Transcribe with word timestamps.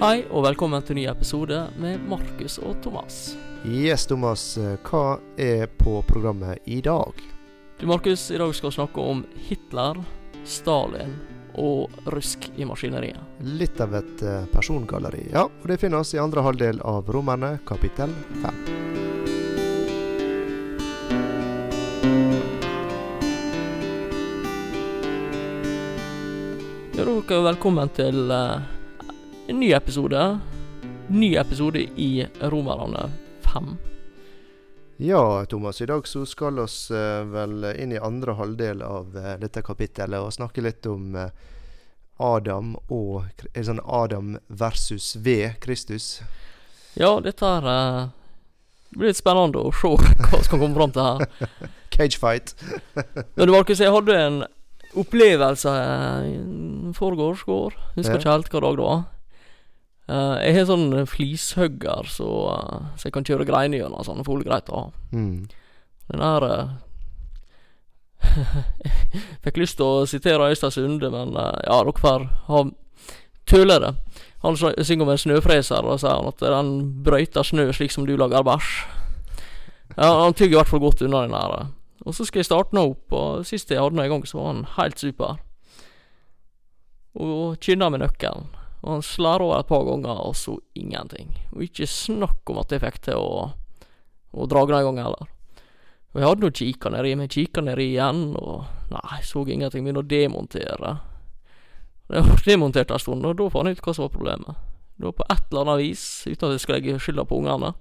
Hei, 0.00 0.22
og 0.32 0.44
velkommen 0.46 0.82
til 0.86 0.96
ny 0.96 1.02
episode 1.10 1.58
med 1.80 2.00
Markus 2.08 2.56
og 2.64 2.78
Thomas. 2.84 3.34
Yes, 3.68 4.06
Thomas. 4.08 4.56
eh, 4.58 4.78
Hva 4.88 5.18
er 5.36 5.66
på 5.66 6.00
programmet 6.08 6.58
i 6.64 6.80
dag? 6.80 7.12
Du, 7.80 7.86
Markus, 7.86 8.30
i 8.30 8.38
dag 8.40 8.54
skal 8.54 8.70
vi 8.70 8.74
snakke 8.78 9.00
om 9.12 9.24
Hitler, 9.48 10.00
Stalin 10.44 11.16
og 11.60 11.90
rusk 12.06 12.48
i 12.56 12.64
maskineriet. 12.64 13.20
Litt 13.44 13.80
av 13.80 13.94
et 14.00 14.22
eh, 14.22 14.44
persongalleri. 14.52 15.26
Ja, 15.32 15.44
og 15.44 15.68
det 15.68 15.80
finner 15.80 16.00
oss 16.00 16.14
i 16.14 16.18
andre 16.22 16.44
halvdel 16.48 16.80
av 16.80 17.08
Romerne, 17.12 17.58
kapittel 17.68 18.14
fem. 18.40 18.64
Ja, 26.96 27.04
dere 27.06 27.36
er 27.38 27.44
velkommen 27.46 27.90
til 27.96 28.30
eh, 28.34 28.60
en 29.50 29.60
ny 29.60 29.72
episode. 29.72 30.38
Ny 31.08 31.34
episode 31.36 31.78
i 31.96 32.26
Romerne 32.40 33.10
5. 33.52 33.76
Ja, 34.96 35.46
Thomas. 35.46 35.80
I 35.80 35.86
dag 35.86 36.06
så 36.08 36.26
skal 36.26 36.58
oss 36.60 36.90
eh, 36.90 37.22
vel 37.32 37.64
inn 37.80 37.92
i 37.92 37.98
andre 37.98 38.34
halvdel 38.36 38.82
av 38.84 39.16
eh, 39.16 39.34
dette 39.40 39.62
kapittelet 39.64 40.20
og 40.20 40.32
snakke 40.36 40.62
litt 40.62 40.86
om 40.86 41.14
eh, 41.16 41.30
Adam 42.20 42.74
og 42.92 43.24
eh, 43.54 43.62
sånn 43.64 43.80
Adam 43.84 44.34
versus 44.46 45.14
V, 45.16 45.54
Kristus. 45.64 46.20
Ja, 47.00 47.16
dette 47.24 47.48
her 47.48 47.64
det 47.64 48.98
blir 48.98 49.10
litt 49.12 49.20
spennende 49.22 49.62
å 49.64 49.72
se 49.72 49.88
hva 50.30 50.42
skal 50.44 50.60
komme 50.60 50.74
fram 50.76 50.92
til 50.94 51.06
her. 51.06 51.62
Cagefight. 51.94 52.54
Men 53.38 53.54
Markus, 53.54 53.80
jeg 53.82 53.94
hadde 53.94 54.18
en 54.20 54.42
opplevelse 54.98 55.72
i 56.26 56.36
forgårs 56.98 57.44
går. 57.48 57.74
Husker 57.96 58.18
Ja. 58.18 58.20
ikke 58.20 58.36
helt 58.36 58.52
hva 58.52 58.62
dag 58.68 58.76
det 58.78 58.84
var. 58.90 59.02
Eh, 60.10 60.36
jeg 60.42 60.56
har 60.56 60.66
sånn 60.66 60.90
flishugger 61.06 62.08
så, 62.10 62.28
eh, 62.50 62.86
så 62.98 63.06
jeg 63.08 63.14
kan 63.14 63.26
kjøre 63.26 63.46
greiner 63.46 63.78
gjennom. 63.78 64.02
Sånn, 64.06 64.22
er 64.24 64.26
greit 64.48 64.70
å 64.70 64.78
ha. 64.80 64.86
Mm. 65.14 65.48
Den 66.10 66.24
der 66.24 66.46
Jeg 68.20 69.22
Fikk 69.44 69.60
lyst 69.62 69.78
til 69.78 69.86
å 69.86 70.06
sitere 70.10 70.50
Øystein 70.50 70.74
Sunde, 70.74 71.10
men 71.14 71.36
eh, 71.38 71.60
ja, 71.66 71.78
dere 71.86 72.02
får 72.02 72.26
ha 72.48 72.64
tøle 73.50 73.78
det. 73.82 73.94
Han 74.42 74.56
synger 74.56 75.04
om 75.04 75.12
en 75.12 75.20
snøfreser, 75.20 75.84
og 75.84 76.00
sier 76.00 76.16
han 76.16 76.30
at 76.30 76.42
den 76.42 76.72
brøyter 77.04 77.44
snø 77.46 77.68
slik 77.76 77.92
som 77.92 78.06
du 78.08 78.16
lager 78.16 78.44
bæsj. 78.46 78.70
Ja, 79.96 80.10
han 80.22 80.34
tygger 80.34 80.54
i 80.54 80.60
hvert 80.60 80.70
fall 80.70 80.82
godt 80.82 81.02
unna 81.04 81.24
den 81.26 81.36
eh. 81.36 81.66
Og 82.06 82.14
så 82.16 82.24
skal 82.24 82.40
jeg 82.40 82.48
starte 82.48 82.76
nå 82.76 82.86
opp, 82.94 83.12
og 83.12 83.46
sist 83.46 83.70
jeg 83.70 83.80
hadde 83.82 83.96
den 83.98 84.06
i 84.06 84.10
gang, 84.10 84.24
så 84.26 84.38
var 84.38 84.52
han 84.54 84.62
helt 84.78 85.02
super. 85.02 85.36
Og 87.20 87.58
kynna 87.60 87.90
med 87.92 88.00
nøkkelen. 88.04 88.48
Og 88.80 88.94
han 88.94 89.04
slår 89.04 89.44
over 89.44 89.60
et 89.60 89.68
par 89.68 89.84
ganger, 89.84 90.22
og 90.24 90.36
så 90.36 90.56
ingenting. 90.78 91.34
Og 91.52 91.66
ikke 91.66 91.88
snakk 91.88 92.48
om 92.52 92.62
at 92.62 92.72
jeg 92.72 92.82
fikk 92.84 93.02
til 93.10 93.20
å, 93.20 93.50
å 94.32 94.48
dra 94.48 94.64
den 94.68 94.78
en 94.78 94.88
gang 94.88 95.02
heller. 95.04 95.28
Og 96.10 96.18
jeg 96.18 96.26
hadde 96.26 96.48
nå 96.48 96.90
nedi, 96.96 97.12
men 97.18 97.30
kikka 97.30 97.62
nedi 97.62 97.92
igjen, 97.92 98.22
og 98.40 98.64
nei, 98.90 99.20
så 99.26 99.44
ingenting. 99.44 99.84
Begynte 99.84 100.02
å 100.02 100.10
demontere. 100.10 100.94
Jeg 102.10 102.26
har 102.26 102.42
demontert 102.48 102.90
en 102.90 103.02
stund, 103.02 103.26
og 103.26 103.36
da 103.38 103.50
fant 103.52 103.70
jeg 103.70 103.78
ut 103.78 103.84
hva 103.84 103.94
som 103.94 104.08
var 104.08 104.16
problemet. 104.16 104.64
Da 105.00 105.12
på 105.16 105.26
et 105.28 105.44
eller 105.50 105.62
annet 105.66 105.82
vis, 105.84 106.04
uten 106.26 106.48
at 106.48 106.56
jeg 106.56 106.64
skal 106.64 106.76
legge 106.76 106.98
skylda 107.00 107.26
på 107.28 107.38
ungene, 107.40 107.72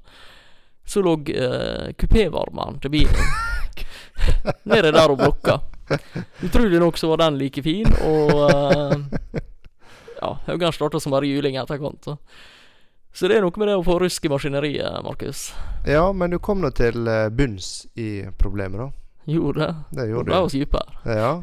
så 0.89 1.01
lå 1.05 1.15
eh, 1.33 1.89
kupévarmeren 1.99 2.79
til 2.81 2.93
bilen 2.93 3.33
nede 4.71 4.93
der 4.95 5.11
og 5.11 5.19
blokka. 5.19 5.59
Utrolig 6.45 6.79
nok 6.81 6.97
så 6.97 7.09
var 7.11 7.23
den 7.25 7.37
like 7.41 7.63
fin, 7.65 7.89
og 8.05 8.45
eh, 8.45 9.41
ja, 10.21 10.31
Haugan 10.47 10.73
starta 10.75 10.99
som 10.99 11.15
bare 11.15 11.27
juling 11.27 11.55
i 11.55 11.61
etterkant. 11.61 12.03
Så. 12.03 12.17
så 13.13 13.27
det 13.27 13.39
er 13.39 13.45
noe 13.45 13.61
med 13.61 13.71
det 13.71 13.77
å 13.79 13.85
få 13.85 13.99
rusk 14.03 14.25
i 14.25 14.33
maskineriet, 14.33 14.99
Markus. 15.05 15.49
Ja, 15.87 16.11
men 16.13 16.35
du 16.35 16.39
kom 16.43 16.61
nå 16.63 16.71
til 16.75 17.07
eh, 17.07 17.29
bunns 17.29 17.87
i 17.95 18.27
problemet, 18.37 18.83
da. 18.83 18.91
Gjorde 19.29 19.65
det. 19.65 19.73
Det 19.97 20.07
gjorde 20.09 20.29
du. 20.29 20.31
ble 20.31 20.43
oss 20.45 20.55
dypere. 20.57 21.01
Ja. 21.05 21.33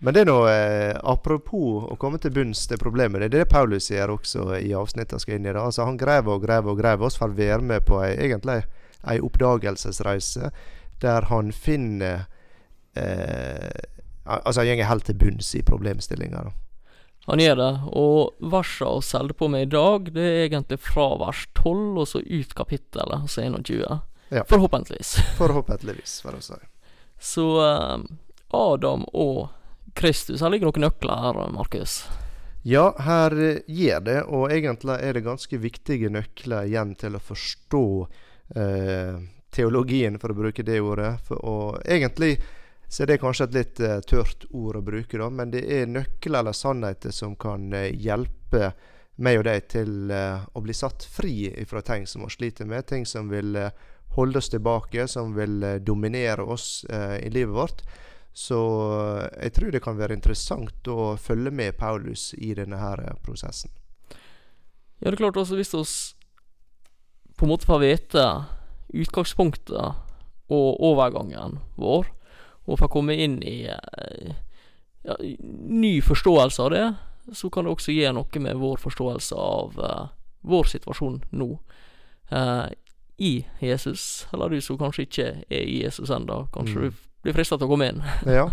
Men 0.00 0.14
det 0.14 0.22
er 0.24 0.28
nå 0.28 0.36
eh, 0.48 0.94
apropos 1.04 1.84
å 1.92 1.96
komme 2.00 2.20
til 2.20 2.32
bunns 2.32 2.64
det 2.70 2.78
problemet. 2.80 3.20
Det 3.20 3.28
er 3.28 3.44
det 3.44 3.52
Paulus 3.52 3.90
gjør 3.90 4.14
også 4.16 4.46
i 4.58 4.72
avsnittet 4.76 5.20
skal 5.20 5.36
inn 5.36 5.48
i. 5.48 5.52
da 5.52 5.66
Altså 5.68 5.84
Han 5.84 5.98
graver 6.00 6.36
og 6.36 6.44
graver 6.46 6.72
og 6.72 6.80
graver 6.80 7.08
oss 7.08 7.18
for 7.20 7.32
å 7.32 7.36
være 7.36 7.62
med 7.64 7.84
på 7.88 8.00
ei, 8.04 8.14
egentlig 8.28 8.62
ei 9.06 9.20
oppdagelsesreise 9.22 10.50
der 11.02 11.28
han 11.30 11.52
finner 11.52 12.24
eh, 12.96 13.84
Altså 14.26 14.64
han 14.64 14.80
går 14.80 14.88
helt 14.88 15.04
til 15.06 15.14
bunns 15.14 15.52
i 15.54 15.60
problemstillinga. 15.62 16.40
Han 17.26 17.42
gjør 17.42 17.56
det, 17.58 17.72
og 17.98 18.50
versa 18.52 18.92
vi 18.94 19.18
holder 19.18 19.34
på 19.34 19.48
med 19.50 19.66
i 19.66 19.70
dag, 19.72 20.12
det 20.14 20.26
er 20.26 20.44
egentlig 20.44 20.78
fra 20.78 21.08
vers 21.18 21.42
12 21.58 21.98
og 21.98 22.06
så 22.06 22.20
ut 22.22 22.54
kapittelet, 22.54 23.16
altså 23.26 23.42
21. 23.42 23.82
Ja. 24.28 24.44
Forhåpentligvis. 24.46 25.16
Forhåpentligvis, 25.40 26.20
for 26.22 26.38
å 26.38 26.42
si. 26.42 26.58
Så 27.18 27.46
eh, 27.64 27.96
Adam 28.54 29.06
og 29.12 29.48
Kristus, 29.98 30.42
her 30.44 30.52
ligger 30.54 30.70
noen 30.70 30.86
nøkler 30.86 31.22
her, 31.24 31.40
Markus. 31.50 32.04
Ja, 32.66 32.92
her 33.02 33.34
eh, 33.42 33.62
gjør 33.66 34.06
det, 34.06 34.20
og 34.30 34.52
egentlig 34.54 34.98
er 35.02 35.18
det 35.18 35.26
ganske 35.26 35.58
viktige 35.62 36.12
nøkler 36.14 36.70
igjen 36.70 36.94
til 36.98 37.18
å 37.18 37.22
forstå 37.22 37.86
eh, 38.58 39.18
teologien, 39.54 40.18
for 40.22 40.30
å 40.30 40.38
bruke 40.44 40.66
det 40.66 40.78
ordet. 40.82 41.16
For, 41.26 41.42
og 41.42 41.82
egentlig 41.82 42.36
så 42.88 43.06
det 43.06 43.16
er 43.16 43.22
kanskje 43.22 43.48
et 43.48 43.56
litt 43.56 43.80
uh, 43.82 43.98
tørt 44.06 44.46
ord 44.54 44.78
å 44.78 44.84
bruke, 44.86 45.18
da, 45.18 45.26
men 45.30 45.50
det 45.50 45.64
er 45.66 45.88
nøkler 45.90 46.40
eller 46.40 46.54
sannheter 46.54 47.14
som 47.14 47.34
kan 47.38 47.68
uh, 47.74 47.88
hjelpe 47.90 48.70
meg 49.16 49.40
og 49.40 49.46
deg 49.48 49.68
til 49.72 50.12
uh, 50.12 50.46
å 50.54 50.62
bli 50.62 50.76
satt 50.76 51.06
fri 51.10 51.50
fra 51.66 51.82
ting 51.82 52.06
som 52.06 52.22
vi 52.26 52.30
sliter 52.36 52.68
med, 52.68 52.86
ting 52.86 53.06
som 53.08 53.30
vil 53.32 53.58
holde 54.16 54.38
oss 54.38 54.52
tilbake, 54.52 55.08
som 55.10 55.34
vil 55.36 55.64
dominere 55.84 56.44
oss 56.46 56.86
i 56.88 57.28
livet 57.28 57.52
vårt. 57.52 57.82
Så 58.32 58.56
jeg 59.34 59.52
tror 59.52 59.74
det 59.74 59.82
kan 59.84 59.98
være 59.98 60.16
interessant 60.16 60.88
å 60.88 61.18
følge 61.20 61.52
med 61.52 61.76
Paulus 61.76 62.30
i 62.38 62.54
denne 62.56 62.78
her 62.80 63.02
prosessen. 63.26 63.74
Ja, 65.02 65.10
det 65.10 65.18
er 65.18 65.20
klart 65.26 65.36
også 65.36 65.58
hvis 65.58 65.74
vi 65.74 65.84
på 67.36 67.44
en 67.44 67.52
måte 67.52 67.68
får 67.68 67.82
vite 67.82 68.24
utgangspunktet 68.96 70.00
og 70.48 70.80
overgangen 70.88 71.58
vår, 71.76 72.08
og 72.66 72.78
får 72.80 72.90
komme 72.90 73.14
inn 73.14 73.38
i 73.46 73.64
eh, 73.70 74.32
ja, 75.06 75.16
ny 75.70 76.00
forståelse 76.02 76.62
av 76.62 76.70
det, 76.74 76.86
så 77.34 77.50
kan 77.50 77.66
det 77.66 77.72
også 77.74 77.94
gi 77.94 78.06
noe 78.14 78.42
med 78.42 78.58
vår 78.58 78.78
forståelse 78.82 79.34
av 79.38 79.78
uh, 79.82 80.08
vår 80.46 80.68
situasjon 80.70 81.20
nå. 81.34 81.48
uh, 82.32 82.66
I 83.18 83.46
Jesus, 83.60 84.26
eller 84.32 84.48
du 84.52 84.60
som 84.60 84.78
kanskje 84.78 85.06
ikke 85.06 85.26
er 85.48 85.62
i 85.62 85.80
Jesus 85.84 86.10
ennå. 86.10 86.46
Kanskje 86.54 86.76
Mm. 86.76 86.90
du 86.90 87.22
blir 87.22 87.34
frista 87.34 87.56
til 87.58 87.66
å 87.66 87.70
komme 87.70 87.88
inn. 87.90 88.02
Ja. 88.38 88.50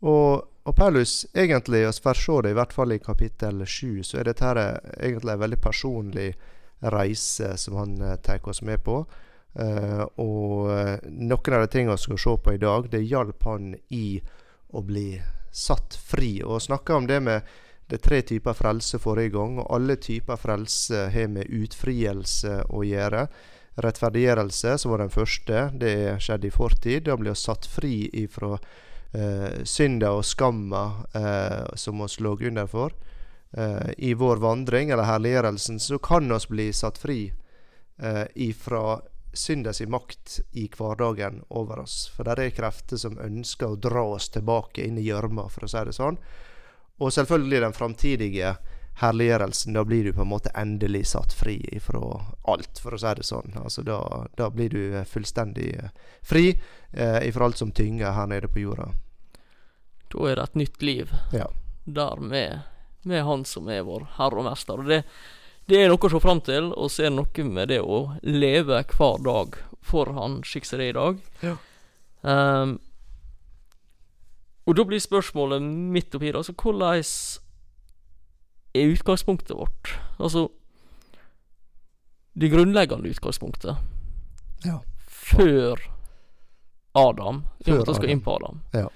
Og, 0.00 0.44
og 0.64 0.74
Paulus, 0.76 1.26
egentlig, 1.34 1.86
vi 1.86 2.02
får 2.02 2.14
se 2.20 2.40
det 2.42 2.50
i 2.50 2.58
hvert 2.58 2.72
fall 2.72 2.92
i 2.92 2.98
kapittel 2.98 3.64
7, 3.66 4.02
så 4.04 4.18
er 4.20 4.28
dette 4.28 4.52
egentlig 5.00 5.32
en 5.32 5.40
veldig 5.40 5.60
personlig 5.60 6.34
reise 6.80 7.56
som 7.58 7.76
han 7.80 7.96
tar 8.22 8.44
oss 8.48 8.62
med 8.62 8.84
på. 8.84 9.00
Eh, 9.54 10.04
og 10.20 10.70
eh, 10.74 10.98
noen 11.08 11.56
av 11.56 11.64
de 11.64 11.70
tingene 11.72 11.96
vi 11.96 12.04
skal 12.04 12.20
se 12.24 12.36
på 12.44 12.54
i 12.54 12.60
dag, 12.62 12.90
det 12.90 13.06
hjalp 13.06 13.48
han 13.48 13.72
i 13.94 14.20
å 14.72 14.82
bli 14.84 15.10
satt 15.50 15.96
fri. 15.96 16.38
Og 16.44 16.62
snakka 16.62 16.96
om 16.96 17.08
det 17.08 17.20
med 17.24 17.56
det 17.88 18.02
er 18.02 18.04
tre 18.04 18.18
typer 18.22 18.52
frelse 18.52 18.98
forrige 19.00 19.32
gang, 19.32 19.56
og 19.62 19.70
alle 19.72 19.96
typer 19.96 20.36
frelse 20.36 21.06
har 21.14 21.30
med 21.32 21.48
utfrielse 21.48 22.58
å 22.68 22.82
gjøre. 22.84 23.24
Rettferdiggjørelse, 23.80 24.74
som 24.76 24.92
var 24.92 25.00
den 25.00 25.14
første, 25.14 25.62
det 25.80 26.18
skjedde 26.20 26.50
i 26.50 26.52
fortid. 26.52 27.06
Da 27.06 27.16
blir 27.16 27.32
vi 27.32 27.40
satt 27.40 27.64
fri 27.70 27.94
ifra 28.20 28.58
eh, 29.16 29.62
synda 29.64 30.12
og 30.18 30.26
skamma 30.28 30.82
eh, 31.16 31.76
som 31.80 32.02
vi 32.04 32.10
lå 32.26 32.34
under 32.50 32.68
for. 32.68 32.92
Eh, 33.56 33.88
I 33.96 34.12
vår 34.18 34.42
vandring, 34.44 34.90
eller 34.90 35.08
herliggjørelsen, 35.08 35.80
så 35.80 35.98
kan 35.98 36.28
vi 36.28 36.40
bli 36.50 36.72
satt 36.76 36.98
fri 37.00 37.22
eh, 38.02 38.26
ifra 38.34 38.98
synda 39.38 39.72
si 39.72 39.86
makt 39.86 40.40
i 40.58 40.66
hverdagen 40.72 41.42
over 41.48 41.84
oss. 41.84 42.08
For 42.14 42.26
det 42.26 42.38
er 42.44 42.56
krefter 42.56 43.00
som 43.00 43.18
ønsker 43.22 43.74
å 43.74 43.80
dra 43.80 44.04
oss 44.16 44.28
tilbake 44.34 44.84
inn 44.86 44.98
i 44.98 45.06
gjørma, 45.06 45.48
for 45.52 45.66
å 45.66 45.70
si 45.70 45.84
det 45.86 45.94
sånn. 45.96 46.18
Og 46.98 47.14
selvfølgelig 47.14 47.62
den 47.62 47.76
framtidige 47.76 48.56
herliggjørelsen. 48.98 49.72
Da 49.72 49.84
blir 49.84 50.04
du 50.04 50.12
på 50.12 50.24
en 50.24 50.32
måte 50.32 50.50
endelig 50.54 51.06
satt 51.06 51.32
fri 51.32 51.60
ifra 51.72 52.00
alt, 52.42 52.80
for 52.82 52.94
å 52.94 52.98
si 52.98 53.12
det 53.18 53.26
sånn. 53.26 53.54
Altså 53.62 53.84
da, 53.86 54.00
da 54.36 54.50
blir 54.50 54.74
du 54.74 54.98
fullstendig 55.06 55.70
eh, 55.78 55.92
fri 56.26 56.48
eh, 56.92 57.20
ifra 57.28 57.46
alt 57.46 57.60
som 57.60 57.72
tynger 57.72 58.16
her 58.16 58.26
nede 58.30 58.50
på 58.50 58.64
jorda. 58.64 58.90
Da 60.08 60.28
er 60.28 60.40
det 60.40 60.48
et 60.48 60.60
nytt 60.64 60.82
liv. 60.82 61.14
Ja. 61.32 61.46
Der 61.84 62.20
med, 62.20 62.66
med 63.04 63.24
Han 63.24 63.44
som 63.44 63.68
er 63.70 63.86
vår 63.86 64.08
Herre 64.18 64.42
og 64.42 64.48
Mester. 64.48 64.82
Og 64.82 64.90
det, 64.90 65.02
det 65.68 65.80
er 65.82 65.90
noe 65.92 66.00
å 66.00 66.10
se 66.12 66.20
fram 66.24 66.40
til, 66.44 66.70
og 66.72 66.90
så 66.92 67.04
er 67.04 67.10
det 67.12 67.18
noe 67.18 67.48
med 67.48 67.72
det 67.72 67.80
å 67.84 67.98
leve 68.24 68.82
hver 68.94 69.24
dag 69.24 69.58
for 69.84 70.12
Han, 70.16 70.40
slik 70.44 70.68
som 70.68 70.80
det 70.80 70.88
er 70.88 70.94
i 70.94 70.98
dag. 70.98 71.24
Ja. 71.44 71.56
Um, 72.22 72.78
og 74.68 74.76
da 74.76 74.84
blir 74.84 75.00
spørsmålet 75.00 75.64
midt 75.64 76.14
oppi 76.16 76.28
det, 76.28 76.36
altså 76.36 76.52
hvordan 76.52 77.04
er 78.76 78.92
utgangspunktet 78.92 79.56
vårt? 79.56 79.94
Altså, 80.20 80.48
det 82.38 82.50
grunnleggende 82.52 83.08
utgangspunktet. 83.08 83.76
Ja. 84.64 84.80
Før 85.08 85.80
Adam. 86.92 87.44
Før 87.64 87.84
vi 87.86 87.94
skal 87.96 88.12
inn 88.12 88.24
på 88.24 88.36
Adam. 88.36 88.60
Ja. 88.76 88.88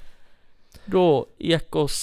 Da 0.92 1.06
gikk 1.40 1.76
oss 1.76 2.00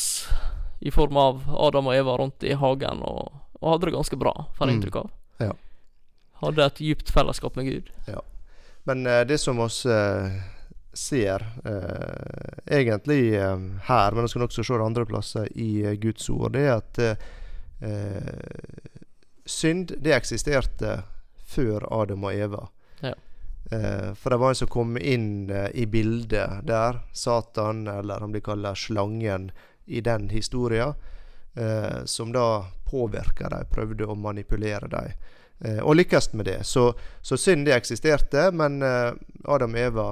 i 0.79 0.91
form 0.91 1.17
av 1.19 1.43
Adam 1.53 1.89
og 1.91 1.95
Eva 1.95 2.17
rundt 2.17 2.43
i 2.47 2.55
hagen 2.57 3.03
og, 3.05 3.33
og 3.59 3.73
hadde 3.73 3.89
det 3.89 3.95
ganske 3.97 4.17
bra, 4.17 4.33
får 4.55 4.67
jeg 4.67 4.75
Mm. 4.75 4.77
inntrykk 4.79 4.95
av. 4.95 5.09
Ja. 5.37 5.53
Hadde 6.39 6.65
et 6.65 6.79
djupt 6.79 7.09
fellesskap 7.11 7.55
med 7.55 7.65
Gud. 7.65 7.91
Men 8.87 9.05
uh, 9.07 9.23
det 9.27 9.37
som 9.37 9.59
oss 9.59 9.85
uh, 9.85 10.31
ser 10.93 11.43
uh, 11.65 12.63
egentlig 12.65 13.35
her, 13.85 14.11
men 14.11 14.23
vi 14.23 14.27
skal 14.31 14.45
også 14.47 14.63
se 14.63 14.73
det 14.73 14.85
andre 14.85 15.05
plasser 15.05 15.47
i 15.51 15.95
Guds 16.01 16.29
ord, 16.29 16.53
det 16.55 16.63
er 16.67 16.77
at 16.79 16.99
synd 19.45 19.93
det 20.03 20.11
eksisterte 20.15 21.03
før 21.47 21.85
Adam 22.01 22.25
og 22.27 22.33
Eva. 22.33 22.65
Ja. 22.99 23.13
For 23.69 24.33
det 24.33 24.39
var 24.41 24.51
en 24.51 24.57
som 24.59 24.67
kom 24.67 24.97
inn 24.97 25.47
i 25.73 25.85
bildet 25.85 26.65
der. 26.67 26.99
Satan, 27.13 27.87
eller 27.87 28.19
han 28.19 28.33
blir 28.33 28.43
kalt 28.43 28.67
slangen 28.77 29.51
i 29.85 30.01
den 30.01 30.27
historien. 30.29 30.93
Som 32.05 32.33
da 32.35 32.65
påvirka 32.89 33.49
dem, 33.53 33.69
prøvde 33.71 34.07
å 34.09 34.17
manipulere 34.17 34.89
dem. 34.91 35.13
Eh, 35.59 35.79
og 35.83 35.95
lykkes 35.99 36.33
med 36.33 36.45
det. 36.49 36.63
Så, 36.67 36.93
så 37.21 37.37
synd 37.37 37.67
det 37.67 37.75
eksisterte, 37.77 38.49
men 38.55 38.81
eh, 38.85 39.11
Adam 39.45 39.75
og 39.75 39.81
Eva, 39.81 40.09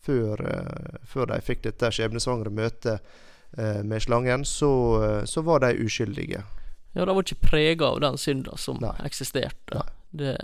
før, 0.00 0.44
eh, 0.50 1.00
før 1.04 1.32
de 1.32 1.40
fikk 1.44 1.64
dette 1.68 1.92
skjebnesvangre 1.92 2.52
møtet 2.54 2.98
eh, 3.58 3.82
med 3.84 4.02
slangen, 4.02 4.44
så, 4.48 4.72
eh, 5.04 5.24
så 5.28 5.44
var 5.46 5.64
de 5.66 5.74
uskyldige. 5.84 6.44
Ja, 6.92 7.04
de 7.04 7.14
var 7.14 7.22
ikke 7.22 7.50
prega 7.52 7.92
av 7.92 8.00
den 8.02 8.18
synda 8.18 8.56
som 8.58 8.80
Nei. 8.82 8.96
eksisterte. 9.06 9.78
Nei. 9.78 9.88
Det, 10.10 10.34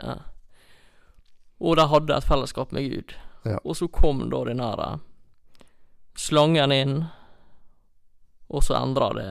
og 1.59 1.77
de 1.81 1.87
hadde 1.91 2.17
et 2.17 2.29
fellesskap 2.29 2.73
med 2.77 2.87
Gud. 2.91 3.17
Ja. 3.47 3.59
Og 3.65 3.77
så 3.79 3.89
kom 3.89 4.21
da 4.31 4.45
den 4.47 4.61
eh, 4.61 4.99
slangen 6.17 6.75
inn, 6.75 6.97
og 8.47 8.63
så 8.63 8.77
endra 8.79 9.11
det 9.17 9.31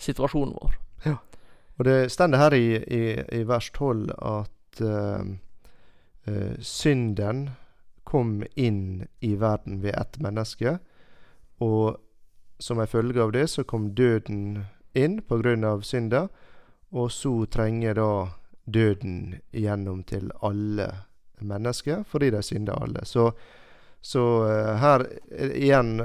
situasjonen 0.00 0.54
vår. 0.56 0.78
Og 1.78 1.88
det 1.88 2.12
stender 2.12 2.38
her 2.38 2.54
i, 2.54 2.68
i, 2.76 3.02
i 3.38 3.42
vers 3.48 3.70
12 3.74 4.10
at 4.14 4.82
uh, 4.82 5.26
uh, 6.28 6.54
synden 6.60 7.48
kom 8.04 8.44
inn 8.54 9.06
i 9.20 9.34
verden 9.40 9.80
ved 9.82 9.96
ett 9.98 10.20
menneske, 10.22 10.78
og 11.58 11.96
som 12.58 12.78
en 12.78 12.86
følge 12.86 13.22
av 13.22 13.32
det 13.34 13.48
så 13.50 13.64
kom 13.66 13.90
døden 13.94 14.64
inn 14.94 15.18
på 15.26 15.40
grunn 15.42 15.64
av 15.66 15.82
synda, 15.82 16.28
og 16.94 17.10
så 17.12 17.32
trenger 17.50 17.98
da 17.98 18.10
døden 18.64 19.34
igjennom 19.50 20.04
til 20.06 20.30
alle 20.46 20.86
mennesker, 21.42 22.04
fordi 22.06 22.30
de 22.30 22.42
synder 22.42 22.78
alle. 22.78 23.02
Så, 23.04 23.26
så 24.00 24.24
eh, 24.46 24.70
her 24.80 25.06
igjen 25.34 25.96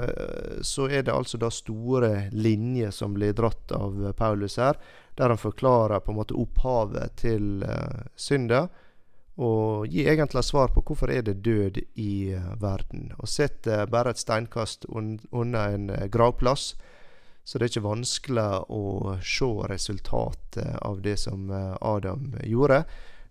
så 0.66 0.88
er 0.90 1.06
det 1.06 1.14
altså 1.14 1.38
da 1.38 1.52
store 1.54 2.26
linjer 2.32 2.90
som 2.90 3.14
blir 3.14 3.36
dratt 3.38 3.72
av 3.76 4.10
Paulus 4.18 4.58
her, 4.58 4.80
der 5.20 5.28
han 5.28 5.38
forklarer 5.38 6.00
på 6.00 6.12
en 6.12 6.16
måte 6.16 6.36
opphavet 6.40 7.18
til 7.20 7.60
uh, 7.60 8.06
synda, 8.16 8.68
og 9.40 9.88
gir 9.92 10.08
egentlig 10.08 10.42
svar 10.44 10.72
på 10.72 10.82
hvorfor 10.84 11.12
er 11.12 11.22
det 11.24 11.42
død 11.44 11.78
i 12.00 12.32
eh, 12.36 12.48
verden. 12.60 13.06
Og 13.16 13.28
sitter 13.28 13.86
bare 13.88 14.12
et 14.12 14.20
steinkast 14.20 14.84
un 14.88 15.14
unna 15.32 15.62
en 15.72 15.86
eh, 15.90 16.08
gravplass, 16.12 16.74
så 17.44 17.58
det 17.58 17.64
er 17.64 17.72
ikke 17.72 17.86
vanskelig 17.86 18.48
å 18.68 19.14
se 19.24 19.48
resultatet 19.70 20.76
av 20.84 21.00
det 21.00 21.16
som 21.22 21.48
Adam 21.80 22.34
gjorde. 22.44 22.82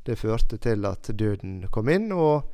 Det 0.06 0.18
førte 0.18 0.57
til 0.57 0.86
at 0.89 1.12
døden 1.13 1.68
kom 1.69 1.89
inn, 1.94 2.09
og 2.12 2.50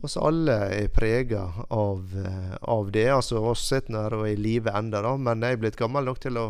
oss 0.00 0.16
alle 0.16 0.56
er 0.78 0.88
prega 0.88 1.44
av, 1.68 2.16
av 2.62 2.90
det. 2.92 3.08
Altså 3.12 3.44
oss 3.52 3.68
sitter 3.68 4.00
her 4.00 4.16
og 4.16 4.24
er 4.30 4.32
i 4.32 4.40
live 4.40 4.72
ennå, 4.72 5.18
men 5.20 5.44
jeg 5.44 5.58
er 5.58 5.62
blitt 5.66 5.80
gammel 5.80 6.08
nok 6.08 6.24
til 6.24 6.40
å 6.40 6.48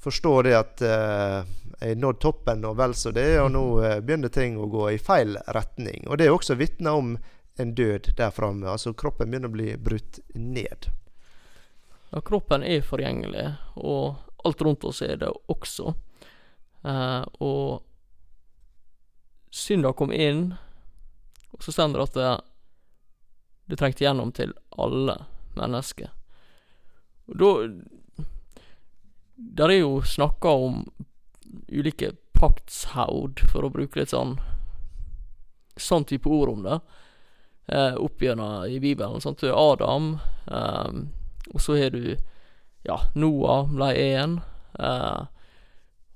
forstå 0.00 0.34
det 0.42 0.54
at 0.58 0.82
eh, 0.82 1.40
jeg 1.80 1.98
nådde 1.98 2.22
toppen 2.22 2.64
og 2.66 2.78
vel 2.78 2.94
så 2.94 3.12
det, 3.14 3.30
og 3.42 3.50
nå 3.54 3.64
eh, 3.84 3.98
begynner 4.02 4.32
ting 4.34 4.58
å 4.58 4.68
gå 4.70 4.90
i 4.94 5.00
feil 5.02 5.38
retning. 5.54 6.06
Og 6.08 6.18
det 6.18 6.28
er 6.28 6.34
også 6.34 6.58
vitner 6.58 6.98
om 6.98 7.16
en 7.58 7.74
død 7.74 8.12
der 8.18 8.30
framme. 8.34 8.68
Altså 8.70 8.94
kroppen 8.94 9.30
begynner 9.30 9.50
å 9.50 9.56
bli 9.56 9.72
brutt 9.76 10.20
ned. 10.34 10.90
Ja, 12.10 12.22
kroppen 12.24 12.64
er 12.64 12.86
forgjengelig, 12.86 13.50
og 13.76 14.16
alt 14.46 14.62
rundt 14.64 14.86
oss 14.88 15.02
er 15.04 15.18
det 15.20 15.30
også. 15.50 15.92
Eh, 16.86 17.24
og 17.44 17.84
synda 19.50 19.92
kom 19.96 20.12
inn, 20.14 20.52
og 21.52 21.64
så 21.64 21.74
stender 21.74 22.00
det 22.00 22.08
at 22.08 22.18
det, 22.18 22.32
det 23.72 23.80
trengte 23.80 24.04
gjennom 24.06 24.32
til 24.34 24.54
alle 24.78 25.18
mennesker. 25.58 26.10
Og 27.28 27.38
da 27.42 27.52
Der 29.38 29.70
er 29.70 29.80
jo 29.80 30.02
snakka 30.02 30.50
om 30.50 30.82
ulike 31.70 32.12
paktshaud, 32.38 33.44
for 33.50 33.66
å 33.66 33.72
bruke 33.72 34.00
litt 34.00 34.10
sånn 34.14 34.38
sånn 35.78 36.06
type 36.10 36.26
ord 36.26 36.50
om 36.50 36.64
det. 36.66 36.78
Eh, 37.70 37.94
opp 37.94 38.22
gjennom 38.22 38.66
i 38.66 38.80
Bibelen. 38.82 39.22
Du 39.22 39.46
er 39.46 39.54
Adam, 39.54 40.18
eh, 40.50 41.02
og 41.54 41.62
så 41.62 41.76
har 41.78 41.94
du 41.94 42.16
ja, 42.82 42.98
Noah 43.14 43.68
ble 43.70 43.92
én. 43.94 44.38
Eh, 44.78 45.20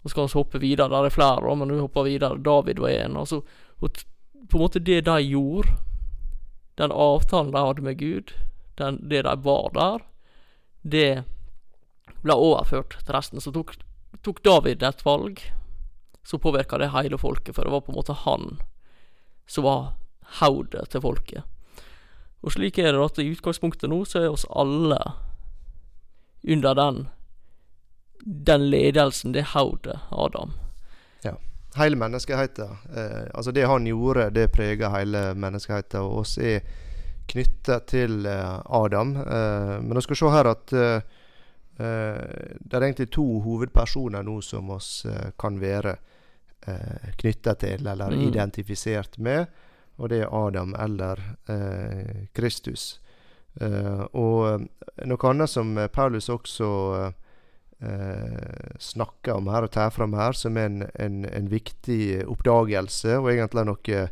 og 0.03 0.11
så 0.11 0.17
kan 0.17 0.27
vi 0.27 0.39
hoppe 0.39 0.63
videre. 0.63 0.91
Der 0.91 1.07
er 1.07 1.15
flere, 1.15 1.57
men 1.57 1.73
vi 1.73 1.81
hopper 1.81 2.09
videre. 2.09 2.43
David 2.43 2.83
var 2.83 2.91
én. 2.91 3.19
Altså, 3.19 3.43
og 3.81 4.03
på 4.49 4.59
en 4.59 4.65
måte 4.65 4.83
det 4.83 5.05
de 5.07 5.19
gjorde, 5.23 5.77
den 6.81 6.91
avtalen 6.91 7.53
de 7.53 7.63
hadde 7.63 7.85
med 7.87 7.99
Gud, 7.99 8.33
den, 8.81 8.99
det 9.09 9.23
de 9.23 9.37
var 9.45 9.71
der, 9.77 10.07
det 10.83 11.25
ble 12.23 12.37
overført 12.39 12.99
til 13.01 13.17
resten. 13.17 13.43
Så 13.43 13.53
tok, 13.55 13.75
tok 14.23 14.43
David 14.45 14.83
et 14.83 15.05
valg, 15.07 15.41
så 16.25 16.39
påvirka 16.39 16.79
det 16.79 16.93
hele 16.95 17.19
folket, 17.19 17.55
for 17.57 17.67
det 17.67 17.75
var 17.75 17.83
på 17.87 17.93
en 17.93 17.99
måte 17.99 18.19
han 18.25 18.61
som 19.51 19.67
var 19.67 19.89
hodet 20.41 20.89
til 20.93 21.03
folket. 21.03 21.43
Og 22.43 22.55
slik 22.55 22.79
er 22.79 22.95
det 22.95 23.03
at 23.03 23.19
i 23.23 23.31
utgangspunktet 23.31 23.91
nå, 23.91 24.03
så 24.07 24.23
er 24.23 24.31
oss 24.33 24.47
alle 24.51 24.99
under 26.43 26.75
den 26.79 27.05
den 28.25 28.71
ledelsen, 28.71 29.33
det 29.33 29.45
hodet, 29.55 29.99
Adam. 30.11 30.53
Ja. 31.23 31.35
Hele 31.77 31.97
menneskeheten. 31.97 32.77
Eh, 32.97 33.27
altså 33.35 33.51
det 33.51 33.67
han 33.67 33.87
gjorde, 33.87 34.31
det 34.31 34.53
preger 34.53 34.93
hele 34.95 35.33
menneskeheten. 35.35 36.01
Og 36.01 36.23
oss 36.23 36.37
er 36.39 36.61
knyttet 37.27 37.89
til 37.91 38.27
eh, 38.27 38.61
Adam. 38.65 39.17
Eh, 39.17 39.75
men 39.83 39.99
vi 39.99 40.05
skal 40.07 40.21
se 40.21 40.33
her 40.37 40.51
at 40.53 40.73
eh, 40.73 41.12
det 41.83 42.77
er 42.77 42.87
egentlig 42.87 43.11
to 43.15 43.25
hovedpersoner 43.45 44.23
nå 44.27 44.41
som 44.43 44.71
oss 44.75 45.05
eh, 45.07 45.31
kan 45.39 45.59
være 45.61 45.97
eh, 46.67 47.13
knyttet 47.21 47.59
til, 47.65 47.87
eller 47.87 48.11
Mm. 48.13 48.29
identifisert 48.29 49.19
med. 49.19 49.47
Og 49.99 50.09
det 50.09 50.23
er 50.23 50.33
Adam 50.35 50.75
eller 50.79 51.21
eh, 51.49 52.27
Kristus. 52.33 53.01
Eh, 53.61 54.07
og 54.17 54.69
noe 55.05 55.29
annet 55.31 55.51
som 55.51 55.77
eh, 55.79 55.89
Paulus 55.93 56.29
også 56.33 57.13
eh, 57.83 58.77
snakker 58.79 59.35
om 59.37 59.49
her 59.53 59.67
og 59.67 59.71
tar 59.75 59.91
fram 59.91 60.15
her, 60.15 60.33
som 60.33 60.57
er 60.57 60.71
en, 60.71 60.83
en, 60.95 61.25
en 61.29 61.49
viktig 61.51 62.25
oppdagelse, 62.31 63.19
og 63.19 63.31
egentlig 63.33 63.67
noe 63.69 64.05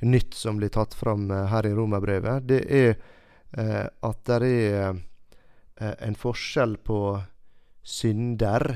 nytt 0.00 0.34
som 0.34 0.56
blir 0.56 0.72
tatt 0.72 0.94
fram 0.96 1.30
eh, 1.30 1.46
her 1.52 1.66
i 1.68 1.74
Romerbrevet, 1.76 2.46
det 2.48 2.62
er 2.66 2.94
eh, 3.56 3.86
at 3.86 4.20
det 4.26 4.40
er 4.40 4.48
eh, 4.90 5.00
en 5.80 6.16
forskjell 6.18 6.76
på 6.84 7.00
synder, 7.82 8.66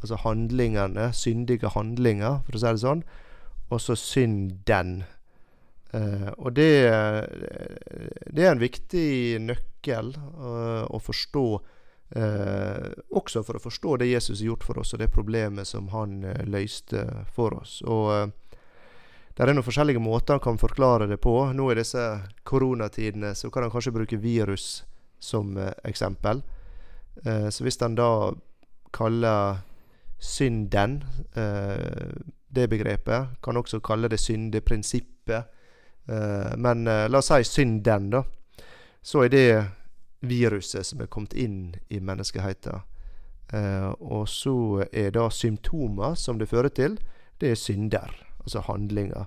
altså 0.00 0.18
handlingene, 0.24 1.10
syndige 1.14 1.70
handlinger, 1.76 2.40
for 2.46 2.58
å 2.58 2.62
si 2.62 2.72
det 2.74 2.82
sånn, 2.82 3.02
og 3.70 3.82
så 3.82 3.96
synden. 3.98 5.02
Eh, 5.94 6.30
og 6.38 6.54
det, 6.58 6.72
det 8.30 8.46
er 8.46 8.54
en 8.54 8.62
viktig 8.62 9.10
nøkkel 9.46 10.14
eh, 10.16 10.84
å 10.90 11.02
forstå 11.02 11.46
Eh, 12.10 12.90
også 13.14 13.44
for 13.46 13.54
å 13.54 13.62
forstå 13.62 13.96
det 14.00 14.08
Jesus 14.10 14.40
har 14.40 14.48
gjort 14.48 14.64
for 14.66 14.80
oss, 14.82 14.94
og 14.94 14.98
det 14.98 15.12
problemet 15.14 15.68
som 15.68 15.86
han 15.94 16.24
eh, 16.26 16.42
løste 16.50 17.04
for 17.36 17.54
oss. 17.60 17.80
Og 17.86 18.08
eh, 18.16 18.56
Det 19.30 19.46
er 19.46 19.54
noen 19.54 19.64
forskjellige 19.64 20.02
måter 20.02 20.34
han 20.34 20.42
kan 20.42 20.58
forklare 20.58 21.06
det 21.06 21.20
på. 21.22 21.32
Nå 21.54 21.70
i 21.70 21.76
disse 21.78 22.02
koronatidene 22.44 23.30
så 23.38 23.48
kan 23.50 23.62
han 23.62 23.70
kanskje 23.70 23.94
bruke 23.94 24.18
virus 24.18 24.82
som 25.20 25.56
eh, 25.56 25.72
eksempel. 25.84 26.42
Eh, 27.24 27.48
så 27.48 27.64
hvis 27.64 27.80
han 27.80 27.94
da 27.94 28.32
kaller 28.92 29.60
synden 30.18 31.02
eh, 31.36 32.12
det 32.50 32.68
begrepet, 32.70 33.36
kan 33.42 33.56
også 33.56 33.80
kalle 33.80 34.08
det 34.10 34.20
syndeprinsippet. 34.20 35.56
Men 36.58 36.82
la 36.84 37.18
oss 37.20 37.28
si 37.30 37.44
synden, 37.46 38.08
da. 38.10 38.24
Så 39.02 39.20
er 39.22 39.28
det 39.30 39.44
viruset 40.26 40.86
som 40.86 41.00
er 41.00 41.06
kommet 41.06 41.36
inn 41.38 41.76
i 41.88 42.00
menneskeheten. 42.02 42.82
Eh, 43.52 43.88
og 44.00 44.28
så 44.28 44.84
er 44.92 45.10
da 45.14 45.28
symptomer 45.30 46.14
som 46.14 46.38
det 46.38 46.48
fører 46.50 46.70
til, 46.74 46.98
det 47.40 47.50
er 47.50 47.58
synder, 47.58 48.12
altså 48.40 48.62
handlinger. 48.66 49.26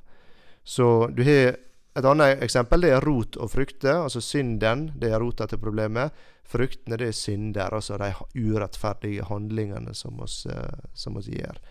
Så 0.64 1.08
du 1.12 1.24
har 1.24 1.58
et 1.96 2.06
annet 2.06 2.44
eksempel. 2.44 2.82
Det 2.82 2.94
er 2.96 3.06
rot 3.06 3.38
og 3.38 3.52
frukter. 3.52 4.04
Altså 4.04 4.22
synden, 4.22 4.88
det 5.00 5.12
er 5.12 5.22
rota 5.22 5.48
til 5.48 5.62
problemet. 5.62 6.14
Fruktene, 6.50 6.98
det 6.98 7.12
er 7.12 7.18
synder. 7.18 7.74
Altså 7.74 7.98
de 8.02 8.12
urettferdige 8.40 9.28
handlingene 9.30 9.94
som 9.96 10.20
oss, 10.20 10.46
eh, 10.46 11.08
oss 11.18 11.30
gjør. 11.30 11.62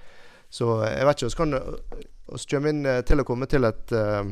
Så 0.53 0.69
jeg 0.85 1.07
vet 1.07 1.23
ikke, 1.23 1.33
vi 1.33 1.41
kan 1.41 1.61
oss 2.33 2.47
komme 2.47 2.71
inn 2.71 2.89
til 3.09 3.23
å 3.23 3.25
komme 3.25 3.49
til 3.49 3.65
et 3.65 3.95
uh, 3.97 4.27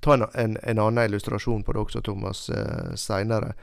Ta 0.00 0.14
en, 0.14 0.26
en, 0.34 0.58
en, 0.62 0.78
annen 0.78 1.04
illustrasjon 1.04 1.62
på 1.64 1.72
det 1.72 1.80
også, 1.80 2.02
Thomas, 2.04 2.50
uh, 2.50 2.92
seinere. 3.00 3.54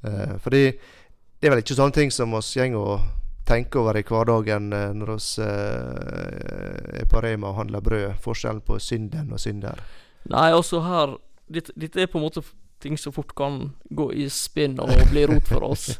Uh, 0.00 0.38
fordi 0.40 0.70
det 0.72 1.48
er 1.48 1.52
vel 1.52 1.60
ikke 1.60 1.76
sånne 1.76 1.96
ting 1.96 2.12
som 2.14 2.32
oss 2.38 2.54
går 2.56 2.76
og 2.80 3.02
tenker 3.46 3.82
over 3.82 3.98
i 4.00 4.04
hverdagen 4.06 4.72
uh, 4.72 4.88
når 4.96 5.12
uh, 5.12 6.96
er 6.96 7.04
på 7.10 7.20
Rema 7.22 7.52
og 7.52 7.60
handler 7.60 7.84
brød. 7.84 8.08
Forskjellen 8.24 8.64
på 8.64 8.78
synden 8.80 9.32
og 9.36 9.42
synder. 9.42 9.84
Nei, 10.32 10.50
altså 10.52 10.82
her 10.84 11.16
Dette, 11.46 11.70
dette 11.78 12.00
er 12.02 12.08
på 12.10 12.18
en 12.18 12.24
måte 12.24 12.42
ting 12.82 12.96
som 12.98 13.12
fort 13.14 13.30
kan 13.38 13.68
gå 13.94 14.08
i 14.18 14.24
spinn 14.32 14.80
og 14.82 14.90
bli 15.12 15.22
rot 15.30 15.46
for 15.46 15.62
oss. 15.68 15.92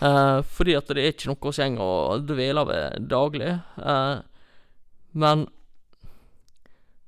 Uh, 0.00 0.44
fordi 0.44 0.74
at 0.76 0.92
det 0.92 1.00
er 1.00 1.14
ikke 1.14 1.30
noe 1.30 1.54
vi 1.56 1.68
går 1.78 1.86
og 1.86 2.26
dveler 2.28 2.68
ved 2.68 3.08
daglig. 3.08 3.54
men 5.12 5.46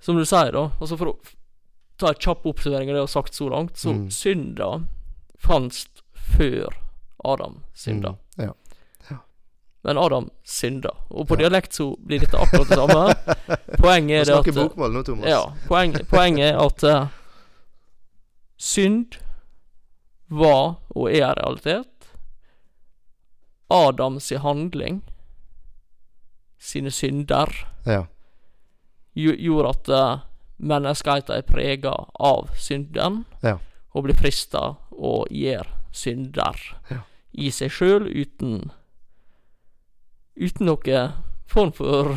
som 0.01 0.17
du 0.17 0.25
sier, 0.27 0.51
da 0.53 0.65
altså 0.81 0.99
For 0.99 1.13
å 1.13 1.17
ta 2.01 2.11
en 2.11 2.19
kjapp 2.19 2.47
oppsummering 2.51 2.91
av 2.91 2.97
det 2.97 3.03
jeg 3.03 3.07
har 3.07 3.13
sagt 3.13 3.37
så 3.37 3.47
langt, 3.53 3.77
så 3.79 3.93
mm. 3.95 4.07
synda 4.11 4.71
fantes 5.39 5.85
før 6.35 6.73
Adam 7.23 7.61
synda. 7.79 8.17
Mm, 8.35 8.49
ja. 8.49 8.55
Men 9.83 9.99
Adam 9.99 10.31
synder. 10.45 10.95
Og 11.11 11.29
på 11.29 11.35
ja. 11.35 11.45
dialekt 11.45 11.75
så 11.75 11.89
blir 11.99 12.23
dette 12.23 12.39
akkurat 12.39 12.69
det 12.69 12.79
samme. 12.79 13.15
Poenget 13.83 14.21
er 14.21 14.29
det 14.31 14.39
at 14.39 14.55
bokmål 14.55 14.95
nå, 14.95 15.03
Thomas. 15.03 15.31
Ja, 15.31 15.43
poeng, 15.67 15.97
poenget 16.11 16.53
er 16.53 16.61
at 16.63 16.85
uh, 16.87 17.09
synd 18.63 19.19
var 20.31 20.77
og 20.95 21.11
er 21.11 21.35
realitet. 21.41 21.89
Adams 23.73 24.31
handling, 24.45 25.01
sine 26.61 26.91
synder, 26.91 27.51
ja. 27.87 28.05
gjorde 29.17 29.73
at 29.73 29.89
uh, 29.89 30.21
menneskeheten 30.63 31.41
er 31.41 31.47
prega 31.49 31.95
av 32.21 32.53
synden, 32.55 33.25
ja. 33.43 33.57
og 33.97 34.07
blir 34.07 34.19
frista 34.21 34.77
og 34.93 35.27
gjør 35.33 35.67
synder 35.93 36.61
ja. 36.91 37.03
i 37.33 37.51
seg 37.51 37.73
sjøl 37.73 38.07
uten 38.07 38.71
Uten 40.37 40.67
noe 40.67 41.03
form 41.51 41.73
for 41.77 42.15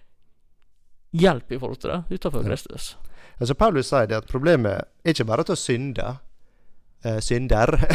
hjelp 1.22 1.52
i 1.52 1.58
forhold 1.58 1.80
til 1.80 1.90
det 1.94 2.18
utenfor 2.18 2.44
ja. 2.44 2.50
Kristus. 2.50 2.96
Altså 3.40 3.56
Paulus 3.56 3.88
sier 3.88 4.08
det 4.08 4.18
at 4.20 4.28
problemet 4.28 4.84
er 5.04 5.14
ikke 5.14 5.28
bare 5.28 5.46
til 5.48 5.56
å 5.56 5.60
synde. 5.60 6.08
Eh, 7.04 7.20
synder. 7.24 7.72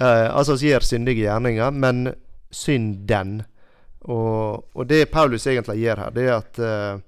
eh, 0.00 0.28
altså 0.28 0.58
vi 0.60 0.72
gjør 0.74 0.84
syndige 0.84 1.24
gjerninger, 1.24 1.70
men 1.72 2.10
synden. 2.52 3.38
Og, 4.08 4.68
og 4.74 4.88
det 4.88 5.08
Paulus 5.12 5.46
egentlig 5.48 5.80
gjør 5.80 6.04
her, 6.04 6.12
det 6.14 6.26
er 6.28 6.36
at 6.36 6.60
eh, 6.60 7.00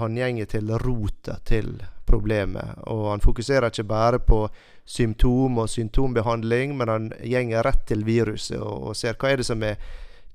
han 0.00 0.18
gjenger 0.18 0.50
til 0.50 0.74
rota 0.82 1.38
til 1.46 1.72
problemet. 2.10 2.82
Og 2.90 3.06
han 3.12 3.22
fokuserer 3.24 3.70
ikke 3.70 3.86
bare 3.88 4.20
på 4.26 4.42
symptom 4.84 5.60
og 5.62 5.70
symptombehandling, 5.70 6.76
men 6.78 6.90
han 6.90 7.10
gjenger 7.22 7.66
rett 7.66 7.86
til 7.90 8.04
viruset 8.06 8.58
og, 8.58 8.90
og, 8.90 8.96
ser 8.98 9.18
hva 9.20 9.30
er 9.30 9.42
det 9.42 9.46
som 9.46 9.62
er 9.62 9.78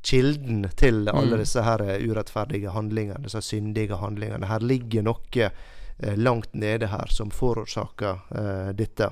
kilden 0.06 0.68
til 0.78 1.10
alle 1.10 1.34
mm. 1.34 1.42
disse 1.42 1.64
her 1.66 1.82
urettferdige 1.82 2.72
handlingene, 2.76 3.24
disse 3.26 3.42
syndige 3.42 3.98
handlingene. 4.00 4.48
Her 4.48 4.64
ligger 4.64 5.06
noe 5.08 5.48
eh, 5.50 6.18
langt 6.18 6.54
nede 6.54 6.92
her 6.92 7.12
som 7.12 7.34
forårsaker 7.34 8.20
eh, 8.38 8.74
dette. 8.78 9.10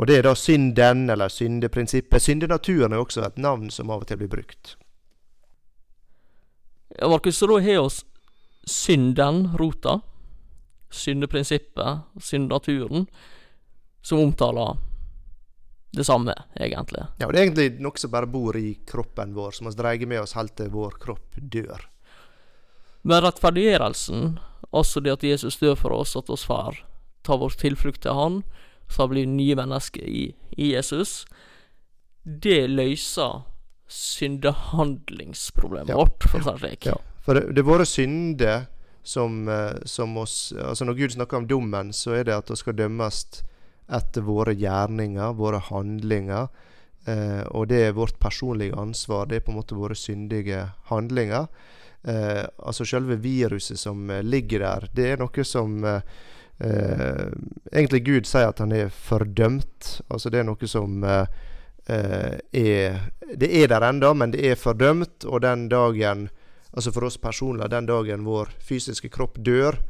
Og 0.00 0.06
det 0.08 0.20
er 0.20 0.28
da 0.28 0.36
synden, 0.38 1.10
eller 1.12 1.28
syndeprinsippet. 1.28 2.22
Syndenaturen 2.22 2.94
er 2.94 3.02
også 3.02 3.26
et 3.26 3.42
navn 3.42 3.68
som 3.74 3.90
av 3.90 4.06
og 4.06 4.08
til 4.08 4.22
blir 4.22 4.30
brukt. 4.32 4.76
Ja, 6.96 7.08
Markus, 7.10 7.36
så 7.36 7.50
da 7.50 7.58
har 7.60 7.82
oss 7.82 8.04
synden, 8.66 9.50
rota, 9.58 10.00
syndeprinsippet, 10.90 12.06
syndnaturen, 12.22 13.06
som 14.02 14.18
omtaler 14.18 14.76
det 15.90 16.04
samme, 16.04 16.34
egentlig. 16.54 17.02
Ja, 17.18 17.26
og 17.26 17.32
det 17.32 17.40
er 17.40 17.44
egentlig 17.48 17.80
noe 17.82 17.98
som 17.98 18.10
bare 18.12 18.26
bor 18.30 18.56
i 18.58 18.74
kroppen 18.86 19.34
vår, 19.34 19.50
som 19.56 19.66
vi 19.66 19.74
dreier 19.78 20.06
med 20.10 20.20
oss 20.22 20.36
helt 20.38 20.54
til 20.58 20.70
vår 20.70 20.92
kropp 21.02 21.34
dør. 21.40 21.88
Men 23.02 23.22
rettferdiggjørelsen, 23.24 24.38
altså 24.70 25.00
det 25.02 25.12
at 25.16 25.26
Jesus 25.26 25.58
dør 25.58 25.76
for 25.78 25.90
oss, 25.96 26.16
at 26.18 26.30
oss 26.30 26.44
får 26.46 26.84
ta 27.26 27.36
vår 27.40 27.50
tilflukt 27.60 28.02
til 28.04 28.14
Han, 28.16 28.42
så 28.90 29.06
blir 29.10 29.26
nye 29.26 29.56
mennesker 29.58 30.02
i, 30.02 30.34
i 30.58 30.72
Jesus, 30.74 31.24
det 32.24 32.68
løser 32.70 33.42
syndehandlingsproblemet 33.90 35.88
ja. 35.90 35.96
vårt, 35.98 36.24
for 36.30 36.38
å 36.38 36.42
si 36.44 36.50
det 36.50 36.58
slik. 36.62 36.86
Ja, 36.90 36.96
for 37.24 37.34
det, 37.34 37.42
det 37.54 37.60
er 37.62 37.66
våre 37.70 37.86
synder 37.88 38.66
som, 39.10 39.42
eh, 39.48 39.82
som 39.84 40.16
oss 40.22 40.52
Altså 40.54 40.86
Når 40.86 40.98
Gud 40.98 41.14
snakker 41.16 41.40
om 41.40 41.46
dommen, 41.50 41.92
så 41.92 42.14
er 42.20 42.28
det 42.28 42.36
at 42.36 42.50
vi 42.50 42.58
skal 42.60 42.78
dømmes 42.78 43.24
etter 43.90 44.22
våre 44.22 44.54
gjerninger, 44.54 45.34
våre 45.34 45.58
handlinger. 45.66 46.48
Eh, 47.10 47.42
og 47.50 47.68
det 47.72 47.80
er 47.88 47.96
vårt 47.96 48.18
personlige 48.22 48.76
ansvar. 48.78 49.26
Det 49.26 49.40
er 49.40 49.44
på 49.44 49.54
en 49.54 49.58
måte 49.58 49.78
våre 49.78 49.96
syndige 49.98 50.62
handlinger. 50.90 51.48
Eh, 52.02 52.44
altså 52.58 52.84
selve 52.84 53.18
viruset 53.20 53.78
som 53.78 54.10
eh, 54.10 54.22
ligger 54.22 54.64
der, 54.64 54.88
det 54.96 55.08
er 55.10 55.18
noe 55.20 55.44
som 55.44 55.84
eh, 55.84 56.00
eh, 56.64 57.26
Egentlig 57.72 58.04
Gud 58.06 58.28
sier 58.28 58.48
at 58.48 58.62
han 58.62 58.72
er 58.72 58.92
fordømt. 58.94 60.00
Altså 60.08 60.32
det 60.32 60.40
er 60.40 60.48
noe 60.48 60.70
som 60.70 61.04
er 61.04 61.26
Det 61.90 63.48
er 63.48 63.66
der 63.68 63.82
enda, 63.82 64.12
men 64.14 64.30
det 64.30 64.44
er 64.46 64.58
fordømt. 64.60 65.24
Og 65.24 65.40
den 65.42 65.68
dagen 65.68 66.28
Altså 66.70 66.92
for 66.94 67.08
oss 67.08 67.18
personlig, 67.18 67.66
den 67.70 67.88
dagen 67.88 68.24
vår 68.24 68.52
fysiske 68.62 69.10
kropp 69.10 69.40
dør, 69.42 69.80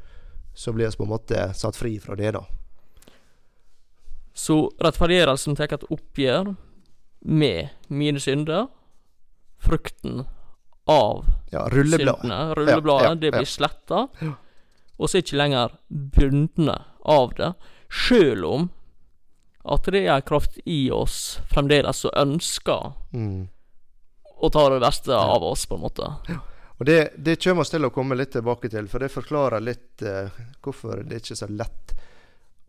så 0.54 0.72
blir 0.72 0.90
vi 0.90 0.96
på 0.96 1.06
en 1.06 1.12
måte 1.12 1.44
satt 1.54 1.76
fri 1.76 1.98
fra 2.00 2.16
det, 2.16 2.32
da. 2.36 2.44
Så 4.32 4.70
rettferdiggjørelsen 4.80 5.56
tar 5.58 5.74
et 5.74 5.88
oppgjør 5.92 6.54
med 7.28 7.92
mine 7.92 8.20
synder. 8.22 8.68
Frukten 9.60 10.22
av 10.88 11.26
ja, 11.52 11.66
rulleblad. 11.68 12.22
syndene, 12.22 12.54
rullebladet, 12.56 13.04
ja, 13.04 13.10
ja, 13.10 13.14
det 13.20 13.32
blir 13.34 13.48
sletta. 13.48 14.06
Og 14.96 15.08
så 15.08 15.18
er 15.18 15.24
ikke 15.24 15.40
lenger 15.40 15.76
bundne 15.88 16.76
av 17.04 17.34
det, 17.36 17.52
sjøl 17.90 18.46
om 18.48 18.68
at 19.70 19.88
det 19.92 20.06
er 20.08 20.24
kraft 20.24 20.56
i 20.64 20.88
oss 20.94 21.38
fremdeles 21.52 22.00
som 22.04 22.14
ønsker 22.16 22.94
mm. 23.12 23.42
å 24.40 24.50
ta 24.52 24.64
det 24.72 24.80
beste 24.80 25.12
av 25.12 25.44
oss, 25.44 25.66
på 25.68 25.76
en 25.76 25.84
måte. 25.84 26.08
Ja. 26.30 26.40
Og 26.80 26.86
det, 26.88 27.12
det 27.16 27.36
kommer 27.42 27.60
oss 27.66 27.70
til 27.74 27.84
å 27.84 27.92
komme 27.92 28.16
litt 28.16 28.32
tilbake 28.32 28.70
til, 28.72 28.86
for 28.88 29.04
det 29.04 29.10
forklarer 29.12 29.60
litt 29.60 30.04
uh, 30.06 30.32
hvorfor 30.64 31.02
det 31.04 31.20
ikke 31.20 31.34
er 31.34 31.40
så 31.42 31.48
lett 31.52 31.92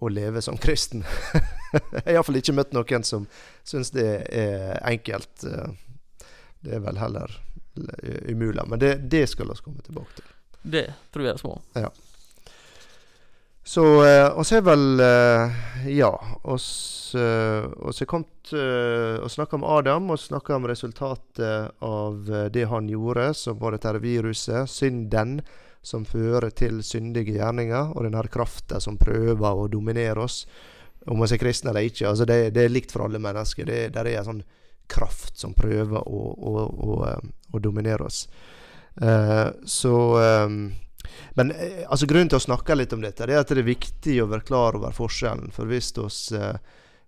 å 0.03 0.09
leve 0.11 0.41
som 0.43 0.57
kristen. 0.59 1.05
jeg 1.71 2.01
har 2.03 2.17
iallfall 2.17 2.41
ikke 2.41 2.57
møtt 2.57 2.75
noen 2.75 3.07
som 3.07 3.29
syns 3.63 3.93
det 3.95 4.09
er 4.35 4.81
enkelt. 4.83 5.45
Uh, 5.47 6.27
det 6.59 6.75
er 6.75 6.83
vel 6.83 6.99
heller 6.99 7.39
umulig. 8.27 8.67
Men 8.67 8.83
det, 8.83 8.95
det 9.07 9.27
skal 9.31 9.47
vi 9.47 9.61
komme 9.63 9.85
tilbake 9.85 10.19
til. 10.19 10.33
Det 10.61 10.85
tror 11.13 11.25
jeg 11.25 11.37
er 11.37 11.41
små. 11.41 11.55
Ja. 11.79 11.89
Så 13.63 13.83
uh, 13.85 14.39
oss 14.39 14.51
er 14.51 14.63
vel 14.65 15.01
uh, 15.01 15.59
Ja, 15.85 16.09
oss, 16.49 17.13
uh, 17.17 17.69
oss 17.85 18.01
er 18.01 18.09
kommet 18.09 18.53
uh, 18.57 19.21
og 19.21 19.29
snakka 19.29 19.59
om 19.59 19.65
Adam, 19.69 20.09
og 20.09 20.19
snakka 20.19 20.55
om 20.57 20.65
resultatet 20.69 21.77
av 21.85 22.31
det 22.53 22.65
han 22.71 22.89
gjorde, 22.89 23.31
som 23.37 23.59
var 23.61 23.77
dette 23.77 23.93
viruset, 24.01 24.69
synden, 24.69 25.39
som 25.81 26.05
fører 26.05 26.49
til 26.57 26.81
syndige 26.85 27.37
gjerninger, 27.37 27.93
og 27.93 28.05
denne 28.05 28.25
krafta 28.33 28.81
som 28.81 28.97
prøver 29.01 29.61
å 29.63 29.69
dominere 29.69 30.25
oss. 30.25 30.43
Om 31.09 31.21
vi 31.21 31.29
er 31.33 31.41
kristne 31.41 31.71
eller 31.71 31.85
ikke, 31.89 32.09
altså 32.09 32.27
det, 32.29 32.51
det, 32.57 32.65
er 32.65 32.73
likt 32.73 32.93
for 32.93 33.05
alle 33.05 33.21
mennesker. 33.21 33.65
Det, 33.65 33.79
der 33.93 34.09
er 34.09 34.19
en 34.19 34.27
sånn 34.27 34.43
kraft 34.91 35.37
som 35.39 35.55
prøver 35.57 36.01
å, 36.01 36.21
å, 36.33 36.65
å, 36.67 37.15
å 37.53 37.61
dominere 37.63 38.05
oss. 38.09 38.25
så 39.65 39.93
um, 40.45 40.57
men 41.39 41.51
eh, 41.51 41.83
altså, 41.87 42.07
grunnen 42.09 42.31
til 42.31 42.39
å 42.39 42.45
snakke 42.47 42.75
litt 42.75 42.93
om 42.93 43.03
dette, 43.03 43.27
det 43.27 43.35
er 43.35 43.43
at 43.43 43.51
det 43.51 43.63
er 43.63 43.67
viktig 43.67 44.17
å 44.23 44.29
være 44.31 44.47
klar 44.47 44.77
over 44.79 44.95
forskjellen. 44.95 45.51
For 45.55 45.69
hvis 45.69 45.93
vi 45.97 46.39
eh, 46.39 46.55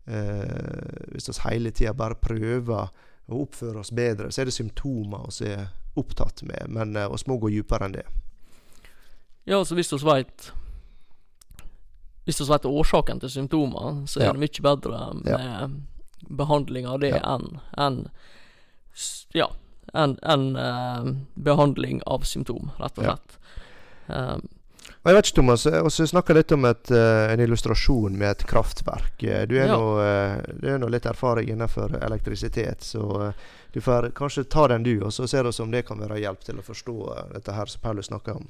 eh, 0.05 1.07
hvis 1.12 1.29
vi 1.29 1.39
hele 1.43 1.72
tida 1.72 1.93
bare 1.93 2.19
prøver 2.19 2.89
å 3.25 3.39
oppføre 3.45 3.79
oss 3.79 3.93
bedre, 3.95 4.31
så 4.31 4.43
er 4.43 4.50
det 4.50 4.55
symptomer 4.55 5.29
vi 5.39 5.53
er 5.53 5.69
opptatt 6.00 6.43
med. 6.43 6.67
Men 6.69 6.95
vi 6.98 7.05
eh, 7.05 7.25
må 7.27 7.39
gå 7.39 7.53
dypere 7.53 7.88
enn 7.88 7.98
det. 7.98 8.05
Ja, 9.43 9.60
altså 9.60 9.75
hvis 9.75 9.91
vi 9.91 10.00
veit 10.07 10.53
Hvis 12.24 12.39
vi 12.39 12.45
veit 12.48 12.65
årsaken 12.65 13.19
til 13.19 13.29
symptomer, 13.29 14.05
så 14.07 14.22
er 14.22 14.29
ja. 14.29 14.36
det 14.36 14.39
mye 14.45 14.63
bedre 14.63 15.00
med 15.19 15.33
ja. 15.33 15.67
behandling 16.29 16.88
av 16.88 17.01
det 17.03 17.12
ja. 17.12 17.19
enn 17.33 17.60
en, 17.75 17.98
ja, 19.36 19.50
enn 19.91 20.15
en, 20.24 20.45
uh, 20.55 21.10
behandling 21.36 22.00
av 22.07 22.24
symptom, 22.24 22.72
rett 22.79 23.01
og 23.01 23.10
slett. 23.10 23.36
Um, 24.07 24.48
jeg 25.03 25.15
vet 25.15 25.25
ikke, 25.27 25.36
Thomas, 25.36 25.65
Vi 25.65 25.89
så 25.91 26.05
snakka 26.07 26.33
litt 26.36 26.51
om 26.55 26.65
et, 26.65 26.91
eh, 26.91 27.31
en 27.33 27.39
illustrasjon 27.43 28.15
med 28.17 28.29
et 28.31 28.45
kraftverk. 28.48 29.24
Eh, 29.24 29.45
Du 29.45 29.55
er 29.57 29.67
Ja. 29.67 29.77
nå 29.77 30.00
eh, 30.00 30.41
du 30.60 30.77
nå 30.77 30.89
litt 30.89 31.05
erfaring 31.05 31.50
innenfor 31.50 31.95
elektrisitet, 32.03 32.79
så 32.83 33.27
eh, 33.27 33.33
du 33.74 33.81
får 33.81 34.12
kanskje 34.15 34.43
ta 34.50 34.67
den 34.67 34.83
du, 34.83 35.01
og 35.03 35.12
så 35.12 35.27
ser 35.27 35.43
vi 35.43 35.63
om 35.63 35.72
det 35.72 35.86
kan 35.88 36.00
være 36.00 36.19
hjelp 36.19 36.43
til 36.43 36.55
å 36.60 36.63
forstå 36.63 37.17
eh, 37.17 37.33
dette 37.33 37.51
her 37.51 37.65
som 37.65 37.81
Paulus 37.81 38.05
snakker 38.07 38.36
om. 38.36 38.48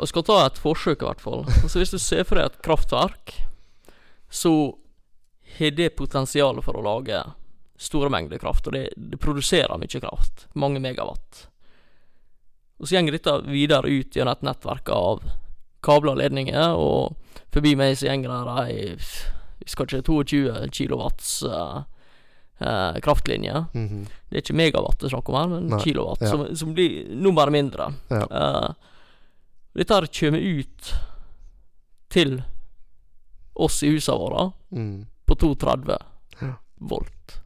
Vi 0.00 0.06
skal 0.06 0.22
ta 0.22 0.46
et 0.46 0.58
forsøk, 0.58 1.02
i 1.02 1.06
hvert 1.06 1.20
fall. 1.20 1.44
Altså 1.62 1.78
Hvis 1.78 1.90
du 1.90 1.98
ser 1.98 2.24
for 2.24 2.36
deg 2.36 2.44
et 2.46 2.62
kraftverk, 2.62 3.34
så 4.30 4.74
har 5.58 5.70
det 5.70 5.96
potensial 5.96 6.60
for 6.62 6.76
å 6.76 6.82
lage 6.82 7.22
store 7.78 8.10
mengder 8.10 8.38
kraft. 8.38 8.66
Og 8.66 8.72
det, 8.72 8.88
det 8.96 9.20
produserer 9.22 9.78
mye 9.78 10.00
kraft. 10.00 10.48
Mange 10.54 10.80
megawatt. 10.80 11.46
Og 12.80 12.88
så 12.90 13.00
går 13.04 13.14
dette 13.16 13.34
videre 13.46 13.88
ut 13.90 14.16
gjennom 14.16 14.32
et 14.34 14.42
nettverk 14.48 14.88
av 14.92 15.22
kabler 15.84 16.14
og 16.14 16.18
ledninger, 16.22 16.74
og 16.74 17.14
forbi 17.54 17.74
meg 17.78 17.96
så 18.00 18.14
går 18.18 18.46
det 18.48 18.54
ei 18.64 18.94
vi 19.64 19.70
skal 19.70 19.86
ikke 19.86 20.02
22 20.04 20.70
kilowatts 20.76 21.28
uh, 21.48 21.84
uh, 22.60 22.96
kraftlinje. 23.00 23.62
Mhm. 23.72 24.00
Det 24.28 24.36
er 24.36 24.42
ikke 24.42 24.56
megawatt 24.58 24.98
det 25.00 25.06
er 25.08 25.14
snakk 25.14 25.28
om 25.30 25.38
her, 25.38 25.46
men 25.54 25.68
Nei, 25.72 25.78
kilowatt, 25.84 26.20
ja. 26.26 26.32
som, 26.34 26.42
som 26.58 26.74
blir 26.76 27.06
nummeret 27.14 27.54
mindre. 27.54 27.86
Ja. 28.10 28.26
Uh, 28.28 28.74
dette 29.78 29.94
her 29.96 30.08
kommer 30.18 30.42
ut 30.44 30.90
til 32.14 32.36
oss 33.54 33.80
i 33.86 33.92
husene 33.94 34.18
våre 34.20 34.44
Mm. 34.74 35.06
på 35.26 35.34
230 35.38 35.96
Ja. 36.42 36.52
volt. 36.80 37.38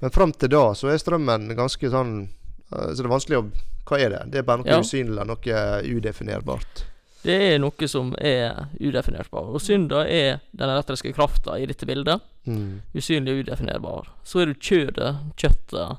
Men 0.00 0.10
fram 0.10 0.32
til 0.32 0.48
da 0.50 0.74
så 0.74 0.90
er 0.90 0.98
strømmen 0.98 1.54
ganske 1.56 1.88
sånn 1.90 2.28
Så 2.68 2.96
det 2.98 3.04
er 3.06 3.12
vanskelig 3.12 3.38
å 3.38 3.50
Hva 3.86 3.98
er 4.02 4.10
det? 4.10 4.22
Det 4.32 4.38
er 4.40 4.46
bare 4.48 4.62
noe 4.64 4.66
Ja. 4.72 4.80
usynlig, 4.82 5.26
noe 5.26 5.58
udefinerbart. 5.86 6.84
Det 7.22 7.36
er 7.54 7.58
noe 7.58 7.88
som 7.90 8.12
er 8.18 8.66
udefinerbart. 8.80 9.48
Og 9.54 9.60
synda 9.60 10.04
er 10.06 10.40
den 10.54 10.70
elektriske 10.70 11.12
krafta 11.14 11.56
i 11.58 11.66
dette 11.66 11.86
bildet. 11.86 12.20
Mm. 12.46 12.82
Usynlig 12.94 13.32
og 13.34 13.40
udefinerbar. 13.46 14.08
Så 14.24 14.42
er 14.42 14.46
det 14.52 14.60
kjødet, 14.62 15.14
kjøttet, 15.36 15.96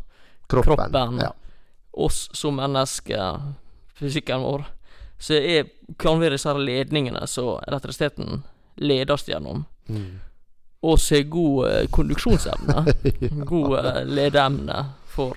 Kroppen. 0.48 0.78
Kroppen. 0.78 1.18
Ja. 1.20 1.32
oss 1.94 2.30
som 2.34 2.56
mennesker, 2.56 3.42
fysikken 4.00 4.42
vår. 4.46 4.66
Så 5.20 5.34
er, 5.34 5.66
kan 6.00 6.20
være 6.22 6.38
disse 6.38 6.54
ledningene 6.54 7.26
så 7.28 7.58
elektrisiteten 7.68 8.44
ledes 8.78 9.26
gjennom. 9.28 9.66
Mm. 9.90 10.20
Og 10.84 11.00
så 11.00 11.18
er 11.18 11.24
god 11.24 11.88
konduksjonsevne. 11.92 12.86
ja. 13.20 13.30
god 13.52 13.80
eh, 13.86 14.04
ledeemne 14.06 14.86
for, 15.12 15.36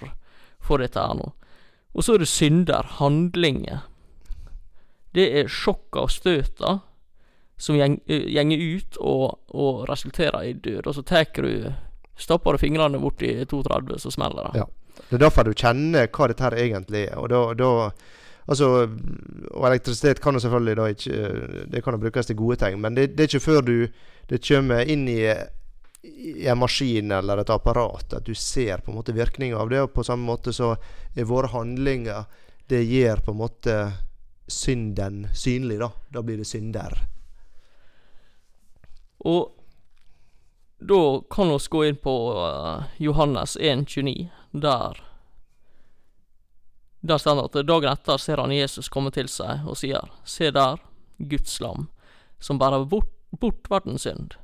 for 0.61 0.79
dette 0.79 1.01
her 1.01 1.15
nå. 1.19 1.33
Og 1.95 2.05
så 2.05 2.15
er 2.15 2.23
det 2.23 2.31
synder, 2.31 2.87
handlinger. 3.01 3.87
Det 5.15 5.27
er 5.41 5.51
sjokka 5.51 6.07
og 6.07 6.13
støta 6.15 6.79
som 7.61 7.77
eh, 7.77 8.27
gjenger 8.31 8.63
ut 8.77 8.99
og, 9.01 9.41
og 9.53 9.87
resulterer 9.91 10.43
i 10.49 10.53
død. 10.53 10.87
Og 10.87 10.95
så 10.95 11.03
tar 11.03 11.31
du 11.37 11.73
Stapper 12.21 12.53
du 12.53 12.61
fingrene 12.61 12.99
borti 13.01 13.31
32, 13.49 13.97
så 13.99 14.11
smeller 14.13 14.51
det. 14.51 14.61
Ja. 14.61 14.67
Det 15.09 15.17
er 15.17 15.23
derfor 15.23 15.47
du 15.49 15.55
kjenner 15.57 16.11
hva 16.13 16.27
dette 16.29 16.45
her 16.45 16.57
egentlig 16.61 17.07
er. 17.09 17.17
Og 17.17 17.31
da, 17.33 17.45
da 17.57 17.71
Altså, 18.51 18.89
og 19.51 19.67
elektrisitet 19.69 20.19
kan 20.21 20.35
jo 20.35 20.41
selvfølgelig 20.43 20.77
da 20.77 20.87
ikke 20.91 21.19
Det 21.71 21.83
kan 21.85 21.95
jo 21.95 22.01
brukes 22.03 22.27
til 22.27 22.37
gode 22.37 22.57
ting, 22.57 22.81
men 22.81 22.97
det, 22.97 23.13
det 23.15 23.21
er 23.21 23.29
ikke 23.29 23.41
før 23.45 23.61
du 23.61 23.75
det 24.31 24.41
kommer 24.47 24.81
inn 24.87 25.09
i, 25.09 25.21
i 26.03 26.47
en 26.47 26.59
maskin 26.59 27.13
eller 27.13 27.43
et 27.43 27.51
apparat 27.51 28.15
at 28.17 28.25
du 28.25 28.35
ser 28.35 28.81
på 28.81 28.93
en 28.93 28.97
måte 29.01 29.13
virkninga 29.13 29.59
av 29.59 29.71
det. 29.71 29.83
Og 29.85 29.93
på 29.95 30.05
samme 30.05 30.25
måte 30.27 30.53
så 30.57 30.75
er 31.15 31.29
våre 31.29 31.53
handlinger 31.53 32.25
Det 32.71 32.85
gjør 32.87 33.19
på 33.27 33.33
en 33.33 33.41
måte 33.41 33.75
synden 34.47 35.29
synlig, 35.35 35.81
da. 35.81 35.91
Da 36.09 36.23
blir 36.23 36.39
det 36.39 36.47
synder. 36.47 36.95
Og 39.27 39.51
da 40.79 41.21
kan 41.31 41.51
vi 41.51 41.59
gå 41.71 41.85
inn 41.85 41.99
på 41.99 42.15
eh, 42.47 42.85
Johannes 43.03 43.57
1,29, 43.57 44.29
der 44.53 45.03
Der 47.01 47.19
står 47.19 47.35
det 47.37 47.45
at 47.45 47.67
dagen 47.67 47.93
etter 47.93 48.19
ser 48.21 48.37
han 48.37 48.53
Jesus 48.53 48.89
komme 48.89 49.11
til 49.11 49.29
seg 49.29 49.67
og 49.67 49.77
sier, 49.81 50.09
Se 50.25 50.51
der, 50.51 50.79
Guds 51.19 51.61
lam, 51.61 51.89
som 52.39 52.59
bærer 52.59 52.85
bort, 52.85 53.09
bort 53.41 53.71
verdens 53.71 54.05
synd. 54.05 54.37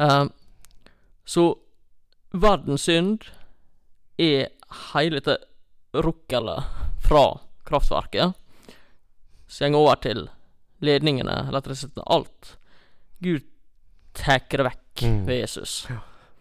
Eh, 0.00 0.24
så 1.30 1.44
verdens 2.34 2.84
synd 2.88 3.24
er 4.20 4.48
hele 4.92 5.20
dette 5.20 5.36
rukkelet 5.94 6.66
fra 7.06 7.24
kraftverket, 7.66 8.34
som 9.50 9.72
går 9.74 9.84
over 9.84 10.00
til 10.02 10.24
ledningene, 10.86 11.34
elektrisiteten, 11.50 12.02
alt. 12.10 12.54
Gud 13.22 13.46
tar 14.16 14.42
det 14.50 14.66
vekk 14.70 14.76
Mm. 15.00 15.20
ved 15.24 15.38
Jesus. 15.40 15.86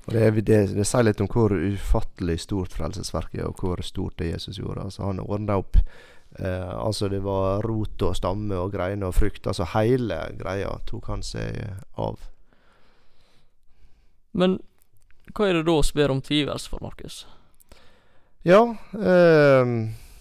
Og 0.08 0.14
det, 0.14 0.22
er- 0.26 0.42
det, 0.42 0.58
det 0.76 0.86
sier 0.90 1.04
litt 1.06 1.22
om 1.24 1.28
hvor 1.32 1.54
ufattelig 1.54 2.40
stort 2.44 2.74
frelsesverket 2.76 3.40
er, 3.40 3.46
og 3.48 3.62
hvor 3.62 3.80
stort 3.86 4.18
det 4.20 4.32
Jesus 4.34 4.58
gjorde. 4.60 4.84
Altså 4.90 5.06
Han 5.06 5.22
ordna 5.24 5.56
opp 5.62 5.78
eh, 5.78 6.74
Altså 6.76 7.08
det 7.14 7.22
var 7.24 7.62
rot 7.64 8.02
og 8.04 8.18
stamme 8.18 8.58
og 8.60 8.74
greiner 8.74 9.08
og 9.08 9.16
frukt. 9.16 9.48
Altså 9.48 9.68
hele 9.78 10.18
greia 10.42 10.74
tok 10.90 11.08
han 11.14 11.24
seg 11.24 11.62
av. 11.96 12.18
Men 14.34 14.58
hva 15.36 15.50
er 15.50 15.60
det 15.60 15.66
da 15.68 15.78
vi 15.82 15.98
ber 16.02 16.14
om 16.14 16.22
tilgivelse 16.22 16.72
for, 16.72 16.82
Markus? 16.84 17.26
Ja, 18.48 18.62
eh, 18.94 19.74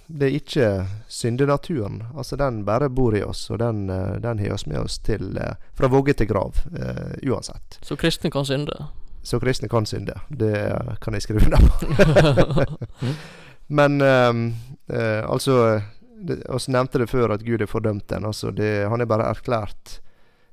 det 0.06 0.26
er 0.26 0.36
ikke 0.38 0.68
syndenaturen. 1.08 2.02
Altså 2.16 2.36
den 2.36 2.62
bare 2.64 2.88
bor 2.88 3.16
i 3.16 3.22
oss, 3.22 3.50
og 3.50 3.60
den, 3.62 3.90
eh, 3.90 4.16
den 4.24 4.38
har 4.38 4.54
oss 4.54 4.66
med 4.66 4.80
oss 4.80 4.98
til 4.98 5.36
eh, 5.36 5.54
fra 5.76 5.90
vogge 5.92 6.14
til 6.16 6.30
grav, 6.30 6.56
eh, 6.72 7.18
uansett. 7.28 7.78
Så 7.82 7.96
kristne 7.96 8.30
kan 8.30 8.48
synde? 8.48 8.88
Så 9.22 9.40
kristne 9.40 9.68
kan 9.68 9.86
synde. 9.86 10.16
Det 10.28 10.54
kan 11.00 11.14
jeg 11.14 11.22
skrive 11.22 11.44
under 11.44 11.58
på. 11.58 12.64
Men 13.78 14.00
ehm, 14.00 14.54
eh, 14.88 15.30
altså 15.30 15.80
Vi 16.18 16.34
nevnte 16.72 16.98
det 16.98 17.10
før 17.10 17.34
at 17.34 17.44
Gud 17.44 17.60
har 17.60 17.68
fordømt 17.70 18.08
den. 18.08 18.24
Altså 18.24 18.50
det, 18.50 18.88
han 18.88 19.00
er 19.00 19.06
bare 19.06 19.28
erklært 19.30 20.00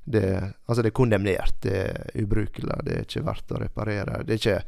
det 0.05 0.27
Altså 0.65 0.81
det 0.81 0.91
er 0.91 0.97
kondemnert. 0.99 1.55
Det 1.61 1.75
er 1.75 2.21
ubrukelig. 2.21 2.77
Det 2.85 2.93
er 2.93 3.07
ikke 3.07 3.25
verdt 3.25 3.55
å 3.55 3.61
reparere. 3.61 4.21
Det 4.23 4.37
er 4.37 4.41
ikke 4.41 4.59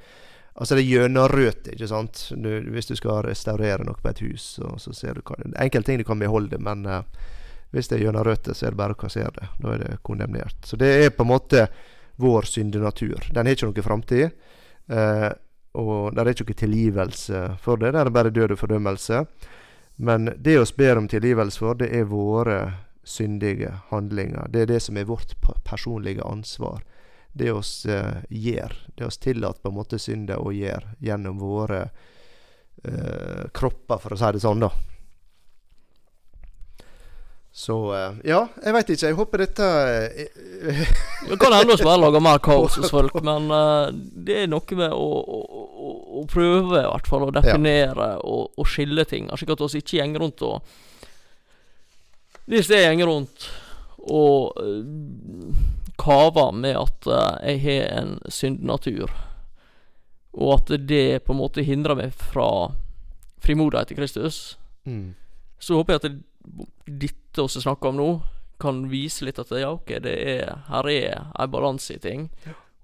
Altså 0.57 0.73
det 0.73 0.81
er 0.81 0.89
gjennomrødt, 0.89 1.67
ikke 1.69 1.87
sant. 1.89 2.23
Du, 2.33 2.49
hvis 2.73 2.87
du 2.89 2.95
skal 2.97 3.19
restaurere 3.27 3.83
noe 3.85 3.99
på 4.01 4.09
et 4.09 4.21
hus, 4.25 4.55
så, 4.57 4.71
så 4.81 4.93
ser 4.97 5.13
du 5.13 5.21
hva 5.21 5.35
det 5.37 5.51
er. 5.51 5.67
Enkelte 5.67 5.91
ting 5.91 5.99
du 6.01 6.05
kan 6.07 6.17
beholde, 6.17 6.57
men 6.57 6.81
uh, 6.89 7.03
hvis 7.75 7.91
det 7.91 7.99
er 7.99 8.07
gjennomrødt, 8.07 8.49
så 8.57 8.65
er 8.65 8.73
det 8.73 8.79
bare 8.79 8.95
å 8.95 8.97
kassere 8.97 9.29
det. 9.35 9.51
Da 9.61 9.75
er 9.75 9.83
det 9.83 9.99
kondemnert. 10.07 10.57
Så 10.65 10.79
det 10.81 10.89
er 11.03 11.13
på 11.13 11.27
en 11.27 11.29
måte 11.29 11.67
vår 12.17 12.49
syndenatur. 12.49 13.29
Den 13.29 13.45
har 13.45 13.53
ikke 13.53 13.69
noe 13.69 13.85
framtid. 13.85 14.49
Uh, 14.89 15.29
og 15.77 16.17
det 16.17 16.23
er 16.23 16.33
ikke 16.33 16.47
noe 16.47 16.59
tilgivelse 16.63 17.43
for 17.61 17.83
det. 17.83 17.93
Det 17.93 18.01
er 18.01 18.13
bare 18.17 18.33
død 18.33 18.55
og 18.55 18.61
fordømmelse. 18.63 19.21
Men 20.09 20.31
det 20.41 20.57
vi 20.57 20.65
ber 20.81 21.03
om 21.03 21.07
tilgivelse 21.09 21.61
for, 21.61 21.77
det 21.77 21.91
er 21.93 22.09
våre 22.09 22.57
syndige 23.07 23.71
handlinger. 23.89 24.49
Det 24.51 24.65
er 24.65 24.71
det 24.73 24.81
som 24.83 24.97
er 24.97 25.07
vårt 25.07 25.35
personlige 25.63 26.23
ansvar. 26.23 26.83
Det 27.33 27.51
oss 27.51 27.85
eh, 27.85 28.23
gjør. 28.29 28.75
Det 28.95 29.05
oss 29.05 29.17
tillater 29.17 29.61
på 29.61 29.71
en 29.71 29.77
måte 29.77 29.99
synde 30.01 30.37
og 30.41 30.55
gjøre 30.57 30.97
gjennom 30.99 31.39
våre 31.39 31.81
eh, 32.83 33.47
kropper, 33.53 34.01
for 34.03 34.15
å 34.15 34.19
si 34.19 34.31
det 34.35 34.43
sånn, 34.43 34.65
da. 34.65 34.71
Så 37.57 37.77
eh, 37.95 38.17
ja, 38.29 38.43
jeg 38.61 38.73
veit 38.75 38.89
ikke. 38.93 39.07
Jeg 39.09 39.17
håper 39.17 39.41
dette 39.41 39.67
eh, 40.13 40.81
Det 41.29 41.39
kan 41.41 41.55
hende 41.55 41.73
vi 41.73 41.87
bare 41.87 42.01
lager 42.03 42.21
mer 42.21 42.41
kaos 42.43 42.75
hos 42.77 42.91
folk, 42.93 43.15
men 43.29 43.47
eh, 43.53 43.87
det 44.27 44.43
er 44.43 44.51
noe 44.51 44.77
med 44.77 44.93
å, 44.93 45.07
å, 45.21 45.39
å, 45.65 45.93
å 46.21 46.25
prøve 46.29 46.83
i 46.83 46.91
hvert 46.91 47.09
fall 47.09 47.25
å 47.25 47.31
definere 47.33 48.11
og, 48.21 48.51
og 48.53 48.69
skille 48.69 49.07
ting, 49.09 49.31
slik 49.33 49.55
at 49.55 49.63
vi 49.63 49.81
ikke 49.81 50.05
går 50.13 50.25
rundt 50.25 50.45
og 50.45 50.77
Hvis 52.47 52.69
jeg 52.71 52.95
går 52.99 53.09
rundt 53.09 53.49
og 54.07 54.55
uh, 54.61 55.55
kaver 55.99 56.53
med 56.55 56.77
at 56.79 57.07
eh, 57.11 57.49
jeg 57.49 57.61
har 57.65 57.87
en 57.99 58.11
syndenatur, 58.31 59.11
og 60.37 60.53
at 60.53 60.71
det 60.87 61.25
på 61.25 61.33
en 61.33 61.41
måte 61.41 61.65
hindrer 61.65 61.97
meg 61.97 62.13
fra 62.15 62.71
frimodighet 63.43 63.91
til 63.91 63.97
Kristus, 63.97 64.37
mm. 64.85 65.15
så 65.59 65.79
håper 65.79 65.93
jeg 65.93 66.01
at 66.03 66.07
det, 66.07 66.67
dette 66.87 67.47
vi 67.47 67.63
snakker 67.65 67.89
om 67.89 67.99
nå, 67.99 68.09
kan 68.61 68.85
vise 68.89 69.25
litt 69.25 69.39
at 69.41 69.51
ja, 69.57 69.73
ok, 69.73 69.97
det 70.05 70.15
er, 70.37 70.53
her 70.69 70.89
er 70.89 71.25
en 71.27 71.51
balanse 71.51 71.97
i 71.97 72.01
ting. 72.01 72.29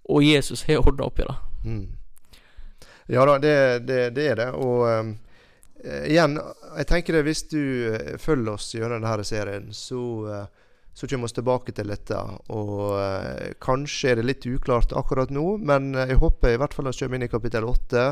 Og 0.09 0.25
Jesus 0.25 0.65
har 0.67 0.83
ordna 0.83 1.07
opp 1.07 1.21
i 1.21 1.27
det. 1.29 1.37
Mm. 1.63 1.85
Ja 3.13 3.25
da, 3.25 3.37
det, 3.41 3.55
det, 3.87 4.01
det 4.17 4.27
er 4.33 4.41
det. 4.41 4.49
Og 4.57 4.83
eh, 4.89 5.13
igjen, 5.83 6.37
jeg 6.77 6.87
tenker 6.87 7.17
det 7.17 7.23
hvis 7.27 7.43
du 7.51 7.63
eh, 7.91 8.13
følger 8.21 8.55
oss 8.55 8.69
gjennom 8.73 9.03
denne 9.03 9.25
serien, 9.27 9.67
så, 9.75 10.03
eh, 10.31 10.45
så 10.93 11.09
kommer 11.09 11.27
vi 11.27 11.39
tilbake 11.39 11.75
til 11.75 11.91
dette. 11.91 12.19
Og 12.55 12.93
eh, 13.01 13.51
kanskje 13.63 14.13
er 14.13 14.21
det 14.21 14.27
litt 14.29 14.47
uklart 14.47 14.95
akkurat 14.95 15.33
nå, 15.33 15.57
men 15.59 15.91
eh, 15.95 16.13
jeg 16.13 16.21
håper 16.23 16.55
i 16.55 16.61
hvert 16.61 16.75
fall 16.75 16.87
vi 16.87 16.95
kommer 17.01 17.19
inn 17.19 17.27
i 17.27 17.31
kapittel 17.31 17.67
åtte. 17.67 18.05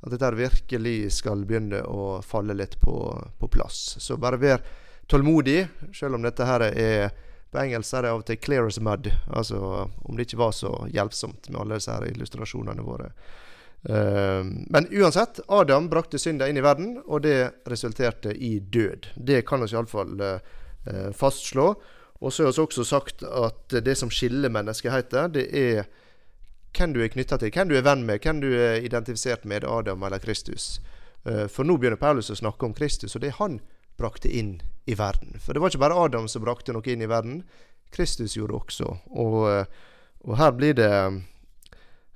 At 0.00 0.14
dette 0.14 0.30
virkelig 0.32 1.10
skal 1.12 1.44
begynne 1.44 1.82
å 1.84 2.22
falle 2.24 2.56
litt 2.56 2.78
på, 2.80 2.94
på 3.36 3.50
plass. 3.52 3.98
Så 4.00 4.16
bare 4.16 4.40
vær 4.40 4.64
tålmodig, 5.10 5.66
selv 5.92 6.16
om 6.16 6.24
dette 6.24 6.46
her 6.48 6.70
er 6.70 7.10
På 7.50 7.58
engelsk 7.58 7.96
er 7.98 8.04
det 8.06 8.10
av 8.12 8.20
og 8.20 8.26
til 8.28 8.36
'clear 8.38 8.68
as 8.68 8.76
mud', 8.78 9.08
altså 9.26 9.58
om 10.06 10.14
det 10.14 10.28
ikke 10.28 10.38
var 10.38 10.52
så 10.54 10.68
hjelpsomt 10.86 11.48
med 11.50 11.58
alle 11.58 11.80
disse 11.80 11.96
illustrasjonene 12.12 12.84
våre. 12.86 13.08
Uh, 13.88 14.44
men 14.44 14.86
uansett, 14.90 15.40
Adam 15.48 15.88
brakte 15.88 16.18
synda 16.18 16.48
inn 16.48 16.58
i 16.60 16.64
verden, 16.64 16.98
og 17.06 17.22
det 17.24 17.64
resulterte 17.70 18.34
i 18.36 18.58
død. 18.60 19.08
Det 19.16 19.40
kan 19.48 19.64
vi 19.64 19.70
iallfall 19.72 20.20
uh, 20.20 20.36
uh, 20.90 21.08
fastslå. 21.16 21.72
Og 22.20 22.32
så 22.32 22.44
har 22.44 22.52
vi 22.52 22.60
også 22.66 22.84
sagt 22.84 23.22
at 23.24 23.80
det 23.80 23.96
som 23.96 24.12
skiller 24.12 24.52
menneskeheten, 24.52 25.32
det 25.32 25.46
er 25.56 25.86
hvem 26.76 26.92
du 26.92 27.00
er 27.00 27.08
knytta 27.10 27.38
til, 27.40 27.50
hvem 27.54 27.70
du 27.70 27.78
er 27.78 27.86
venn 27.86 28.04
med, 28.06 28.20
hvem 28.20 28.42
du 28.44 28.50
er 28.52 28.84
identifisert 28.84 29.48
med, 29.48 29.64
Adam 29.64 30.04
eller 30.04 30.20
Kristus. 30.20 30.82
Uh, 31.24 31.46
for 31.48 31.64
nå 31.64 31.78
begynner 31.80 32.00
Paulus 32.00 32.28
å 32.30 32.36
snakke 32.36 32.68
om 32.68 32.76
Kristus, 32.76 33.16
og 33.16 33.24
det 33.24 33.38
han 33.40 33.62
brakte 33.96 34.28
inn 34.28 34.58
i 34.84 34.96
verden. 34.96 35.40
For 35.40 35.56
det 35.56 35.64
var 35.64 35.72
ikke 35.72 35.86
bare 35.86 35.96
Adam 36.04 36.28
som 36.28 36.44
brakte 36.44 36.76
noe 36.76 36.92
inn 36.92 37.00
i 37.04 37.08
verden. 37.08 37.42
Kristus 37.92 38.36
gjorde 38.36 38.52
det 38.52 38.60
også. 38.60 38.92
Og, 39.10 39.66
og 40.24 40.36
her 40.38 40.52
blir 40.56 40.76
det 40.78 40.92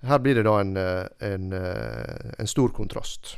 her 0.05 0.19
blir 0.21 0.39
det 0.39 0.45
da 0.47 0.59
en, 0.61 0.77
en, 0.77 1.53
en 2.39 2.51
stor 2.51 2.73
kontrast. 2.77 3.37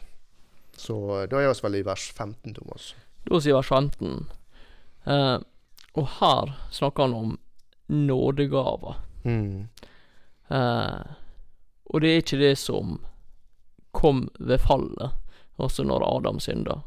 Så 0.76 0.96
da 1.30 1.40
er 1.40 1.50
vi 1.50 1.60
vel 1.62 1.78
i 1.80 1.84
vers 1.86 2.10
15, 2.12 2.54
Thomas. 2.54 2.94
Da 3.26 3.40
sier 3.42 3.56
vers 3.56 3.70
15. 3.72 4.26
Eh, 5.06 5.36
og 5.96 6.08
her 6.18 6.52
snakker 6.74 7.06
han 7.06 7.14
om 7.14 7.36
nådegaver. 7.86 8.98
Mm. 9.24 9.68
Eh, 10.48 11.06
og 11.86 12.02
det 12.02 12.10
er 12.10 12.22
ikke 12.22 12.42
det 12.42 12.56
som 12.58 12.98
kom 13.96 14.26
ved 14.38 14.60
fallet, 14.60 15.14
altså 15.58 15.86
når 15.86 16.04
Adam 16.04 16.40
synda. 16.42 16.80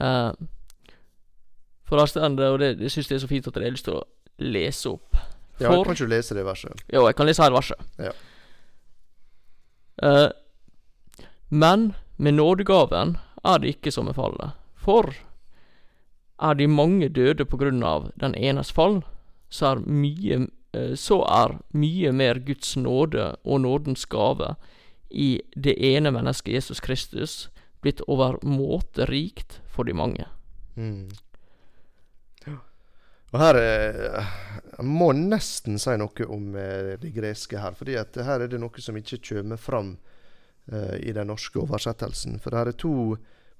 Eh, 0.00 0.32
for 1.84 1.98
der 1.98 2.06
står 2.06 2.28
det, 2.38 2.48
og 2.48 2.58
det, 2.62 2.78
det 2.78 2.92
syns 2.92 3.10
jeg 3.10 3.18
er 3.18 3.24
så 3.26 3.30
fint 3.30 3.46
at 3.46 3.56
jeg 3.56 3.66
har 3.66 3.76
lyst 3.76 3.88
til 3.90 3.98
å 3.98 4.06
lese 4.40 4.94
opp. 4.94 5.18
Ja, 5.60 5.74
jeg 5.74 5.84
kan 5.84 5.98
ikke 5.98 6.08
lese 6.08 6.34
det 6.38 6.46
verset? 6.46 6.84
Jo, 6.88 7.04
jeg 7.10 7.16
kan 7.18 7.28
lese 7.28 7.44
her 7.44 7.52
verset. 7.52 7.88
Ja. 8.00 8.14
Eh, 10.02 10.28
men 11.48 11.92
med 12.16 12.34
nådegaven 12.34 13.18
er 13.44 13.58
det 13.58 13.76
ikke 13.76 13.92
som 13.92 14.08
med 14.08 14.16
fallet. 14.16 14.56
For 14.76 15.12
er 16.40 16.56
de 16.56 16.68
mange 16.68 17.08
døde 17.08 17.44
på 17.44 17.58
grunn 17.60 17.82
av 17.84 18.10
den 18.20 18.34
enes 18.34 18.72
fall, 18.72 19.02
så 19.52 19.74
er 19.74 19.84
mye 19.84 20.46
eh, 20.72 20.94
så 20.96 21.20
er 21.28 21.58
mye 21.76 22.12
mer 22.12 22.40
Guds 22.46 22.76
nåde 22.76 23.34
og 23.44 23.60
nådens 23.60 24.06
gave 24.06 24.54
i 25.10 25.40
det 25.56 25.74
ene 25.76 26.12
mennesket 26.14 26.54
Jesus 26.54 26.80
Kristus 26.80 27.48
blitt 27.82 28.00
overmåte 28.06 29.08
rikt 29.10 29.58
for 29.66 29.84
de 29.84 29.96
mange. 29.96 30.26
Mm. 30.76 31.10
Og 33.30 33.38
her 33.38 33.58
eh, 33.60 34.30
må 34.82 35.12
nesten 35.14 35.78
si 35.78 35.94
noe 36.00 36.26
om 36.26 36.54
eh, 36.58 36.96
det 37.00 37.12
greske 37.14 37.60
her. 37.62 37.76
fordi 37.78 37.98
at 38.00 38.16
her 38.26 38.42
er 38.42 38.50
det 38.50 38.58
noe 38.58 38.82
som 38.82 38.96
ikke 38.98 39.20
kommer 39.30 39.60
fram 39.60 39.96
eh, 40.72 40.96
i 41.06 41.14
den 41.14 41.30
norske 41.30 41.60
oversettelsen. 41.62 42.40
For 42.42 42.50
det 42.50 42.58
her 42.58 42.72
er 42.72 42.80
to 42.80 42.94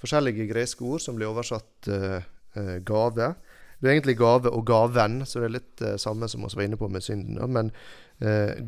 forskjellige 0.01 0.49
greske 0.51 0.85
ord 0.85 1.03
som 1.05 1.19
blir 1.19 1.31
oversatt 1.31 1.89
eh, 1.93 2.27
eh, 2.57 2.77
gave. 2.87 3.35
Det 3.81 3.89
er 3.89 3.95
egentlig 3.95 4.19
gave 4.19 4.51
og 4.51 4.67
gaven, 4.69 5.23
så 5.25 5.41
det 5.41 5.49
er 5.49 5.57
litt 5.59 5.85
eh, 5.87 5.97
samme 6.01 6.29
som 6.29 6.45
vi 6.45 6.57
var 6.57 6.67
inne 6.67 6.81
på 6.81 6.91
med 6.91 7.05
synden. 7.05 7.41
Men 7.51 7.73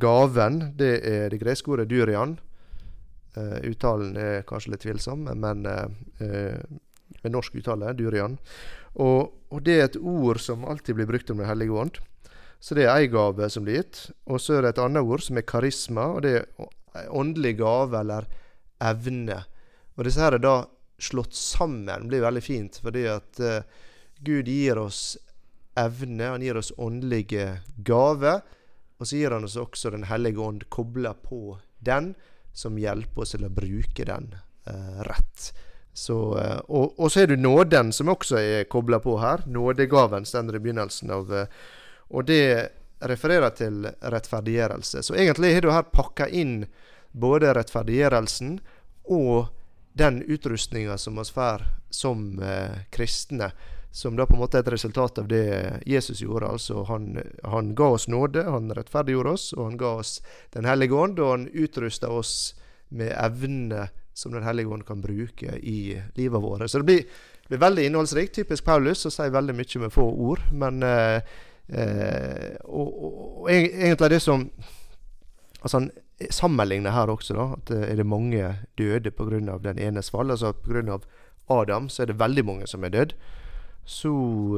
gaven, 0.01 0.55
det 0.81 0.95
er 1.05 1.27
det 1.29 1.43
greske 1.43 1.69
ordet 1.75 1.91
dyrian. 1.91 2.39
Uttalen 3.37 4.15
er 4.17 4.47
kanskje 4.49 4.71
litt 4.73 4.81
tvilsom, 4.81 5.27
men 5.29 5.67
med 5.67 7.35
norsk 7.35 7.59
uttale, 7.61 7.93
durian. 7.93 8.39
Og, 9.01 9.33
og 9.53 9.63
det 9.65 9.77
er 9.79 9.87
et 9.87 10.01
ord 10.01 10.41
som 10.43 10.67
alltid 10.69 10.99
blir 10.99 11.09
brukt 11.09 11.31
om 11.33 11.41
Den 11.41 11.49
hellige 11.49 11.79
ånd. 11.85 12.01
Så 12.63 12.77
det 12.79 12.85
er 12.87 12.95
ei 12.95 13.09
gave 13.11 13.49
som 13.51 13.65
blir 13.67 13.81
gitt. 13.81 14.05
Og 14.31 14.41
så 14.41 14.59
er 14.59 14.63
det 14.67 14.75
et 14.75 14.85
annet 14.85 15.03
ord 15.03 15.25
som 15.25 15.39
er 15.41 15.49
karisma, 15.49 16.07
og 16.15 16.23
det 16.27 16.37
er 16.39 17.09
åndelig 17.11 17.57
gave 17.59 17.99
eller 17.99 18.29
evne. 18.83 19.41
Og 19.97 20.07
disse 20.07 20.23
her 20.23 20.37
er 20.37 20.43
da 20.43 20.57
slått 21.03 21.35
sammen, 21.35 21.87
Det 21.87 22.09
blir 22.09 22.23
veldig 22.23 22.43
fint, 22.43 22.79
fordi 22.79 23.07
at 23.11 23.41
uh, 23.43 23.65
Gud 24.23 24.47
gir 24.47 24.79
oss 24.79 25.17
evne, 25.75 26.29
han 26.37 26.43
gir 26.43 26.61
oss 26.61 26.71
åndelige 26.79 27.63
gaver, 27.77 28.43
og 28.99 29.09
så 29.09 29.19
gir 29.19 29.35
han 29.35 29.45
oss 29.45 29.57
også 29.59 29.91
Den 29.91 30.07
hellige 30.07 30.39
ånd 30.39 30.69
kobla 30.71 31.15
på 31.19 31.59
den, 31.81 32.15
som 32.53 32.79
hjelper 32.79 33.25
oss 33.25 33.35
til 33.35 33.49
å 33.49 33.51
bruke 33.51 34.05
den 34.07 34.29
eh, 34.69 35.01
rett. 35.09 35.49
Så, 35.93 36.39
eh, 36.39 36.59
og, 36.69 37.01
og 37.01 37.13
så 37.13 37.23
er 37.23 37.33
det 37.33 37.41
nåden 37.41 37.93
som 37.93 38.09
også 38.09 38.39
er 38.41 38.69
kobla 38.71 39.01
på 39.01 39.19
her. 39.21 39.45
Nådegaven 39.47 40.25
står 40.25 40.57
i 40.57 40.63
begynnelsen 40.63 41.13
av 41.13 41.35
eh, 41.35 41.47
Og 42.13 42.25
det 42.29 42.69
refererer 43.01 43.51
til 43.57 43.87
rettferdiggjørelse. 44.01 45.03
Så 45.03 45.15
egentlig 45.15 45.55
har 45.55 45.65
du 45.65 45.73
her 45.73 45.89
pakka 45.91 46.29
inn 46.29 46.67
både 47.13 47.53
rettferdiggjørelsen 47.57 48.59
og 49.11 49.53
den 49.99 50.23
utrustninga 50.23 50.97
som 50.99 51.19
vi 51.21 51.25
får 51.25 51.65
som 51.91 52.41
eh, 52.41 52.85
kristne. 52.91 53.53
Som 53.93 54.17
da 54.17 54.25
på 54.25 54.39
en 54.39 54.41
måte 54.41 54.57
er 54.57 54.65
et 54.65 54.73
resultat 54.73 55.19
av 55.21 55.27
det 55.29 55.83
Jesus 55.85 56.23
gjorde. 56.23 56.49
Altså 56.49 56.85
han, 56.89 57.19
han 57.45 57.75
ga 57.77 57.91
oss 57.99 58.09
nåde, 58.09 58.47
han 58.49 58.73
rettferdiggjorde 58.73 59.35
oss, 59.37 59.51
og 59.53 59.67
han 59.67 59.77
ga 59.77 59.91
oss 60.01 60.23
Den 60.53 60.65
hellige 60.65 60.97
ånd, 60.97 61.21
og 61.21 61.31
han 61.31 61.51
utrusta 61.53 62.09
oss 62.09 62.55
med 62.89 63.13
evne 63.13 63.91
som 64.15 64.33
Den 64.33 64.43
hellige 64.45 64.69
ånd 64.69 64.85
kan 64.87 65.01
bruke 65.01 65.57
i 65.59 66.01
livet 66.15 66.43
vårt. 66.43 66.67
Så 66.71 66.79
det 66.83 66.85
blir, 66.85 67.05
blir 67.49 67.59
veldig 67.63 67.87
innholdsrikt. 67.89 68.35
Typisk 68.35 68.65
Paulus 68.65 69.07
å 69.07 69.11
si 69.13 69.29
veldig 69.33 69.55
mye 69.57 69.83
med 69.87 69.93
få 69.95 70.05
ord. 70.11 70.41
Men 70.53 70.83
eh, 70.83 71.21
eh, 71.69 72.57
og, 72.65 72.89
og, 72.93 73.19
og 73.43 73.51
eg- 73.51 73.73
egentlig 73.73 74.11
det 74.17 74.23
som 74.23 74.49
Altså 75.63 75.79
Han 75.79 75.91
sammenligner 76.35 76.91
her 76.91 77.07
også, 77.13 77.35
da. 77.39 77.45
At 77.55 77.71
eh, 77.71 77.85
er 77.93 77.97
det 78.01 78.07
mange 78.07 78.49
døde 78.79 79.11
pga. 79.15 79.59
den 79.63 79.79
enes 79.79 80.11
fall. 80.11 80.31
Altså 80.31 80.53
pga. 80.53 80.99
Adam 81.51 81.89
så 81.89 82.03
er 82.03 82.07
det 82.13 82.19
veldig 82.19 82.45
mange 82.45 82.67
som 82.67 82.85
er 82.85 82.91
dødd. 82.91 83.15
Så 83.85 84.11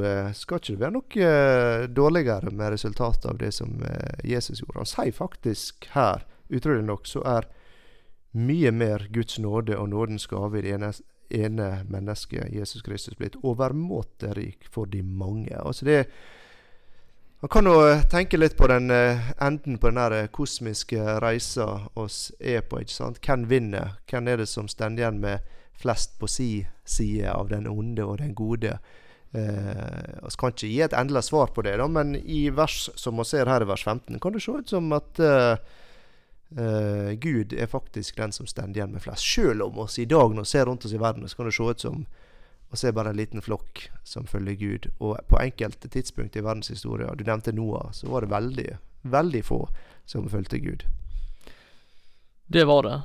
eh, 0.05 0.33
skal 0.37 0.59
ikke 0.61 0.75
det 0.75 0.81
være 0.81 0.95
noe 0.97 1.29
eh, 1.29 1.87
dårligere 1.88 2.51
med 2.53 2.73
resultatet 2.75 3.25
av 3.31 3.38
det 3.40 3.53
som 3.57 3.79
eh, 3.85 4.19
Jesus 4.25 4.61
gjorde. 4.61 4.83
Han 4.83 4.90
sier 4.90 5.12
faktisk 5.17 5.87
her, 5.95 6.25
utrolig 6.53 6.85
nok, 6.85 7.07
så 7.09 7.23
er 7.25 7.49
mye 8.35 8.70
mer 8.75 9.07
Guds 9.14 9.38
nåde 9.38 9.77
og 9.79 9.88
nådens 9.88 10.27
gave 10.27 10.59
i 10.59 10.62
det 10.62 10.75
ene, 10.75 10.92
ene 11.31 11.68
mennesket, 11.88 12.51
Jesus 12.53 12.83
Kristus, 12.83 13.16
blitt 13.18 13.38
overmåte 13.42 14.35
rik 14.35 14.66
for 14.70 14.90
de 14.90 15.03
mange. 15.03 15.55
Altså 15.55 15.85
det 15.85 16.07
Man 17.44 17.49
kan 17.53 17.66
jo 17.68 17.81
tenke 18.09 18.38
litt 18.38 18.55
på 18.57 18.64
den 18.70 18.88
eh, 18.90 19.20
enden 19.44 19.77
på 19.77 19.90
den 19.90 20.12
eh, 20.16 20.31
kosmiske 20.33 21.18
reisa 21.20 21.90
oss 21.94 22.33
er 22.40 22.62
på. 22.64 22.79
ikke 22.81 22.92
sant? 22.92 23.18
Hvem 23.20 23.44
vinner? 23.51 23.99
Hvem 24.09 24.29
er 24.29 24.40
det 24.40 24.49
som 24.49 24.68
står 24.68 24.97
igjen 24.97 25.20
med 25.20 25.44
flest 25.77 26.16
på 26.18 26.27
si 26.27 26.64
side 26.85 27.29
av 27.29 27.51
den 27.53 27.66
onde 27.68 28.01
og 28.05 28.18
den 28.23 28.33
gode? 28.35 28.79
Eh, 29.35 30.25
Vi 30.25 30.37
kan 30.40 30.55
ikke 30.55 30.70
gi 30.70 30.81
et 30.81 30.97
endelig 30.97 31.25
svar 31.25 31.53
på 31.53 31.62
det, 31.62 31.77
da, 31.77 31.87
men 31.87 32.14
i 32.16 32.49
vers 32.49 32.88
som 32.97 33.18
vi 33.18 33.25
ser 33.29 33.47
her 33.47 33.61
i 33.61 33.68
vers 33.68 33.85
15, 33.85 34.20
kan 34.20 34.33
det 34.33 34.42
se 34.42 34.53
ut 34.53 34.68
som 34.70 34.92
at 34.97 35.20
eh, 35.20 35.59
eh, 36.57 37.12
Gud 37.20 37.52
er 37.52 37.70
faktisk 37.70 38.16
den 38.16 38.33
som 38.33 38.46
står 38.46 38.74
igjen 38.74 38.92
med 38.92 39.02
flest. 39.02 39.24
Selv 39.24 39.62
om 39.68 39.78
oss 39.78 39.98
i 39.98 40.04
dag, 40.04 40.35
når 40.35 40.46
vi 40.46 40.52
ser 40.52 40.66
rundt 40.66 40.85
oss 40.85 40.92
i 40.92 41.00
verden, 41.00 41.28
så 41.28 41.37
kan 41.37 41.50
det 41.50 41.57
se 41.57 41.70
ut 41.70 41.80
som 41.80 42.04
å 42.74 42.76
se 42.76 42.90
bare 42.92 43.12
en 43.12 43.16
liten 43.16 43.42
flokk 43.42 43.88
som 44.04 44.26
følger 44.26 44.59
Gud. 44.59 44.90
Og 44.98 45.18
på 45.30 45.38
enkelte 45.40 45.88
tidspunkt 45.88 46.37
i 46.37 46.42
verdenshistorien, 46.42 47.16
du 47.16 47.24
nevnte 47.24 47.54
Noah, 47.54 47.92
så 47.92 48.11
var 48.11 48.24
det 48.24 48.33
veldig, 48.35 48.68
veldig 49.02 49.42
få 49.46 49.61
som 50.11 50.28
fulgte 50.28 50.59
Gud. 50.59 50.85
Det 52.46 52.64
var 52.64 52.83
det. 52.83 52.98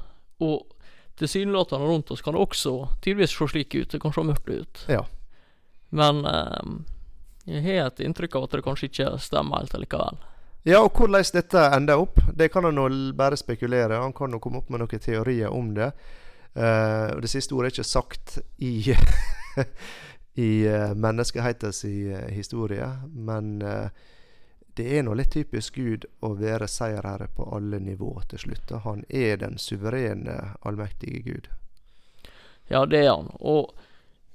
Og 0.43 0.73
tilsynelatende 1.19 1.85
rundt 1.85 2.11
oss 2.11 2.21
kan 2.25 2.33
det 2.33 2.41
også 2.41 2.73
tidvis 3.03 3.35
se 3.35 3.47
slik 3.51 3.75
ut. 3.75 3.91
Det 3.91 4.01
kan 4.01 4.13
se 4.15 4.23
mørkt 4.25 4.49
ut. 4.49 4.83
Ja. 4.89 5.05
Men 5.89 6.25
um, 6.25 6.81
jeg 7.45 7.63
har 7.65 7.87
et 7.87 8.01
inntrykk 8.03 8.35
av 8.35 8.47
at 8.47 8.57
det 8.57 8.65
kanskje 8.65 8.89
ikke 8.89 9.13
stemmer 9.21 9.63
helt 9.63 9.75
allikevel. 9.75 10.19
Ja, 10.67 10.81
og 10.83 10.91
hvordan 10.97 11.23
dette 11.33 11.61
ender 11.75 12.01
opp, 12.01 12.19
det 12.35 12.49
kan 12.51 12.67
han 12.67 12.75
nå 12.75 12.89
bare 13.15 13.37
spekulere. 13.39 14.01
Han 14.01 14.13
kan 14.13 14.31
nå 14.33 14.41
komme 14.43 14.59
opp 14.59 14.69
med 14.69 14.83
noen 14.83 15.01
teorier 15.01 15.53
om 15.55 15.71
det. 15.77 15.93
Uh, 16.57 17.15
det 17.21 17.29
siste 17.31 17.55
ordet 17.55 17.69
er 17.69 17.75
ikke 17.77 17.87
sagt 17.87 18.39
i 18.57 18.95
i 20.39 20.67
uh, 20.67 20.95
menneskehetens 20.95 21.83
eh, 21.85 22.29
historie, 22.31 22.87
men 23.11 23.61
uh, 23.61 23.89
det 24.75 24.85
er 24.97 25.03
nå 25.03 25.15
litt 25.19 25.33
typisk 25.35 25.75
Gud 25.75 26.05
å 26.23 26.31
være 26.39 26.67
seierherre 26.71 27.27
på 27.35 27.47
alle 27.55 27.79
nivå 27.83 28.13
til 28.31 28.43
slutt. 28.45 28.71
Han 28.85 29.03
er 29.09 29.41
den 29.41 29.57
suverene, 29.59 30.53
allmektige 30.63 31.23
Gud. 31.25 31.49
Ja, 32.69 32.85
det 32.85 33.03
er 33.03 33.11
han. 33.11 33.31
Og, 33.39 33.73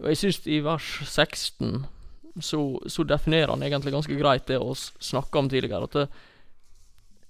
og 0.01 0.11
jeg 0.11 0.21
syns 0.21 0.43
i 0.45 0.61
vers 0.65 0.91
16 1.07 1.87
så, 2.41 2.81
så 2.91 3.05
definerer 3.07 3.49
han 3.55 3.63
egentlig 3.63 3.93
ganske 3.95 4.17
greit 4.19 4.47
det 4.47 4.59
vi 4.59 4.75
snakka 5.01 5.39
om 5.39 5.49
tidligere. 5.49 5.85
At 5.85 5.93
det, 5.93 6.07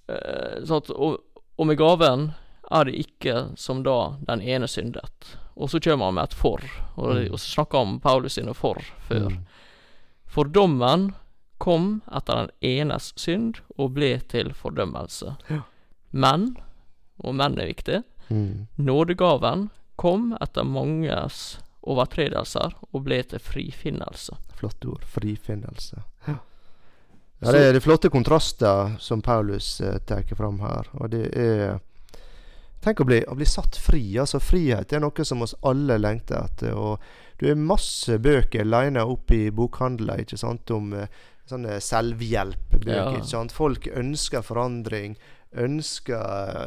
eh, 0.09 0.77
at, 0.77 0.91
og, 0.91 1.19
og 1.59 1.67
med 1.69 1.79
gaven 1.81 2.31
er 2.73 2.85
det 2.89 2.95
ikke 3.05 3.35
som 3.61 3.83
da 3.85 4.15
den 4.29 4.41
ene 4.43 4.69
syndet. 4.71 5.35
Og 5.55 5.71
så 5.71 5.79
kommer 5.85 6.09
han 6.11 6.15
med 6.19 6.31
et 6.31 6.35
for, 6.39 6.65
og, 6.97 7.15
Mm. 7.15 7.33
og 7.33 7.39
så 7.39 7.51
snakka 7.59 7.79
om 7.79 8.01
Paulus 8.01 8.33
sine 8.35 8.55
for 8.55 8.81
før. 9.09 9.29
Mm. 9.31 9.45
For 10.27 10.45
dommen 10.51 11.13
kom 11.63 12.03
etter 12.13 12.35
den 12.35 12.51
enes 12.61 13.13
synd 13.17 13.61
og 13.79 13.93
ble 13.95 14.17
til 14.29 14.51
fordømmelse. 14.53 15.37
Ja. 15.51 15.61
Men, 16.13 16.57
og 17.23 17.35
men 17.35 17.59
er 17.59 17.67
viktig, 17.71 18.03
Mm. 18.31 18.67
nådegaven 18.81 19.69
kom 19.97 20.33
etter 20.41 20.65
manges 20.65 21.59
overtredelser 21.91 22.75
og 22.93 23.05
ble 23.07 23.21
til 23.29 23.43
frifinnelse. 23.43 24.37
Flotte 24.59 24.89
ord. 24.95 25.05
Frifinnelse. 25.15 26.03
Ja. 26.29 26.39
Ja, 27.45 27.53
det 27.53 27.61
er 27.61 27.75
de 27.77 27.81
flotte 27.85 28.09
kontraster 28.09 28.95
som 29.03 29.21
Paulus 29.23 29.81
eh, 29.81 29.99
tar 30.07 30.25
fram 30.37 30.61
her. 30.65 30.89
Og 31.01 31.11
det 31.13 31.27
er 31.37 31.83
Tenk 32.85 33.01
å 33.01 33.05
bli, 33.09 33.23
å 33.25 33.33
bli 33.33 33.47
satt 33.49 33.79
fri. 33.81 34.03
altså 34.21 34.37
Frihet 34.45 34.93
er 34.93 35.01
noe 35.01 35.25
som 35.25 35.41
oss 35.41 35.55
alle 35.65 35.97
lengter 35.97 36.43
etter. 36.45 36.75
og 36.77 37.01
Du 37.41 37.47
er 37.49 37.57
masse 37.57 38.19
bøker 38.21 38.67
lina 38.69 39.07
opp 39.09 39.33
i 39.33 39.47
bokhandler 39.49 40.21
ikke 40.21 40.37
sant, 40.37 40.69
om 40.71 40.93
eh, 40.93 41.09
sånne 41.49 41.79
selvhjelpbøker. 41.81 42.93
Ja. 42.93 43.07
ikke 43.17 43.31
sant? 43.31 43.57
Folk 43.57 43.89
ønsker 43.89 44.45
forandring. 44.45 45.17
Ønsker 45.65 46.21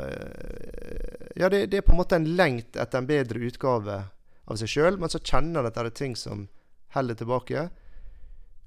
eh, 0.10 1.38
Ja, 1.38 1.52
det, 1.54 1.68
det 1.70 1.84
er 1.84 1.86
på 1.86 1.94
en 1.94 2.02
måte 2.02 2.18
en 2.18 2.32
lengt 2.40 2.78
etter 2.82 2.98
en 2.98 3.10
bedre 3.10 3.44
utgave 3.46 4.00
av 4.48 4.60
seg 4.60 4.72
sjøl, 4.72 4.98
men 5.00 5.12
så 5.12 5.20
kjenner 5.20 5.62
han 5.62 5.70
at 5.70 5.76
det 5.78 5.86
er 5.86 5.96
ting 5.96 6.16
som 6.16 6.48
heller 6.96 7.18
tilbake. 7.20 7.68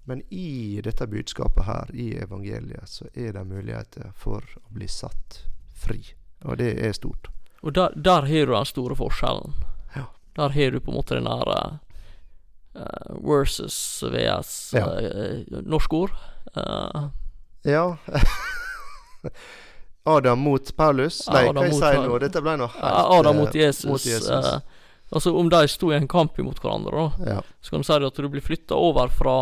Men 0.09 0.23
i 0.33 0.81
dette 0.85 1.07
budskapet 1.07 1.65
her, 1.65 1.91
i 1.95 2.13
evangeliet, 2.21 2.89
så 2.89 3.09
er 3.15 3.33
det 3.37 3.45
muligheter 3.49 4.13
for 4.17 4.45
å 4.61 4.73
bli 4.75 4.89
satt 4.91 5.43
fri. 5.77 6.01
Og 6.45 6.57
det 6.61 6.73
er 6.81 6.97
stort. 6.97 7.31
Og 7.61 7.75
der, 7.77 7.93
der 7.97 8.27
har 8.29 8.49
du 8.49 8.55
den 8.55 8.69
store 8.69 8.97
forskjellen. 8.97 9.55
Ja. 9.97 10.07
Der 10.37 10.57
har 10.57 10.71
du 10.73 10.81
på 10.81 10.93
en 10.93 10.97
måte 11.01 11.19
den 11.19 11.29
der 11.29 11.79
uh, 12.77 13.17
versus 13.21 13.77
VS 14.03 14.73
Ja. 14.77 14.87
uh, 14.89 15.61
norsk 15.63 15.93
ord. 15.93 16.17
Uh. 16.57 17.11
Ja. 17.69 17.97
Adam 20.03 20.39
mot 20.39 20.77
Paulus? 20.77 21.29
Nei, 21.29 21.45
Adam 21.49 21.61
hva 21.61 21.69
jeg 21.69 21.77
sier 21.77 22.07
nå? 22.09 22.19
Dette 22.23 22.41
ble 22.41 22.55
noe 22.63 22.71
helt 22.73 23.17
Adam 23.19 23.37
eh, 23.37 23.43
mot 23.43 23.55
Jesus. 23.55 23.85
mot 23.85 24.07
Jesus. 24.07 24.47
Altså 25.11 25.33
om 25.37 25.49
de 25.51 25.61
sto 25.69 25.91
i 25.93 25.97
en 25.97 26.09
kamp 26.09 26.39
imot 26.39 26.61
hverandre, 26.63 26.91
da, 27.19 27.31
ja. 27.35 27.41
så 27.61 27.71
kan 27.75 27.83
du 27.83 27.89
si 27.89 27.93
at 27.99 28.17
du 28.21 28.29
blir 28.29 28.45
flytta 28.45 28.75
over 28.79 29.09
fra 29.09 29.37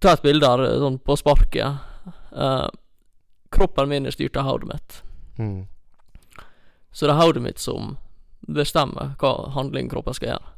Ta 0.00 0.12
et 0.12 0.20
bilde 0.22 0.44
her, 0.46 0.60
sånn 0.76 0.98
på 1.00 1.14
sparket. 1.16 1.78
Eh, 2.36 2.66
kroppen 3.50 3.88
min 3.88 4.04
er 4.06 4.12
styrt 4.12 4.36
av 4.36 4.44
hodet 4.44 4.68
mitt. 4.68 4.98
Mm. 5.40 5.62
Så 6.92 7.08
det 7.08 7.14
er 7.14 7.22
hodet 7.22 7.42
mitt 7.42 7.58
som 7.62 7.94
bestemmer 8.46 9.14
hva 9.20 9.30
handling 9.56 9.88
kroppen 9.88 10.14
skal 10.18 10.34
gjøre. 10.34 10.52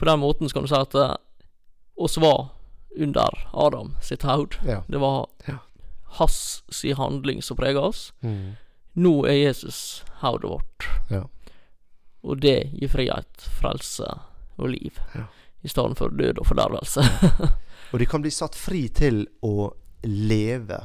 På 0.00 0.08
den 0.08 0.22
måten 0.24 0.48
så 0.48 0.56
kan 0.56 0.64
du 0.66 0.72
si 0.72 0.80
at 0.80 0.96
eh, 0.98 1.12
oss 2.00 2.16
var 2.18 2.48
under 2.96 3.44
Adam 3.52 3.92
sitt 4.02 4.24
hode. 4.24 4.56
Ja. 4.66 4.80
Det 4.88 4.98
var 5.04 5.26
Ja. 5.46 5.58
hans 6.16 6.62
si 6.72 6.92
handling 6.96 7.42
som 7.42 7.56
prega 7.60 7.80
oss. 7.80 8.12
Mm. 8.22 8.56
Nå 8.94 9.26
er 9.28 9.36
Jesus 9.36 10.02
hodet 10.22 10.48
vårt. 10.50 10.88
Ja. 11.10 11.26
Og 12.24 12.40
det 12.40 12.70
gir 12.72 12.90
frihet, 12.92 13.48
frelse 13.60 14.08
og 14.56 14.70
liv. 14.72 14.98
Ja. 15.14 15.26
I 15.64 15.70
stedet 15.72 15.98
for 15.98 16.12
død 16.12 16.40
og 16.40 16.48
fordervelse. 16.48 17.04
Og 17.94 18.00
de 18.00 18.06
kan 18.10 18.24
bli 18.24 18.30
satt 18.34 18.56
fri 18.58 18.88
til 18.90 19.20
å 19.46 19.68
leve. 20.02 20.80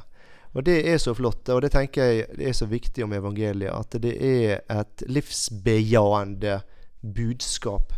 Og 0.54 0.66
det 0.66 0.76
er 0.92 1.00
så 1.02 1.16
flott, 1.18 1.50
og 1.50 1.64
det 1.66 1.72
tenker 1.74 2.06
jeg 2.06 2.28
det 2.38 2.52
er 2.52 2.56
så 2.58 2.68
viktig 2.70 3.02
om 3.06 3.16
evangeliet, 3.18 3.74
at 3.74 3.98
det 4.02 4.12
er 4.14 4.62
et 4.74 5.04
livsbejaende 5.10 6.60
budskap. 7.02 7.96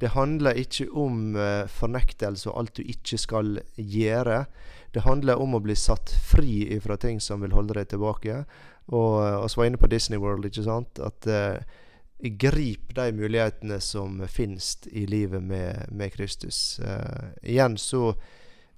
Det 0.00 0.12
handler 0.12 0.56
ikke 0.60 0.90
om 0.92 1.36
eh, 1.40 1.68
fornektelse 1.72 2.50
og 2.50 2.58
alt 2.60 2.76
du 2.76 2.82
ikke 2.84 3.16
skal 3.20 3.60
gjøre. 3.76 4.44
Det 4.92 5.04
handler 5.04 5.40
om 5.40 5.56
å 5.56 5.62
bli 5.64 5.76
satt 5.76 6.12
fri 6.24 6.68
fra 6.84 6.98
ting 7.00 7.20
som 7.20 7.44
vil 7.44 7.56
holde 7.56 7.78
deg 7.78 7.88
tilbake. 7.92 8.42
Og 8.92 9.16
vi 9.20 9.56
var 9.56 9.68
inne 9.68 9.80
på 9.80 9.90
Disney 9.92 10.20
World, 10.20 10.44
ikke 10.48 10.64
sant. 10.68 11.00
At 11.00 11.28
eh, 11.28 11.64
grip 12.18 12.94
de 12.94 13.12
mulighetene 13.12 13.80
som 13.80 14.22
finnes 14.28 14.78
i 14.86 15.06
livet 15.06 15.42
med, 15.42 15.86
med 15.90 16.12
Kristus. 16.12 16.78
Eh, 16.78 17.28
igjen 17.42 17.76
så 17.78 18.14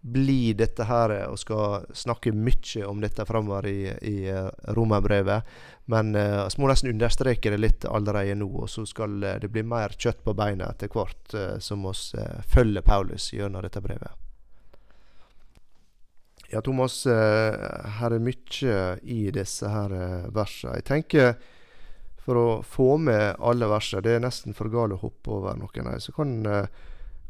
blir 0.01 0.55
dette 0.55 0.85
her 0.87 1.11
Og 1.27 1.38
skal 1.38 1.87
snakke 1.94 2.31
mye 2.33 2.85
om 2.87 3.01
dette 3.03 3.24
framover 3.27 3.66
i, 3.66 3.81
i 4.03 4.29
eh, 4.31 4.51
romerbrevet. 4.77 5.42
Men 5.90 6.14
eh, 6.14 6.44
vi 6.46 6.62
må 6.62 6.68
nesten 6.70 6.90
understreke 6.92 7.51
det 7.51 7.59
litt 7.59 7.85
allerede 7.85 8.37
nå, 8.38 8.48
og 8.62 8.70
så 8.70 8.87
skal 8.87 9.22
eh, 9.24 9.40
det 9.42 9.51
bli 9.53 9.64
mer 9.66 9.96
kjøtt 9.98 10.22
på 10.24 10.37
beina 10.38 10.70
etter 10.70 10.90
hvert 10.92 11.35
eh, 11.35 11.59
som 11.59 11.87
oss 11.88 12.12
eh, 12.14 12.42
følger 12.46 12.87
Paulus 12.87 13.33
gjennom 13.33 13.64
dette 13.64 13.83
brevet. 13.83 14.12
Ja, 16.48 16.62
Thomas, 16.64 17.03
eh, 17.07 17.55
her 17.98 18.14
er 18.14 18.24
mye 18.24 18.77
i 19.03 19.27
disse 19.35 19.68
her 19.68 19.92
eh, 19.92 20.29
versene. 20.33 20.79
Jeg 20.79 20.87
tenker 20.88 21.35
for 22.29 22.37
å 22.37 22.47
få 22.67 22.91
med 23.01 23.38
alle 23.41 23.64
versene, 23.73 24.05
det 24.05 24.19
er 24.19 24.21
nesten 24.27 24.53
for 24.57 24.69
galt 24.73 24.93
å 24.99 25.01
hoppe 25.01 25.33
over 25.33 25.57
noen 25.57 25.88
her, 25.88 25.99
så 26.05 26.12
kan, 26.12 26.35
eh, 26.45 26.69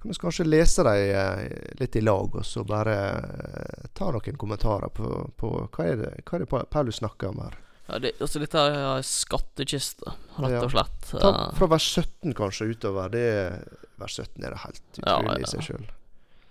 kan 0.03 0.11
vi 0.11 0.19
kanskje 0.19 0.47
lese 0.49 0.83
dem 0.87 1.15
eh, 1.15 1.45
litt 1.79 1.95
i 1.97 2.03
lag, 2.03 2.35
og 2.35 2.43
så 2.47 2.65
bare 2.67 2.97
eh, 3.15 3.87
ta 3.95 4.11
noen 4.11 4.37
kommentarer 4.41 4.91
på, 4.91 5.13
på 5.39 5.53
hva, 5.71 5.87
er 5.87 6.01
det, 6.03 6.11
hva 6.27 6.41
er 6.41 6.45
det 6.45 6.51
Paulus 6.75 6.99
snakker 6.99 7.31
om 7.31 7.39
her. 7.45 7.55
ja, 7.89 7.99
det, 8.03 8.13
altså 8.21 8.43
dette 8.43 8.59
er 8.69 8.81
ei 8.97 9.05
skattkiste, 9.07 10.17
rett 10.43 10.59
og 10.67 10.75
slett. 10.75 10.99
Ta, 11.15 11.31
Eh, 11.31 11.55
fra 11.61 11.71
vers 11.73 11.87
17 11.95 12.35
kanskje 12.37 12.73
utover. 12.75 13.09
Det 13.15 13.23
er, 13.33 13.63
vers 14.03 14.19
17 14.19 14.45
er 14.45 14.51
det 14.57 14.65
helt 14.65 14.83
Ja, 15.05 15.15
utrolig 15.21 15.39
ja. 15.39 15.47
i 15.47 15.53
seg 15.55 15.63
sjøl. 15.71 15.87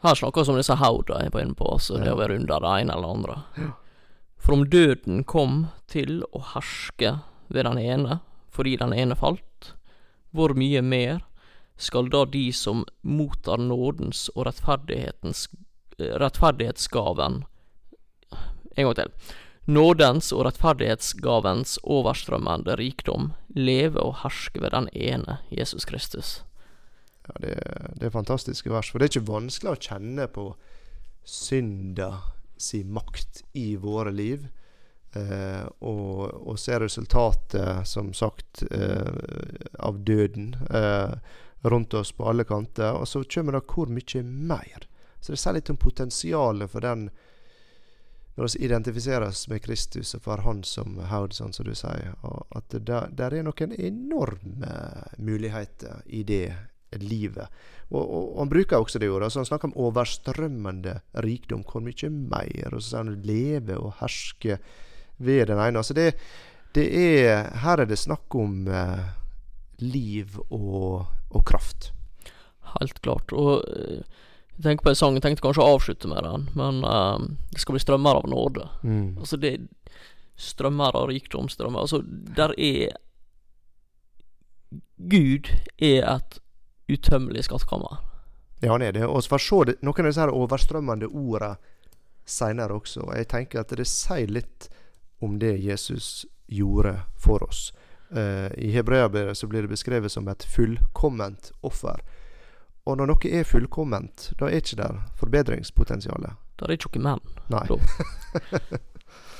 Her 0.08 0.16
snakkes 0.24 0.50
om 0.54 0.58
disse 0.62 0.76
hauda 0.78 1.20
jeg 1.26 1.32
var 1.34 1.44
inne 1.44 1.58
på, 1.58 1.68
altså 1.74 1.98
det 2.00 2.12
å 2.14 2.18
være 2.20 2.36
under 2.40 2.64
det 2.64 2.72
ene 2.84 2.96
eller 2.96 3.14
andre. 3.18 3.38
Ja. 3.58 3.72
For 4.38 4.54
om 4.54 4.66
døden 4.70 5.24
kom 5.28 5.56
til 5.90 6.20
å 6.38 6.42
herske 6.54 7.16
ved 7.50 7.66
den 7.66 7.80
ene, 7.82 8.20
fordi 8.58 8.76
den 8.82 8.96
ene 8.98 9.18
falt, 9.18 9.74
hvor 10.36 10.56
mye 10.58 10.82
mer 10.82 11.22
skal 11.78 12.10
da 12.10 12.26
de 12.26 12.50
som 12.54 12.86
mottar 13.06 13.62
nådens 13.62 14.28
og 14.34 14.48
rettferdighetens 14.50 15.48
eh, 16.00 16.16
rettferdighetsgaven 16.18 17.44
En 18.78 18.86
gang 18.86 18.96
til. 18.98 19.12
Nådens 19.66 20.30
og 20.32 20.44
rettferdighetsgavens 20.46 21.80
overstrømmende 21.84 22.76
rikdom 22.78 23.32
leve 23.58 23.98
og 24.00 24.20
herske 24.22 24.62
ved 24.62 24.70
den 24.76 24.90
ene, 24.94 25.40
Jesus 25.50 25.86
Kristus. 25.86 26.44
Ja, 27.26 27.34
det, 27.42 27.56
det 27.98 28.06
er 28.08 28.14
fantastiske 28.14 28.70
vers. 28.70 28.92
For 28.92 29.02
det 29.02 29.08
er 29.08 29.16
ikke 29.16 29.32
vanskelig 29.34 29.74
å 29.74 29.82
kjenne 29.90 30.28
på 30.30 30.52
synda 31.26 32.12
si 32.58 32.84
makt 32.84 33.44
i 33.58 33.76
våre 33.82 34.14
liv. 34.14 34.48
Eh, 35.16 35.66
og, 35.80 36.34
og 36.48 36.60
se 36.60 36.80
resultatet, 36.80 37.88
som 37.88 38.12
sagt, 38.14 38.64
eh, 38.72 39.62
av 39.80 40.02
døden 40.04 40.56
eh, 40.70 41.14
rundt 41.62 41.94
oss 41.94 42.12
på 42.12 42.28
alle 42.30 42.44
kanter. 42.44 42.98
Og 43.00 43.08
så 43.08 43.24
kommer 43.24 43.58
det 43.58 43.66
hvor 43.72 43.90
mye 43.92 44.24
mer. 44.24 44.88
Så 45.20 45.34
det 45.34 45.42
sier 45.42 45.58
litt 45.58 45.72
om 45.74 45.80
potensialet 45.80 46.72
for 46.72 46.86
den 46.86 47.10
når 48.38 48.52
vi 48.54 48.68
identifiseres 48.68 49.48
med 49.50 49.64
Kristus 49.66 50.14
og 50.14 50.22
for 50.28 50.44
Han 50.46 50.60
som 50.62 51.00
hode, 51.10 51.34
sånn 51.34 51.56
som 51.56 51.66
du 51.66 51.74
sier. 51.74 52.14
At 52.54 52.70
der, 52.70 53.08
der 53.10 53.34
er 53.34 53.48
noen 53.48 53.74
enorme 53.74 54.74
muligheter 55.18 56.04
i 56.06 56.22
det 56.22 56.52
livet. 57.02 57.50
Og, 57.90 58.04
og, 58.04 58.28
og 58.36 58.44
Han 58.44 58.52
bruker 58.52 58.78
også 58.78 59.02
det 59.02 59.10
ordet. 59.10 59.32
Så 59.34 59.42
han 59.42 59.50
snakker 59.50 59.72
om 59.72 59.80
overstrømmende 59.88 61.00
rikdom. 61.26 61.66
Hvor 61.66 61.82
mye 61.82 62.12
mer? 62.14 62.76
Og 62.76 62.84
så 62.84 62.92
sier 62.92 63.02
han 63.02 63.26
leve 63.26 63.80
og 63.82 63.98
herske 64.04 64.60
ved 65.18 65.48
den 65.50 65.60
ene. 65.60 65.82
Altså 65.82 65.96
det, 65.98 66.12
det 66.78 66.88
er 66.94 67.50
Her 67.64 67.84
er 67.84 67.90
det 67.90 68.00
snakk 68.00 68.36
om 68.36 68.68
eh, 68.68 69.08
liv 69.82 70.38
og, 70.50 71.08
og 71.30 71.46
kraft. 71.46 71.92
Helt 72.78 73.02
klart. 73.02 73.34
Og 73.34 73.64
eh, 73.74 74.04
jeg 74.58 74.66
tenker 74.66 74.88
på 74.88 74.94
en 74.94 74.98
sang, 74.98 75.18
jeg 75.18 75.26
tenkte 75.26 75.46
kanskje 75.46 75.66
å 75.66 75.76
avslutte 75.76 76.10
med 76.10 76.26
den, 76.26 76.48
men 76.58 76.82
eh, 76.86 77.28
det 77.54 77.62
skal 77.62 77.78
bli 77.78 77.84
strømmer 77.84 78.22
av 78.22 78.30
nåde. 78.32 78.70
Altså 79.18 79.42
det 79.42 79.58
Strømmer 80.38 80.94
av 80.94 81.08
rikdom, 81.10 81.48
strømmer 81.50 81.82
Altså, 81.82 82.04
der 82.06 82.52
er 82.62 82.92
Gud 84.98 85.50
er 85.82 86.04
et 86.12 86.38
utømmelig 86.90 87.48
skattkammer. 87.48 87.98
Ja, 88.62 88.72
han 88.76 88.86
er 88.86 88.94
det. 88.94 89.06
Og 89.06 89.24
så 89.24 89.34
får 89.34 89.44
se 89.44 89.60
det, 89.70 89.76
noen 89.86 90.06
av 90.06 90.12
disse 90.12 90.22
her 90.22 90.34
overstrømmende 90.34 91.10
ordene 91.10 91.58
seinere 92.28 92.76
også. 92.78 93.06
Jeg 93.16 93.30
tenker 93.32 93.62
at 93.64 93.74
det 93.78 93.88
sier 93.90 94.30
litt 94.30 94.68
om 95.20 95.40
det 95.40 95.58
Jesus 95.58 96.26
gjorde 96.48 97.00
for 97.18 97.44
oss. 97.44 97.74
Eh, 98.12 98.52
I 98.58 98.72
hebreerbrevet 98.72 99.38
så 99.38 99.48
blir 99.48 99.62
det 99.62 99.68
beskrevet 99.68 100.12
som 100.12 100.28
et 100.28 100.44
fullkomment 100.44 101.52
offer. 101.62 102.02
Og 102.88 102.98
når 102.98 103.10
noe 103.12 103.32
er 103.32 103.48
fullkomment, 103.48 104.30
da 104.40 104.48
er 104.48 104.62
ikke 104.62 104.80
der 104.80 105.02
forbedringspotensialet. 105.20 106.38
Da 106.56 106.66
er 106.66 106.72
det 106.72 106.80
ikke 106.80 107.04
noe. 107.04 107.20
Da. 107.52 107.66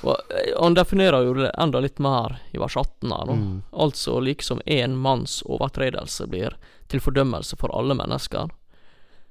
Og 0.08 0.18
eh, 0.30 0.52
Han 0.60 0.76
definerer 0.78 1.26
jo 1.26 1.34
det 1.40 1.54
enda 1.58 1.80
litt 1.82 2.00
mer 2.04 2.38
i 2.52 2.60
vers 2.62 2.76
18 2.78 3.14
her. 3.14 3.32
Mm. 3.32 3.62
Altså 3.72 4.20
liksom 4.20 4.62
én 4.66 4.98
manns 5.00 5.40
overtredelse 5.46 6.28
blir 6.28 6.58
til 6.92 7.02
fordømmelse 7.02 7.58
for 7.60 7.74
alle 7.76 7.96
mennesker. 7.98 8.52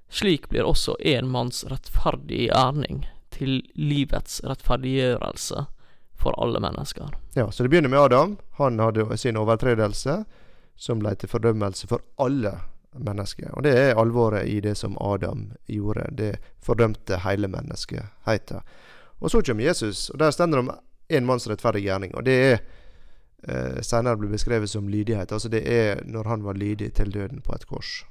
Slik 0.09 0.49
blir 0.49 0.67
også 0.67 0.97
en 1.01 1.29
manns 1.29 1.65
rettferdige 1.69 2.51
gjerning 2.51 3.05
til 3.35 3.61
livets 3.75 4.41
rettferdiggjørelse 4.47 5.67
for 6.19 6.37
alle 6.43 6.61
mennesker. 6.61 7.11
Ja, 7.35 7.51
Så 7.51 7.63
det 7.63 7.69
begynner 7.69 7.89
med 7.89 7.99
Adam. 7.99 8.37
Han 8.59 8.79
hadde 8.79 9.19
sin 9.19 9.37
overtredelse, 9.37 10.25
som 10.77 10.99
ble 10.99 11.15
til 11.15 11.29
fordømmelse 11.29 11.89
for 11.89 12.01
alle 12.17 12.59
mennesker. 12.93 13.53
Og 13.57 13.63
det 13.63 13.75
er 13.79 14.01
alvoret 14.01 14.49
i 14.49 14.61
det 14.61 14.75
som 14.77 14.97
Adam 15.01 15.53
gjorde. 15.67 16.09
Det 16.13 16.37
fordømte 16.63 17.21
hele 17.25 17.49
menneskeheten. 17.49 18.61
Og 19.19 19.31
så 19.31 19.43
kommer 19.43 19.65
Jesus, 19.65 20.11
og 20.11 20.19
der 20.19 20.31
stender 20.31 20.61
det 20.61 20.69
om 20.69 20.75
en 21.09 21.27
manns 21.27 21.49
rettferdige 21.49 21.89
gjerning. 21.89 22.15
Og 22.15 22.25
det 22.27 22.37
er 22.37 22.59
eh, 23.49 23.81
senere 23.83 24.17
blir 24.21 24.33
beskrevet 24.33 24.71
som 24.71 24.89
lydighet. 24.89 25.33
Altså 25.33 25.49
det 25.49 25.63
er 25.65 26.03
når 26.05 26.29
han 26.29 26.45
var 26.45 26.59
lydig 26.59 26.93
til 26.95 27.13
døden 27.13 27.41
på 27.41 27.55
et 27.55 27.67
kors. 27.67 28.05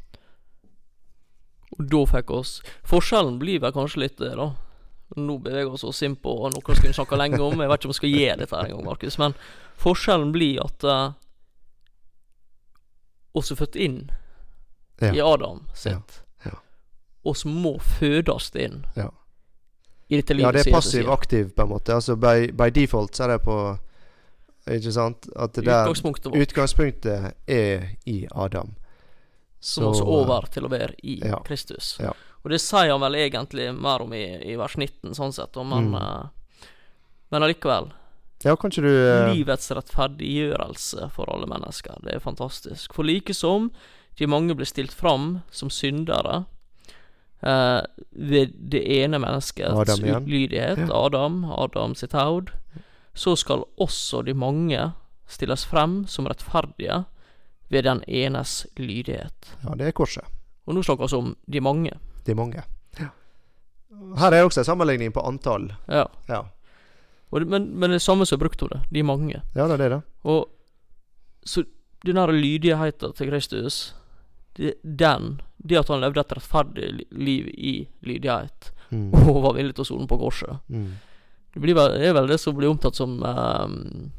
Og 1.76 1.90
da 1.92 2.06
fikk 2.08 2.32
oss 2.32 2.60
Forskjellen 2.88 3.40
blir 3.42 3.60
vel 3.60 3.74
kanskje 3.76 4.06
litt 4.06 4.18
det, 4.22 4.36
da. 4.40 4.54
Nå 5.16 5.38
beveger 5.38 5.70
vi 5.70 5.88
oss 5.88 6.02
inn 6.04 6.16
på 6.18 6.34
noe 6.50 6.64
vi 6.66 6.82
kunne 6.82 6.94
snakke 6.98 7.18
lenge 7.20 7.38
om. 7.40 7.60
Jeg 7.62 7.70
vet 7.70 7.80
ikke 7.80 7.88
om 7.88 7.94
vi 7.94 8.00
skal 8.00 8.10
gi 8.10 8.26
dette 8.42 8.56
her 8.56 8.66
engang, 8.72 8.86
Markus. 8.88 9.18
Men 9.22 9.36
forskjellen 9.78 10.32
blir 10.34 10.58
at 10.66 10.84
uh, 10.84 11.12
oss 13.38 13.52
er 13.52 13.60
født 13.60 13.76
inn 13.76 14.00
Ja. 15.02 15.12
i 15.14 15.20
Adam 15.22 15.66
sitt. 15.76 16.22
Ja, 16.46 16.52
ja. 16.52 16.58
Oss 17.28 17.46
må 17.46 17.78
fødes 17.80 18.52
inn 18.56 18.86
Ja. 18.96 19.10
i 20.10 20.16
dette 20.22 20.34
Ja, 20.40 20.52
det 20.52 20.66
er 20.68 20.72
passiv-aktiv, 20.72 21.54
på 21.56 21.62
en 21.64 21.70
måte. 21.70 21.94
Altså 21.94 22.16
by, 22.16 22.52
by 22.52 22.70
default 22.72 23.16
så 23.16 23.24
er 23.24 23.28
det 23.36 23.42
på 23.46 23.58
Ikke 24.68 24.92
sant? 24.92 25.28
At 25.36 25.54
det 25.54 25.66
der 25.66 25.84
Utgangspunktet 25.86 26.32
vårt. 26.32 26.42
Utgangspunktet 26.42 27.34
er 27.48 27.90
i 28.06 28.28
Adam. 28.32 28.76
som 29.60 29.84
også 29.92 30.04
over 30.04 30.46
til 30.52 30.66
å 30.66 30.70
være 30.70 30.94
i. 31.04 31.20
Kristus. 31.46 31.98
Ja. 32.00 32.12
Og 32.46 32.52
det 32.54 32.60
sier 32.62 32.92
han 32.94 33.02
vel 33.02 33.16
egentlig 33.18 33.72
mer 33.74 34.04
om 34.06 34.14
i, 34.14 34.24
i 34.46 34.56
vers 34.60 34.76
19, 34.78 35.16
sånn 35.18 35.34
sett, 35.34 35.56
men 35.58 35.90
Mm. 35.92 35.96
eh, 36.02 36.26
Men 37.34 37.42
allikevel. 37.44 37.88
Ja, 38.46 38.54
kanskje 38.56 38.84
du 38.86 38.90
uh... 38.94 39.34
Livets 39.34 39.72
rettferdiggjørelse 39.74 41.08
for 41.16 41.26
alle 41.34 41.48
mennesker. 41.50 41.98
Det 42.06 42.14
er 42.14 42.20
fantastisk. 42.22 42.94
For 42.94 43.04
like 43.04 43.34
som 43.34 43.72
de 44.20 44.28
mange 44.30 44.54
blir 44.56 44.66
stilt 44.70 44.94
fram 44.94 45.42
som 45.52 45.70
syndere 45.74 46.46
uh, 47.44 47.82
ved 48.12 48.54
det 48.72 48.84
ene 49.02 49.18
menneskets 49.20 49.74
Adam 49.74 50.06
utlydighet, 50.22 50.78
Ja. 50.86 51.06
Adam, 51.06 51.44
Adam 51.52 51.96
sitt 51.96 52.14
haud, 52.14 52.52
så 53.16 53.36
skal 53.36 53.66
også 53.82 54.22
de 54.26 54.34
mange 54.34 54.94
stilles 55.28 55.66
frem 55.66 56.06
som 56.08 56.28
rettferdige 56.28 57.06
ved 57.70 57.84
den 57.84 58.04
enes 58.08 58.68
lydighet. 58.78 59.56
Ja, 59.64 59.74
det 59.76 59.88
er 59.88 59.92
korset. 59.98 60.24
Og 60.68 60.76
nå 60.76 60.84
snakker 60.86 61.10
vi 61.10 61.18
om 61.18 61.36
de 61.50 61.60
mange. 61.62 61.92
De 62.26 62.36
mange. 62.36 62.64
Ja. 63.00 63.10
Her 64.20 64.34
er 64.34 64.46
også 64.48 64.62
en 64.64 64.68
sammenligning 64.68 65.14
på 65.16 65.24
antall. 65.26 65.70
Ja. 65.88 66.06
Ja, 66.30 66.44
det, 67.36 67.48
men, 67.52 67.70
men 67.80 67.92
det 67.92 68.00
er 68.00 68.06
samme 68.06 68.26
som 68.26 68.40
brukte 68.40 68.66
hun 68.66 68.72
det. 68.76 68.82
De 68.96 69.04
mange. 69.04 69.42
ja 69.56 69.66
det 69.68 69.76
er 69.76 69.82
det, 69.84 69.90
da. 69.98 70.02
Og 70.24 70.46
så 71.46 71.64
den 72.06 72.16
der 72.20 72.32
lydigheten 72.34 73.14
til 73.18 73.30
Kristus, 73.32 73.94
det, 74.58 74.76
den 74.84 75.42
Det 75.58 75.78
at 75.80 75.88
han 75.90 76.00
levde 76.04 76.22
et 76.22 76.34
rettferdig 76.38 77.06
liv 77.12 77.48
i 77.58 77.88
lydighet, 78.06 78.72
Mm. 78.94 79.10
og 79.32 79.40
var 79.42 79.56
villig 79.58 79.74
til 79.74 79.82
å 79.82 79.88
sone 79.88 80.06
på 80.08 80.18
korset, 80.22 80.60
Mm. 80.70 80.92
det 81.56 81.62
blir 81.64 81.74
vel, 81.74 81.96
er 82.06 82.14
vel 82.14 82.28
det 82.30 82.38
som 82.40 82.54
blir 82.56 82.70
omtalt 82.70 82.96
som 82.96 83.16
um, 83.24 84.12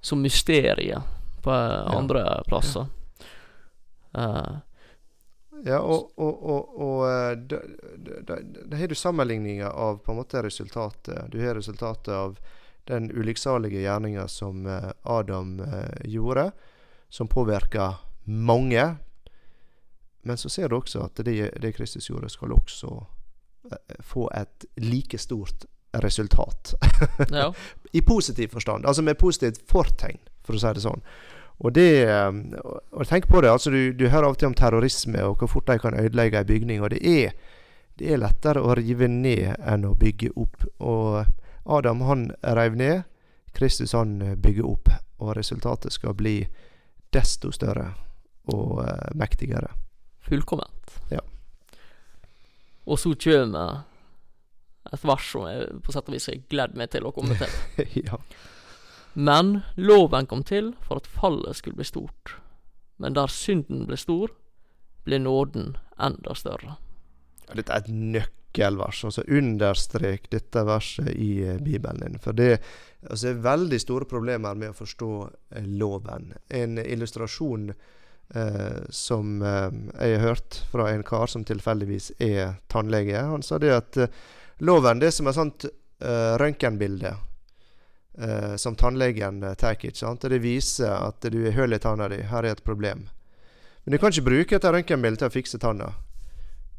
Som 0.00 0.22
mysteriet 0.22 1.02
på 1.42 1.50
andre 1.50 1.96
andre 1.98 2.22
plasser. 2.46 2.86
Eh, 4.14 4.54
Ja, 5.66 5.80
og, 5.80 6.12
og, 6.14 6.42
og, 6.50 6.74
og 6.78 7.00
eh, 7.10 7.32
da, 7.50 7.58
da, 7.96 8.20
da, 8.22 8.36
da 8.70 8.78
har 8.78 8.86
du 8.86 8.94
sammenligninger 8.94 9.66
av 9.66 9.98
på 9.98 10.12
en 10.12 10.20
måte 10.20 10.42
resultatet. 10.46 11.26
Du 11.32 11.40
har 11.42 11.58
resultatet 11.58 12.12
av 12.14 12.36
den 12.86 13.08
ulykksalige 13.10 13.82
gjerninga 13.82 14.28
som 14.30 14.66
eh, 14.70 14.92
Adam 15.02 15.58
eh, 15.60 16.06
gjorde, 16.06 16.52
som 17.08 17.28
påvirka 17.28 17.96
mange. 18.30 18.86
Men 20.22 20.38
så 20.38 20.48
ser 20.54 20.70
du 20.70 20.78
også 20.78 21.02
at 21.08 21.24
det, 21.26 21.34
det 21.58 21.74
Kristus 21.74 22.06
gjorde, 22.10 22.30
skal 22.30 22.54
også 22.54 22.94
få 24.06 24.28
et 24.38 24.68
like 24.78 25.18
stort 25.18 25.66
resultat. 25.98 26.74
ja. 27.30 27.50
I 27.92 28.00
positiv 28.06 28.54
forstand. 28.54 28.86
Altså 28.86 29.02
med 29.02 29.18
positivt 29.18 29.66
fortegn, 29.66 30.22
for 30.46 30.54
å 30.54 30.62
si 30.62 30.72
det 30.78 30.86
sånn. 30.86 31.02
Og 31.58 31.72
det 31.72 32.04
eh, 32.04 32.32
Og 32.92 33.06
tenk 33.08 33.28
på 33.28 33.40
det. 33.40 33.50
altså 33.50 33.70
Du, 33.70 33.92
du 33.92 34.08
hører 34.08 34.28
av 34.28 34.36
og 34.36 34.38
til 34.38 34.50
om 34.50 34.54
terrorisme 34.54 35.22
og 35.24 35.38
hvor 35.40 35.48
fort 35.48 35.68
de 35.70 35.78
kan 35.78 35.98
ødelegge 35.98 36.40
en 36.40 36.46
bygning. 36.46 36.82
Og 36.82 36.90
det 36.90 37.00
er, 37.02 37.32
det 37.98 38.12
er 38.12 38.22
lettere 38.22 38.62
å 38.62 38.76
rive 38.76 39.08
ned 39.08 39.56
enn 39.60 39.88
å 39.88 39.94
bygge 39.96 40.34
opp. 40.36 40.66
Og 40.78 41.24
Adam 41.64 42.04
han 42.06 42.30
reiv 42.42 42.76
ned. 42.76 43.04
Kristus 43.56 43.96
han 43.96 44.18
bygger 44.36 44.68
opp. 44.68 44.92
Og 45.18 45.36
resultatet 45.36 45.92
skal 45.92 46.14
bli 46.14 46.42
desto 47.12 47.52
større 47.52 47.92
og 48.52 48.82
eh, 48.84 49.12
mektigere. 49.16 49.72
Fullkomment. 50.26 51.00
Ja. 51.10 51.22
Og 52.86 52.98
så 52.98 53.14
kommer 53.18 53.84
et 54.92 55.04
vers 55.06 55.30
som 55.32 55.46
jeg 55.48 55.80
på 55.82 55.94
sett 55.94 56.06
og 56.06 56.14
vis 56.14 56.28
har 56.30 56.42
gledd 56.50 56.76
meg 56.78 56.92
til 56.92 57.08
å 57.08 57.14
komme 57.14 57.34
til. 57.38 57.50
ja. 58.06 58.20
Men 59.16 59.60
loven 59.80 60.26
kom 60.28 60.42
til 60.44 60.74
for 60.84 61.00
at 61.00 61.08
fallet 61.08 61.56
skulle 61.56 61.78
bli 61.78 61.88
stort. 61.88 62.36
Men 63.00 63.16
der 63.16 63.32
synden 63.32 63.86
ble 63.88 63.96
stor, 63.96 64.32
ble 65.08 65.20
nåden 65.24 65.76
enda 65.96 66.34
større. 66.36 66.76
Dette 67.54 67.72
er 67.72 67.84
et 67.84 67.88
nøkkelvers. 67.88 69.04
altså 69.08 69.24
Understrek 69.24 70.28
dette 70.32 70.64
verset 70.68 71.12
i 71.14 71.30
eh, 71.46 71.60
Bibelen 71.62 72.02
din. 72.02 72.18
For 72.20 72.36
det 72.36 72.58
altså, 73.08 73.30
er 73.30 73.44
veldig 73.44 73.80
store 73.80 74.08
problemer 74.10 74.54
med 74.54 74.74
å 74.74 74.76
forstå 74.76 75.10
eh, 75.24 75.68
loven. 75.80 76.34
En 76.48 76.76
illustrasjon 76.82 77.70
eh, 77.72 78.82
som 78.90 79.38
eh, 79.42 79.70
jeg 80.00 80.18
har 80.18 80.26
hørt 80.26 80.60
fra 80.72 80.90
en 80.92 81.06
kar 81.06 81.32
som 81.32 81.44
tilfeldigvis 81.46 82.12
er 82.18 82.58
tannlege. 82.68 83.22
Han 83.30 83.46
sa 83.46 83.60
det 83.62 83.72
at 83.76 84.02
eh, 84.02 84.20
loven 84.60 85.00
det 85.00 85.08
er 85.08 85.16
som 85.16 85.32
et 85.32 85.40
sånt 85.40 85.68
eh, 85.70 86.34
røntgenbilde. 86.40 87.14
Eh, 88.18 88.56
som 88.56 88.76
tannlegen 88.76 89.42
eh, 89.42 89.54
tar. 89.54 89.76
Og 90.08 90.18
Det 90.20 90.38
viser 90.42 90.90
at 90.90 91.20
du 91.20 91.44
har 91.44 91.56
hull 91.60 91.72
i 91.72 91.78
tanna 91.78 92.08
di. 92.08 92.22
Her 92.22 92.44
er 92.44 92.56
et 92.56 92.64
problem. 92.64 93.08
Men 93.84 93.92
du 93.92 93.98
kan 93.98 94.10
ikke 94.10 94.28
bruke 94.30 94.56
et 94.56 94.64
røntgenbilde 94.64 95.20
til 95.20 95.28
å 95.30 95.34
fikse 95.34 95.58
tanna. 95.62 95.92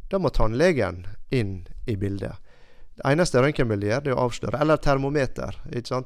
Da 0.09 0.19
må 0.19 0.29
tannlegen 0.29 1.05
inn 1.29 1.67
i 1.85 1.95
bildet. 1.95 2.35
Det 2.97 3.05
eneste 3.05 3.41
røntgenbildet 3.43 3.89
gjør, 3.89 4.01
det 4.03 4.11
er 4.11 4.17
å 4.17 4.25
avsløre. 4.25 4.59
Eller 4.61 4.79
termometer, 4.81 5.57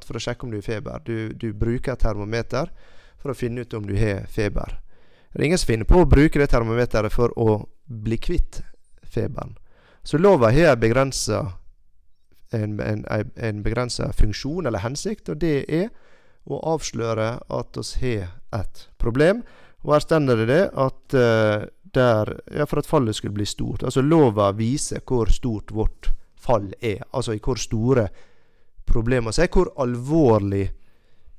for 0.05 0.17
å 0.17 0.21
sjekke 0.21 0.45
om 0.45 0.51
du 0.51 0.57
har 0.57 0.65
feber. 0.65 1.03
Du, 1.05 1.33
du 1.33 1.53
bruker 1.53 1.95
termometer 1.95 2.71
for 3.21 3.31
å 3.31 3.37
finne 3.37 3.63
ut 3.63 3.73
om 3.73 3.85
du 3.87 3.95
har 3.95 4.25
feber. 4.27 4.79
Det 5.31 5.39
er 5.39 5.47
ingen 5.47 5.61
som 5.61 5.71
finner 5.71 5.87
på 5.87 6.01
å 6.01 6.09
bruke 6.09 6.39
det 6.41 6.49
termometeret 6.51 7.13
for 7.13 7.31
å 7.39 7.61
bli 7.85 8.17
kvitt 8.19 8.59
feberen. 9.07 9.55
Så 10.03 10.17
lova 10.17 10.51
har 10.51 10.75
begrensa 10.81 11.45
en, 12.51 12.79
en, 12.79 13.05
en 13.35 13.63
begrensa 13.63 14.11
funksjon 14.13 14.65
eller 14.67 14.83
hensikt, 14.83 15.29
og 15.29 15.41
det 15.41 15.65
er 15.69 15.89
å 16.49 16.59
avsløre 16.73 17.27
at 17.53 17.77
oss 17.77 17.95
har 18.01 18.31
et 18.55 18.87
problem. 19.01 19.43
Og 19.85 19.95
her 19.95 20.03
stender 20.03 20.41
det 20.41 20.47
det 20.49 20.63
at 20.77 21.15
uh, 21.17 21.67
der, 21.93 22.33
ja, 22.55 22.65
for 22.65 22.81
at 22.81 22.89
fallet 22.89 23.15
skulle 23.15 23.33
bli 23.33 23.45
stort. 23.45 23.83
Altså 23.83 24.01
Lova 24.01 24.51
viser 24.55 25.01
hvor 25.07 25.29
stort 25.29 25.73
vårt 25.75 26.11
fall 26.39 26.71
er. 26.81 27.03
Altså 27.11 27.35
i 27.35 27.41
hvor 27.43 27.59
store 27.59 28.07
problemer 28.85 29.35
vi 29.35 29.43
er 29.43 29.51
hvor 29.51 29.73
alvorlig 29.81 30.69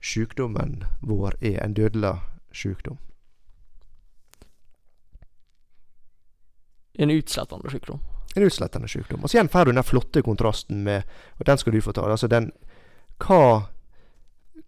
sykdommen 0.03 0.83
vår 1.01 1.39
er. 1.41 1.63
En 1.65 1.75
dødelig 1.75 2.15
sykdom. 2.53 2.99
En 6.95 7.11
utslettende 7.11 7.71
sykdom. 7.71 8.01
En 8.37 8.47
utslettende 8.47 8.89
sykdom. 8.89 9.23
Og 9.23 9.31
så 9.31 9.39
igjen 9.39 9.51
får 9.53 9.69
du 9.69 9.73
den 9.73 9.85
flotte 9.85 10.23
kontrasten 10.25 10.85
med 10.85 11.03
Og 11.39 11.47
den 11.47 11.59
skal 11.59 11.73
du 11.73 11.81
få 11.81 11.93
ta. 11.93 12.09
Altså 12.11 12.31
den 12.33 12.53
Hva 13.23 13.69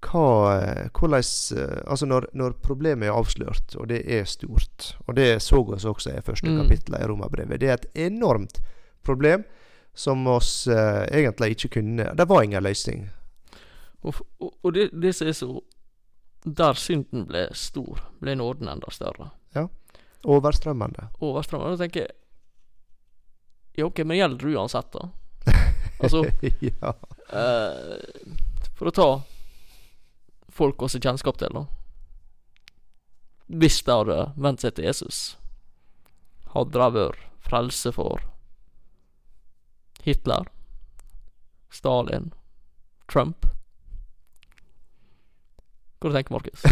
hva, 0.04 0.60
eh, 0.60 0.88
hvordan, 0.92 1.22
eh, 1.56 1.82
altså 1.86 2.06
når, 2.06 2.26
når 2.34 2.56
problemet 2.62 3.08
er 3.08 3.16
avslørt, 3.16 3.76
og 3.76 3.88
det 3.88 4.02
er 4.04 4.24
stort 4.24 4.96
Og 5.06 5.16
det 5.16 5.42
så 5.42 5.62
oss 5.62 5.84
også 5.84 6.12
i 6.12 6.20
første 6.20 6.50
Mm. 6.50 6.62
kapittel 6.62 6.94
i 6.94 7.06
Romerbrevet. 7.06 7.60
Det 7.60 7.68
er 7.68 7.74
et 7.74 7.86
enormt 7.94 8.60
problem 9.02 9.44
som 9.94 10.26
oss 10.26 10.66
eh, 10.66 11.06
egentlig 11.10 11.50
ikke 11.50 11.80
kunne 11.80 12.16
Det 12.16 12.28
var 12.28 12.42
ingen 12.42 12.62
løsning. 12.62 13.10
Og, 14.02 14.14
og, 14.40 14.52
og 14.62 14.74
det, 14.74 14.90
det 14.92 15.14
som 15.14 15.28
er 15.28 15.32
så 15.32 15.60
Der 16.44 16.74
synden 16.74 17.26
ble 17.26 17.48
stor, 17.54 18.02
ble 18.20 18.34
nåden 18.36 18.68
enda 18.68 18.90
større. 18.90 19.30
Ja. 19.54 19.68
Overstrømmende. 20.24 21.08
Overstrømmende. 21.20 21.78
Da 21.78 21.84
tenker 21.84 22.00
jeg 22.00 22.10
Ja, 23.74 23.86
ok, 23.88 23.98
men 24.06 24.16
gjelder 24.16 24.46
det 24.48 24.56
uansett, 24.56 24.92
da? 24.92 25.08
Altså 26.04 26.24
ja. 26.60 26.90
eh, 27.30 28.24
For 28.74 28.90
å 28.90 28.94
ta 28.94 29.06
folk 30.54 30.82
også 30.86 31.00
kjennskap 31.02 31.38
til, 31.40 31.54
da. 31.54 31.64
Hvis 33.46 33.80
de 33.86 33.94
hadde 33.94 34.18
vent 34.40 34.62
seg 34.64 34.74
til 34.76 34.86
Jesus, 34.88 35.18
hadde 36.54 36.74
de 36.74 36.90
vært 36.98 37.22
frelse 37.44 37.92
for 37.94 38.22
Hitler, 40.04 40.48
Stalin, 41.74 42.30
Trump? 43.10 43.46
Hva 46.00 46.10
du 46.12 46.16
tenker 46.18 46.34
Markus? 46.36 46.64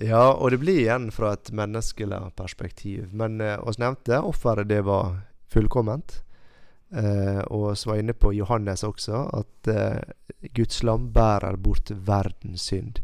ja, 0.00 0.32
og 0.32 0.50
det 0.50 0.58
blir 0.62 0.80
igjen 0.80 1.10
fra 1.12 1.34
et 1.36 1.50
menneskelig 1.52 2.20
perspektiv. 2.36 3.10
Men 3.12 3.40
eh, 3.40 3.58
oss 3.60 3.78
nevnte 3.78 4.20
offeret, 4.24 4.68
det 4.68 4.80
var 4.88 5.20
fullkomment. 5.52 6.22
Eh, 6.90 7.40
og 7.52 7.76
vi 7.76 7.90
var 7.90 8.00
inne 8.00 8.16
på 8.16 8.32
Johannes 8.34 8.84
også, 8.84 9.22
at 9.42 9.70
eh, 9.70 10.00
Guds 10.56 10.82
lam 10.82 11.10
bærer 11.12 11.56
bort 11.56 11.90
verdens 11.90 12.70
synd. 12.72 13.02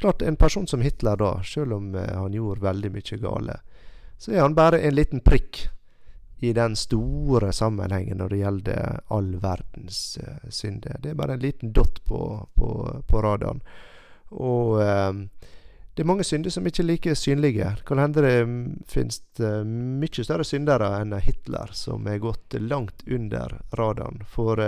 Klart, 0.00 0.22
En 0.22 0.36
person 0.36 0.66
som 0.66 0.80
Hitler, 0.80 1.16
da, 1.16 1.42
selv 1.44 1.72
om 1.72 1.94
eh, 1.94 2.14
han 2.14 2.32
gjorde 2.32 2.64
veldig 2.64 2.92
mye 2.94 3.20
gale, 3.20 3.58
så 4.18 4.32
er 4.32 4.40
han 4.40 4.54
bare 4.54 4.80
en 4.80 4.94
liten 4.94 5.20
prikk 5.20 5.66
i 6.40 6.54
den 6.56 6.76
store 6.76 7.52
sammenhengen 7.52 8.16
når 8.16 8.28
det 8.32 8.38
gjelder 8.40 9.00
all 9.12 9.34
verdens 9.42 10.18
eh, 10.22 10.48
synder. 10.48 10.96
Det 11.02 11.12
er 11.12 11.18
bare 11.18 11.36
en 11.36 11.44
liten 11.44 11.72
dott 11.76 12.00
på, 12.04 12.20
på, 12.54 12.70
på 13.08 13.22
radaren. 13.22 13.60
Og 14.30 14.78
uh, 14.78 15.10
det 15.94 16.04
er 16.04 16.08
mange 16.08 16.24
synder 16.24 16.52
som 16.54 16.66
ikke 16.66 16.82
er 16.84 16.88
like 16.88 17.14
synlige. 17.18 17.68
Kan 17.86 17.98
hende 17.98 18.22
det 18.24 18.34
mm, 18.46 18.64
finnes 18.88 19.20
uh, 19.42 19.62
mye 19.66 20.24
større 20.24 20.46
syndere 20.46 20.88
enn 21.00 21.16
Hitler, 21.20 21.72
som 21.76 22.06
er 22.08 22.22
gått 22.22 22.56
langt 22.62 23.04
under 23.06 23.58
radaren. 23.76 24.22
For 24.30 24.60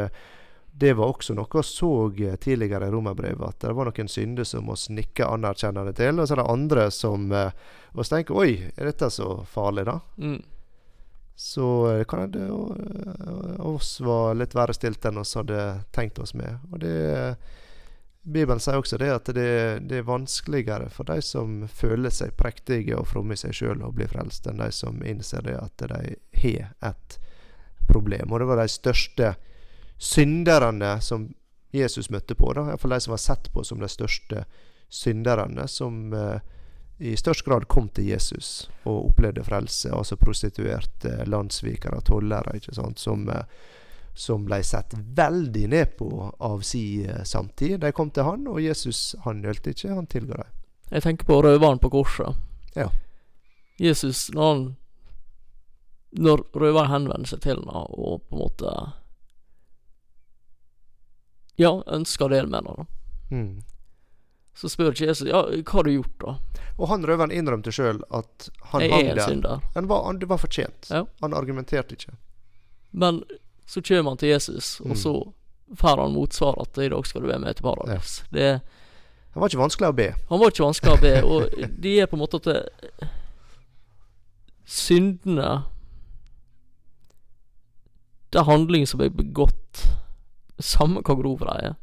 det 0.72 0.92
var 0.98 1.12
også 1.12 1.36
noe 1.36 1.48
vi 1.52 1.62
så 1.68 1.92
tidligere 2.40 2.88
i 2.88 2.94
romerbrevet, 2.94 3.48
at 3.48 3.66
det 3.66 3.74
var 3.76 3.90
noen 3.90 4.08
synder 4.08 4.48
som 4.48 4.70
vi 4.70 4.96
nikka 4.98 5.28
anerkjennende 5.30 5.92
til, 5.96 6.18
og 6.18 6.26
så 6.26 6.34
er 6.34 6.42
det 6.42 6.52
andre 6.56 6.86
som 6.90 7.28
vi 7.28 8.06
tenker 8.08 8.40
Oi, 8.40 8.54
er 8.72 8.88
dette 8.88 9.10
så 9.12 9.34
farlig, 9.48 9.84
da? 9.86 9.98
Mm. 10.16 10.40
Så 11.36 12.04
kan 12.08 12.20
hende 12.26 12.50
oss 13.58 14.00
var 14.00 14.34
litt 14.34 14.54
verre 14.54 14.74
stilt 14.76 15.04
enn 15.08 15.20
oss 15.20 15.34
hadde 15.36 15.62
tenkt 15.92 16.20
oss 16.22 16.34
med. 16.38 16.60
Og 16.70 16.80
det 16.84 16.96
Bibelen 18.22 18.60
sier 18.62 18.78
også 18.78 18.98
det 19.02 19.10
at 19.10 19.30
det, 19.34 19.48
det, 19.90 19.98
er 19.98 20.06
vanskeligere 20.06 20.86
for 20.94 21.08
de 21.10 21.18
som 21.26 21.64
føler 21.66 22.12
seg 22.14 22.36
prektige 22.38 22.94
og 22.94 23.08
fromme 23.10 23.34
i 23.34 23.40
seg 23.40 23.56
sjøl 23.56 23.82
å 23.82 23.90
bli 23.94 24.06
frelst, 24.06 24.46
enn 24.46 24.62
de 24.62 24.70
som 24.74 25.02
innser 25.02 25.42
det 25.48 25.56
at 25.58 25.82
de 25.90 26.14
har 26.44 26.68
et 26.92 27.18
problem. 27.90 28.30
Og 28.30 28.42
det 28.42 28.48
var 28.52 28.62
de 28.62 28.68
største 28.70 29.34
synderne 29.98 30.96
som 31.02 31.32
Jesus 31.74 32.10
møtte 32.12 32.36
på, 32.38 32.52
da. 32.54 32.68
iallfall 32.70 32.94
de 32.94 33.00
som 33.00 33.16
var 33.16 33.22
sett 33.22 33.50
på 33.52 33.64
som 33.64 33.80
de 33.82 33.88
største 33.90 34.44
synderne, 34.92 35.66
som 35.68 36.12
eh, 36.14 36.38
i 37.02 37.16
størst 37.16 37.44
grad 37.46 37.66
kom 37.68 37.88
til 37.88 38.10
Jesus 38.12 38.68
og 38.84 39.08
opplevde 39.08 39.44
frelse. 39.46 39.90
Altså 39.90 40.18
prostituerte, 40.20 41.24
landssvikere, 41.26 42.02
tollere, 42.06 42.58
ikke 42.60 42.74
sant, 42.76 43.00
som, 43.00 43.24
eh, 43.32 43.44
som 44.14 44.44
ble 44.44 44.62
sett 44.62 44.94
veldig 44.94 45.68
ned 45.68 45.96
på 45.96 46.34
av 46.38 46.60
si 46.60 47.04
eh, 47.04 47.22
samtid. 47.24 47.80
De 47.80 47.92
kom 47.92 48.10
til 48.10 48.26
han, 48.28 48.46
og 48.48 48.60
Jesus 48.60 49.14
han 49.24 49.40
nølte 49.42 49.72
ikke, 49.72 49.94
han 49.94 50.06
tilga 50.06 50.42
dem. 50.42 50.52
Jeg 50.92 51.02
tenker 51.06 51.28
på 51.28 51.40
røveren 51.42 51.80
på 51.80 51.90
korset. 51.90 52.36
Ja. 52.76 52.90
Jesus, 53.80 54.30
når 54.32 54.48
han 54.48 54.64
Når 56.12 56.42
røveren 56.52 56.90
henvender 56.90 57.28
seg 57.28 57.40
til 57.40 57.62
ham 57.64 57.88
og 57.88 58.20
på 58.28 58.36
en 58.36 58.42
måte 58.42 58.72
Ja, 61.56 61.82
ønsker 61.86 62.26
å 62.26 62.32
dele 62.32 62.48
med 62.52 62.68
ham, 62.68 62.82
da. 62.82 62.86
Mm. 63.32 63.62
Så 64.54 64.68
spør 64.68 64.92
ikke 64.92 65.08
Jesus 65.08 65.28
ja, 65.28 65.40
hva 65.48 65.78
har 65.78 65.88
du 65.88 65.94
gjort, 65.94 66.18
da? 66.20 66.34
Og 66.76 66.88
han 66.90 67.06
røveren 67.08 67.32
innrømte 67.32 67.72
sjøl 67.72 68.02
at 68.12 68.48
han 68.72 68.84
jeg 68.84 69.16
hang 69.16 69.40
der. 69.44 69.64
Han 69.74 69.88
var, 69.88 70.04
han, 70.04 70.20
det 70.20 70.28
var 70.28 70.40
fortjent. 70.40 70.90
Ja. 70.92 71.06
Han 71.24 71.36
argumenterte 71.36 71.96
ikke. 71.96 72.12
Men 72.92 73.22
så 73.66 73.82
kommer 73.82 74.10
han 74.10 74.20
til 74.20 74.32
Jesus, 74.32 74.80
og 74.80 74.94
mm. 74.94 75.00
så 75.00 75.14
får 75.78 76.02
han 76.02 76.14
motsvar 76.14 76.58
at 76.62 76.78
i 76.78 76.88
dag 76.92 77.06
skal 77.06 77.22
du 77.22 77.30
være 77.30 77.42
med 77.42 77.56
til 77.56 77.66
paradis. 77.66 78.22
Ja. 78.30 78.38
Det, 78.38 78.48
han 79.32 79.40
var 79.40 79.48
ikke 79.48 79.62
vanskelig 79.62 79.88
å 79.88 79.96
be. 79.96 80.08
Han 80.28 80.40
var 80.42 80.52
ikke 80.52 80.66
vanskelig 80.66 80.92
å 80.92 81.02
be, 81.02 81.14
og 81.24 81.68
de 81.86 81.94
er 82.00 82.10
på 82.10 82.18
en 82.18 82.22
måte 82.24 82.40
at 82.42 82.48
det, 82.50 83.10
syndene 84.72 85.62
Det 88.32 88.40
er 88.40 88.48
handling 88.48 88.86
som 88.88 89.02
er 89.04 89.10
begått, 89.12 89.82
samme 90.62 91.02
hvor 91.04 91.18
grov 91.18 91.42
de 91.42 91.56
er 91.68 91.74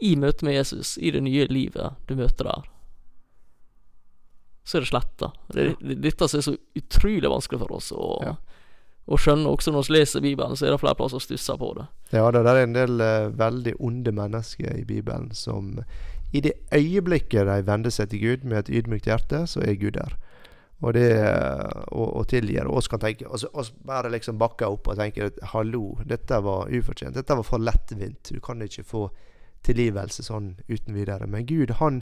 i 0.00 0.14
møte 0.16 0.46
med 0.46 0.54
Jesus, 0.54 0.94
i 0.98 1.10
det 1.10 1.20
nye 1.26 1.46
livet 1.50 1.98
du 2.08 2.14
møter 2.16 2.46
der, 2.48 2.68
så 4.64 4.78
er 4.78 4.84
det 4.84 4.90
sletta. 4.92 5.30
Det, 5.52 5.64
det, 5.80 5.96
dette 6.04 6.28
som 6.28 6.38
er 6.38 6.46
så 6.46 6.54
utrolig 6.78 7.28
vanskelig 7.28 7.60
for 7.64 7.74
oss 7.74 7.90
Og, 7.96 8.22
ja. 8.24 8.36
Å 9.10 9.18
skjønner 9.18 9.50
Også 9.50 9.72
når 9.74 9.88
vi 9.88 9.96
leser 9.96 10.22
Bibelen, 10.22 10.56
så 10.56 10.66
er 10.66 10.74
det 10.74 10.80
flere 10.82 10.94
plasser 10.94 11.18
som 11.18 11.24
stusser 11.24 11.58
på 11.58 11.72
det. 11.74 11.88
Ja, 12.14 12.30
det 12.30 12.44
er 12.46 12.62
en 12.62 12.76
del 12.76 13.02
uh, 13.02 13.30
veldig 13.34 13.74
onde 13.82 14.12
mennesker 14.14 14.76
i 14.76 14.84
Bibelen 14.86 15.30
som 15.34 15.80
i 16.30 16.40
det 16.44 16.52
øyeblikket 16.70 17.48
de 17.48 17.56
vender 17.66 17.90
seg 17.90 18.12
til 18.12 18.22
Gud 18.22 18.44
med 18.46 18.60
et 18.60 18.70
ydmykt 18.80 19.08
hjerte, 19.10 19.42
så 19.50 19.64
er 19.66 19.74
Gud 19.80 19.96
der. 19.98 20.14
Og 20.80 20.94
det 20.96 21.08
å, 21.92 22.04
å 22.20 22.22
tilgir 22.30 22.70
oss 22.70 22.88
kan 22.88 23.02
tenke 23.02 23.26
oss, 23.28 23.44
oss 23.52 23.72
bare 23.84 24.12
liksom 24.14 24.38
bakke 24.40 24.68
opp 24.70 24.88
og 24.88 25.00
tenke 25.00 25.28
hallo, 25.52 25.98
dette 26.08 26.38
var 26.44 26.70
ufortjent. 26.70 27.18
Dette 27.18 27.36
var 27.36 27.44
for 27.44 27.60
lettvint. 27.60 28.30
Du 28.30 28.40
kan 28.40 28.62
ikke 28.64 28.86
få 28.86 29.08
tilgivelse 29.66 30.24
sånn 30.24 30.54
uten 30.70 30.94
videre. 30.96 31.26
Men 31.28 31.44
Gud, 31.50 31.74
han 31.82 32.00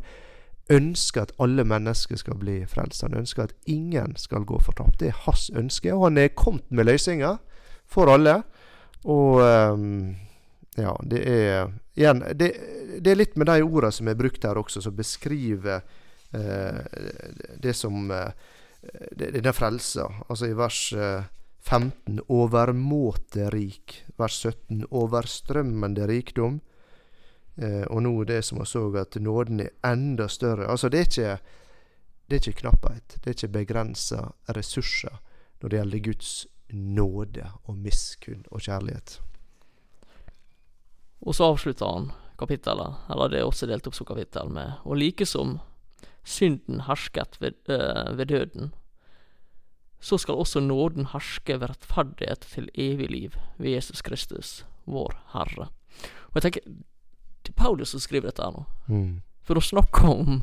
ønsker 0.72 1.24
at 1.24 1.34
alle 1.40 1.64
mennesker 1.64 2.18
skal 2.20 2.36
bli 2.40 2.60
frelst. 2.68 3.04
Han 3.06 3.16
ønsker 3.18 3.48
at 3.48 3.54
ingen 3.66 4.16
skal 4.20 4.44
gå 4.48 4.60
fortapt. 4.60 4.98
Det 5.00 5.10
er 5.10 5.22
hans 5.24 5.48
ønske, 5.56 5.94
og 5.94 6.08
han 6.08 6.18
er 6.18 6.34
kommet 6.36 6.68
med 6.70 6.88
løsninger 6.88 7.38
for 7.88 8.12
alle. 8.12 8.42
Og 9.08 9.40
um, 9.40 10.16
ja, 10.78 10.92
det 11.10 11.22
er 11.24 11.72
igjen 11.98 12.22
det, 12.38 12.52
det, 12.98 13.10
er 13.10 13.18
litt 13.18 13.38
med 13.38 13.48
de 13.50 13.62
ordene 13.64 13.94
som 13.94 14.10
er 14.10 14.18
brukt 14.18 14.44
her 14.44 14.58
også, 14.60 14.82
som 14.84 14.96
beskriver 14.96 15.80
uh, 16.36 16.80
det 17.62 17.74
som 17.76 18.10
uh, 18.12 18.30
denne 19.16 19.54
frelsa. 19.56 20.06
Altså 20.28 20.50
i 20.50 20.56
vers 20.58 20.82
uh, 20.92 21.24
15 21.68 22.20
overmåte 22.28 23.50
rik. 23.52 24.02
Vers 24.18 24.40
17 24.44 24.86
overstrømmende 24.90 26.06
rikdom. 26.08 26.60
Eh, 27.58 27.84
og 27.90 28.02
nå 28.02 28.12
det 28.24 28.42
som 28.46 28.60
vi 28.60 28.66
så, 28.70 28.84
at 29.00 29.16
nåden 29.18 29.64
er 29.64 29.72
enda 29.86 30.28
større. 30.30 30.68
Altså, 30.70 30.88
det 30.88 31.00
er 31.00 31.08
ikke, 31.08 31.32
det 32.28 32.36
er 32.36 32.42
ikke 32.44 32.60
knapphet. 32.60 33.16
Det 33.18 33.26
er 33.26 33.36
ikke 33.36 33.56
begrensa 33.56 34.28
ressurser 34.54 35.18
når 35.60 35.68
det 35.68 35.80
gjelder 35.80 36.04
Guds 36.06 36.32
nåde 36.70 37.48
og 37.64 37.76
miskunn 37.76 38.44
og 38.52 38.62
kjærlighet. 38.62 39.18
Og 41.26 41.34
så 41.34 41.48
avslutter 41.50 41.88
han 41.90 42.10
kapittelet, 42.38 43.00
eller 43.10 43.32
det 43.32 43.40
er 43.40 43.48
også 43.48 43.66
delt 43.66 43.88
opp 43.90 43.96
som 43.96 44.06
kapittel, 44.06 44.52
med 44.54 44.78
Og 44.84 45.00
like 45.00 45.26
som 45.26 45.58
synden 46.22 46.84
hersket 46.86 47.40
ved, 47.40 47.58
øh, 47.68 48.18
ved 48.18 48.26
døden, 48.26 48.74
så 50.00 50.18
skal 50.18 50.38
også 50.38 50.60
nåden 50.60 51.08
herske 51.10 51.60
ved 51.60 51.70
rettferdighet 51.70 52.46
til 52.52 52.68
evig 52.74 53.10
liv 53.10 53.30
ved 53.58 53.70
Jesus 53.70 54.02
Kristus, 54.02 54.66
vår 54.86 55.16
Herre. 55.32 55.68
Og 56.28 56.34
jeg 56.34 56.42
tenker, 56.42 56.60
det 57.42 57.54
er 57.54 57.58
Paulus 57.58 57.94
som 57.94 58.02
skriver 58.02 58.30
dette 58.30 58.44
her 58.44 58.54
nå. 58.54 58.64
Mm. 58.88 59.20
For 59.46 59.60
å 59.60 59.64
snakke 59.64 60.10
om 60.10 60.42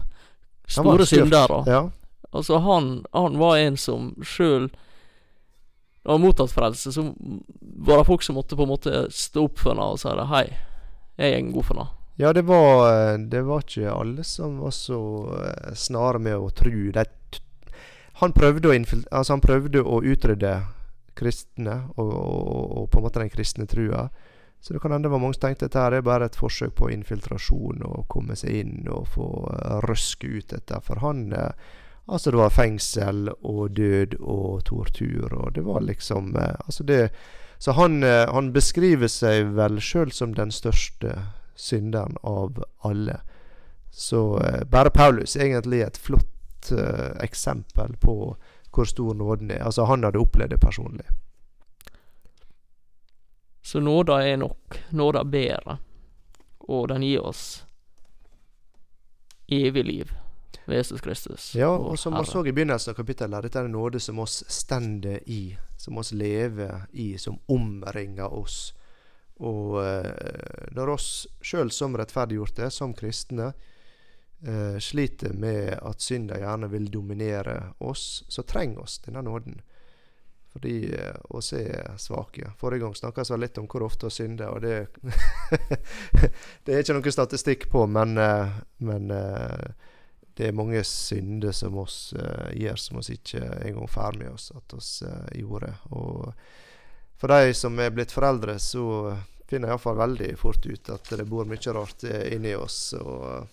store 0.68 1.06
syndere. 1.06 1.62
Ja. 1.70 1.84
Altså, 2.32 2.58
han, 2.58 3.06
han, 3.12 3.38
var 3.40 3.58
en 3.58 3.78
som 3.78 4.14
sjøl 4.26 4.70
har 6.06 6.22
mottatt 6.22 6.52
frelse, 6.54 6.92
så 6.92 7.06
var 7.62 8.02
det 8.02 8.08
folk 8.10 8.24
som 8.26 8.36
måtte 8.38 8.58
på 8.58 8.66
en 8.66 8.74
måte 8.74 9.06
stå 9.14 9.46
opp 9.48 9.62
for 9.62 9.74
henne 9.74 9.86
og 9.94 10.02
si 10.02 10.12
hei, 10.34 10.48
jeg 11.18 11.38
er 11.38 11.54
god 11.54 11.68
for 11.68 11.80
henne. 11.80 11.94
Ja, 12.16 12.32
det 12.34 12.46
var, 12.48 13.18
det 13.18 13.42
var 13.44 13.64
ikke 13.64 13.92
alle 13.92 14.24
som 14.24 14.60
var 14.64 14.72
så 14.72 15.00
eh, 15.36 15.74
snare 15.76 16.20
med 16.20 16.38
å 16.38 16.50
tru. 16.50 16.94
han, 18.22 18.32
prøvde 18.32 18.70
å 18.70 18.76
altså 19.12 19.34
han 19.34 19.44
prøvde 19.44 19.84
å 19.84 20.00
utrydde 20.04 20.54
kristne 21.16 21.76
og, 21.96 22.14
og, 22.14 22.78
og, 22.78 22.90
på 22.92 23.00
en 23.00 23.04
måte 23.04 23.20
den 23.20 23.34
kristne 23.34 23.68
trua. 23.68 24.10
Så 24.66 24.74
det 24.74 24.80
kan 24.80 24.92
hende 24.92 25.06
det 25.06 25.12
var 25.12 25.20
mange 25.20 25.34
som 25.34 25.44
tenkte 25.44 25.68
at 25.68 25.76
dette 25.76 25.82
er 25.94 26.02
bare 26.02 26.26
et 26.26 26.36
forsøk 26.40 26.72
på 26.80 26.88
infiltrasjon 26.90 27.84
og 27.86 28.08
komme 28.10 28.34
seg 28.34 28.64
inn 28.64 28.88
og 28.90 29.12
få 29.14 29.28
uh, 29.46 29.76
røske 29.86 30.26
ut 30.26 30.48
dette. 30.50 30.80
For 30.82 31.06
han 31.06 31.28
uh, 31.34 31.52
Altså, 32.06 32.30
det 32.30 32.38
var 32.38 32.52
fengsel 32.54 33.32
og 33.34 33.72
død 33.78 34.12
og 34.22 34.60
tortur, 34.66 35.32
og 35.34 35.56
det 35.56 35.64
var 35.66 35.80
liksom 35.82 36.36
uh, 36.36 36.54
Altså, 36.66 36.84
det 36.84 37.10
Så 37.58 37.72
han, 37.72 38.04
han 38.04 38.52
beskriver 38.54 39.08
seg 39.08 39.54
vel 39.56 39.80
sjøl 39.82 40.12
som 40.12 40.34
den 40.34 40.52
største 40.52 41.14
synderen 41.56 42.18
av 42.24 42.60
alle. 42.84 43.20
Så 43.90 44.42
bare 44.70 44.92
Paulus 44.92 45.36
er 45.36 45.46
egentlig 45.46 45.80
et 45.82 45.98
flott 45.98 46.72
eksempel 47.24 47.96
på 48.02 48.36
hvor 48.74 48.84
stor 48.86 49.14
nåden 49.14 49.52
er. 49.52 49.64
Altså, 49.64 49.86
han 49.86 50.04
hadde 50.04 50.20
opplevd 50.20 50.52
det 50.52 50.60
personlig. 50.60 51.08
Så 53.66 53.80
nåda 53.80 54.20
er 54.28 54.38
nok. 54.38 54.78
Nåda 54.90 55.24
bedre. 55.24 55.78
Og 56.70 56.88
den 56.88 57.02
gir 57.02 57.26
oss 57.26 57.66
evig 59.48 59.86
liv. 59.86 60.14
ved 60.66 60.78
Jesus 60.78 61.02
Kristus. 61.02 61.56
Ja, 61.56 61.70
og 61.78 62.00
som 62.00 62.14
vi 62.14 62.26
så 62.26 62.46
i 62.46 62.52
begynnelsen 62.52 62.92
av 62.94 62.98
kapittelet, 62.98 63.46
dette 63.46 63.60
er 63.62 63.68
en 63.68 63.76
nåde 63.76 64.00
som 64.02 64.20
oss 64.20 64.40
stender 64.50 65.20
i, 65.30 65.58
som 65.78 65.98
oss 66.02 66.12
lever 66.12 66.88
i, 66.92 67.18
som 67.18 67.38
omringer 67.46 68.34
oss. 68.34 68.74
Og 69.46 69.78
eh, 69.84 70.72
når 70.74 70.94
oss 70.96 71.10
sjøl 71.42 71.70
som 71.74 71.98
rettferdiggjorte, 71.98 72.70
som 72.74 72.96
kristne, 72.98 73.52
eh, 74.46 74.78
sliter 74.82 75.34
med 75.34 75.76
at 75.82 76.02
synda 76.02 76.40
gjerne 76.42 76.70
vil 76.74 76.90
dominere 76.92 77.60
oss, 77.78 78.24
så 78.30 78.46
trenger 78.46 78.86
oss 78.88 79.00
denne 79.06 79.26
nåden. 79.26 79.62
Fordi 80.56 80.94
eh, 80.94 81.16
oss 81.30 81.54
er 81.54 81.98
svake. 81.98 82.52
Forrige 82.58 82.86
gang 82.86 82.96
snakka 82.96 83.24
vi 83.30 83.38
litt 83.42 83.58
om 83.58 83.66
hvor 83.68 83.84
ofte 83.84 84.08
vi 84.08 84.16
synder, 84.16 84.54
og 84.56 84.62
det 84.64 84.88
Det 86.64 86.72
er 86.72 86.80
ikke 86.80 86.96
noe 86.96 87.12
statistikk 87.12 87.68
på, 87.74 87.82
men, 87.92 88.16
eh, 88.18 88.56
men 88.88 89.12
eh, 89.12 89.68
det 90.36 90.48
er 90.48 90.56
mange 90.56 90.80
synder 90.88 91.52
som 91.56 91.76
oss 91.80 92.14
uh, 92.16 92.52
gjør 92.52 92.80
som 92.80 92.98
oss 93.00 93.08
ikke 93.14 93.40
engang 93.40 93.88
får 93.88 94.18
med 94.20 94.34
oss 94.34 94.50
at 94.52 94.74
oss 94.76 94.90
uh, 95.08 95.30
gjorde. 95.32 95.70
Og 95.96 96.34
for 97.16 97.32
de 97.32 97.54
som 97.56 97.80
er 97.80 97.94
blitt 97.96 98.12
foreldre, 98.12 98.58
så 98.60 99.16
finner 99.48 99.70
jeg 99.70 99.78
iallfall 99.78 99.96
veldig 100.02 100.34
fort 100.40 100.68
ut 100.68 100.92
at 100.92 101.14
det 101.16 101.28
bor 101.32 101.48
mye 101.48 101.76
rart 101.78 102.04
inni 102.04 102.52
oss. 102.60 102.80
Og 103.00 103.48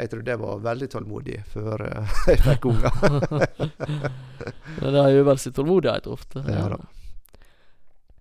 jeg 0.00 0.10
tror 0.12 0.22
det 0.24 0.36
var 0.40 0.62
veldig 0.64 0.88
tålmodig 0.92 1.42
før 1.52 1.84
eh, 1.86 2.16
jeg 2.32 2.40
fikk 2.46 2.70
unger. 2.70 2.96
Men 4.80 4.96
det 4.96 5.02
er 5.02 5.12
jo 5.14 5.26
vel 5.28 5.42
sin 5.42 5.54
tålmodighet 5.56 6.08
ofte. 6.10 6.44
Ja 6.48 6.66
da. 6.72 6.80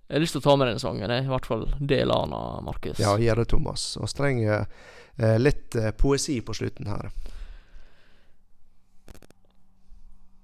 Jeg 0.10 0.18
har 0.18 0.24
lyst 0.24 0.34
til 0.34 0.42
å 0.42 0.48
ta 0.48 0.56
med 0.58 0.72
den 0.72 0.80
sangen. 0.82 1.12
I 1.14 1.30
hvert 1.30 1.46
fall 1.46 1.68
del 1.78 2.10
av 2.10 2.24
den 2.26 2.66
Markus. 2.66 2.98
Ja, 2.98 3.12
gjør 3.22 3.44
det, 3.44 3.52
Thomas. 3.52 3.84
Og 4.02 4.10
trenger 4.18 4.66
eh, 4.66 5.36
litt 5.38 5.78
eh, 5.78 5.92
poesi 5.94 6.40
på 6.42 6.56
slutten 6.58 6.90
her. 6.90 7.12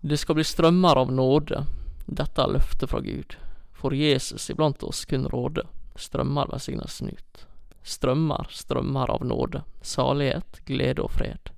Det 0.06 0.20
skal 0.22 0.38
bli 0.38 0.46
strømmer 0.46 1.02
av 1.02 1.10
nåde. 1.10 1.64
Dette 2.06 2.44
er 2.44 2.54
løftet 2.54 2.92
fra 2.92 3.02
Gud. 3.02 3.34
For 3.74 3.98
Jesus 3.98 4.46
iblant 4.54 4.86
oss 4.86 5.02
kun 5.10 5.26
råde. 5.34 5.66
Strømmer 5.98 6.54
velsignes 6.54 7.02
ut. 7.02 7.48
Strømmer, 7.86 8.48
strømmer 8.50 9.12
av 9.12 9.26
nåde. 9.26 9.62
Salighet, 9.82 10.62
glede 10.66 11.04
og 11.06 11.12
fred. 11.14 11.52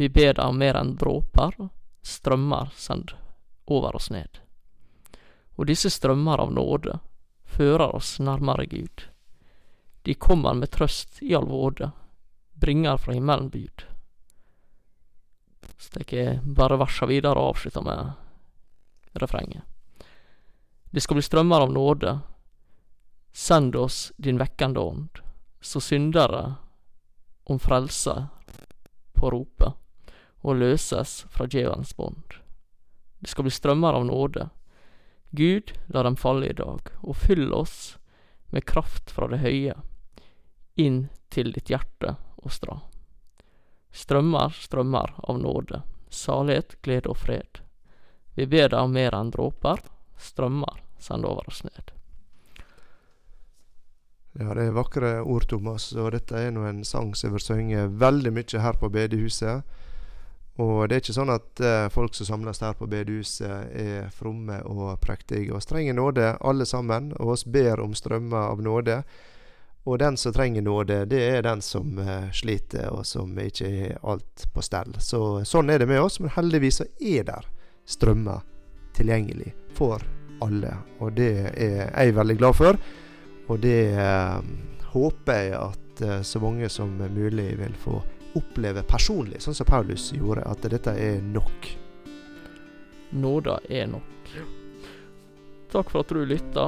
Vi 0.00 0.08
ber 0.08 0.32
deg 0.38 0.46
om 0.46 0.56
mer 0.56 0.78
enn 0.80 0.94
dråper. 0.96 1.58
Strømmer 2.00 2.72
send 2.76 3.12
over 3.68 3.96
oss 3.96 4.08
ned. 4.10 4.40
Og 5.60 5.68
disse 5.68 5.92
strømmer 5.92 6.40
av 6.40 6.54
nåde 6.56 6.96
fører 7.44 7.92
oss 7.92 8.16
nærmere 8.24 8.64
Gud. 8.66 9.04
De 10.02 10.14
kommer 10.14 10.56
med 10.56 10.72
trøst 10.72 11.20
i 11.20 11.34
all 11.36 11.44
våde, 11.50 11.90
bringer 12.56 12.96
fra 12.96 13.12
himmelen 13.12 13.50
bud. 13.52 13.84
Så 15.76 15.92
tar 15.92 16.16
jeg 16.16 16.40
bare 16.44 16.80
versa 16.80 17.04
videre 17.08 17.36
og 17.36 17.52
avslutter 17.54 17.84
med 17.84 19.20
refrenget. 19.20 19.64
Det 20.90 21.04
skal 21.04 21.20
bli 21.20 21.28
strømmer 21.28 21.68
av 21.68 21.72
nåde. 21.72 22.20
Send 23.32 23.76
oss 23.76 24.12
din 24.16 24.40
vekkende 24.40 24.80
ånd, 24.80 25.20
så 25.60 25.80
syndere 25.80 26.54
om 27.44 27.58
frelse 27.58 28.26
på 29.12 29.30
rope, 29.30 29.72
og 30.40 30.56
løses 30.56 31.24
fra 31.28 31.44
djevelens 31.50 31.92
bånd. 31.96 32.36
Det 33.20 33.28
skal 33.28 33.44
bli 33.44 33.52
strømmer 33.52 33.98
av 33.98 34.06
nåde. 34.08 34.48
Gud, 35.30 35.72
la 35.92 36.02
dem 36.02 36.16
falle 36.16 36.48
i 36.48 36.56
dag, 36.56 36.88
og 37.02 37.16
fyll 37.16 37.52
oss 37.52 37.98
med 38.50 38.64
kraft 38.64 39.12
fra 39.12 39.28
det 39.28 39.42
høye, 39.44 39.76
inn 40.80 41.08
til 41.28 41.52
ditt 41.52 41.70
hjerte 41.70 42.16
og 42.40 42.54
stra. 42.54 42.80
Strømmer, 43.92 44.56
strømmer 44.56 45.14
av 45.28 45.38
nåde, 45.42 45.82
salighet, 46.08 46.78
glede 46.82 47.12
og 47.12 47.20
fred. 47.20 47.60
Vi 48.34 48.46
ber 48.46 48.70
deg 48.72 48.80
om 48.80 48.94
mer 48.94 49.14
enn 49.14 49.32
dråper, 49.34 49.82
strømmer, 50.16 50.80
send 50.98 51.28
over 51.28 51.50
oss 51.50 51.64
ned. 51.66 51.92
Ja, 54.40 54.54
det 54.56 54.70
er 54.70 54.72
vakre 54.72 55.18
ord, 55.20 55.44
Thomas. 55.50 55.90
Og 55.92 56.14
dette 56.14 56.38
er 56.38 56.52
nå 56.54 56.64
en 56.64 56.80
sang 56.88 57.12
som 57.18 57.34
blir 57.34 57.44
sunget 57.44 57.92
veldig 58.00 58.32
mye 58.32 58.62
her 58.64 58.78
på 58.80 58.88
bedehuset. 58.92 59.66
Og 60.60 60.88
det 60.88 60.96
er 60.96 61.02
ikke 61.02 61.16
sånn 61.16 61.32
at 61.32 61.60
eh, 61.64 61.88
folk 61.92 62.16
som 62.16 62.28
samles 62.28 62.60
her 62.64 62.72
på 62.76 62.88
bedehuset, 62.90 63.68
er 63.76 64.08
fromme 64.12 64.60
og 64.68 64.94
prektige. 65.00 65.52
Og 65.52 65.64
trenger 65.68 65.96
nåde, 65.96 66.32
alle 66.40 66.66
sammen, 66.68 67.12
og 67.18 67.34
oss 67.36 67.44
ber 67.44 67.80
om 67.84 67.92
strømmer 67.96 68.48
av 68.48 68.62
nåde. 68.64 69.02
Og 69.88 69.98
den 70.00 70.16
som 70.20 70.34
trenger 70.36 70.64
nåde, 70.64 71.02
det 71.08 71.20
er 71.36 71.44
den 71.44 71.60
som 71.64 72.00
eh, 72.00 72.28
sliter, 72.36 72.88
og 72.92 73.04
som 73.08 73.36
ikke 73.40 73.70
har 73.70 74.00
alt 74.14 74.46
på 74.54 74.64
stell. 74.64 74.96
Så 75.00 75.42
sånn 75.48 75.72
er 75.72 75.80
det 75.80 75.88
med 75.88 76.00
oss, 76.00 76.16
men 76.20 76.32
heldigvis 76.32 76.80
så 76.80 76.88
er 76.96 77.28
der 77.28 77.48
strømmer 77.88 78.40
tilgjengelig 78.96 79.52
for 79.76 80.04
alle. 80.44 80.74
Og 81.00 81.12
det 81.16 81.32
er 81.52 81.88
jeg 81.92 82.16
veldig 82.16 82.40
glad 82.40 82.56
for. 82.56 82.80
Og 83.50 83.58
det 83.58 83.90
eh, 83.98 84.40
håper 84.92 85.40
jeg 85.42 85.54
at 85.58 86.02
eh, 86.06 86.22
så 86.22 86.40
mange 86.42 86.68
som 86.70 86.92
mulig 86.94 87.48
vil 87.58 87.74
få 87.82 87.98
oppleve 88.38 88.84
personlig, 88.86 89.40
sånn 89.42 89.56
som 89.58 89.66
Paulus 89.66 90.12
gjorde, 90.14 90.46
at 90.46 90.66
dette 90.70 90.94
er 90.94 91.18
nok. 91.24 91.70
Nåda 93.10 93.58
er 93.66 93.88
nok. 93.90 94.34
Takk 95.70 95.90
for 95.90 96.04
at 96.04 96.14
du 96.14 96.22
lytta. 96.26 96.66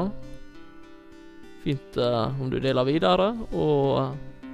Fint 1.62 1.99
eh, 2.03 2.41
om 2.43 2.51
du 2.51 2.59
deler 2.62 2.89
videre, 2.89 3.28
og 3.55 4.01
eh, 4.01 4.49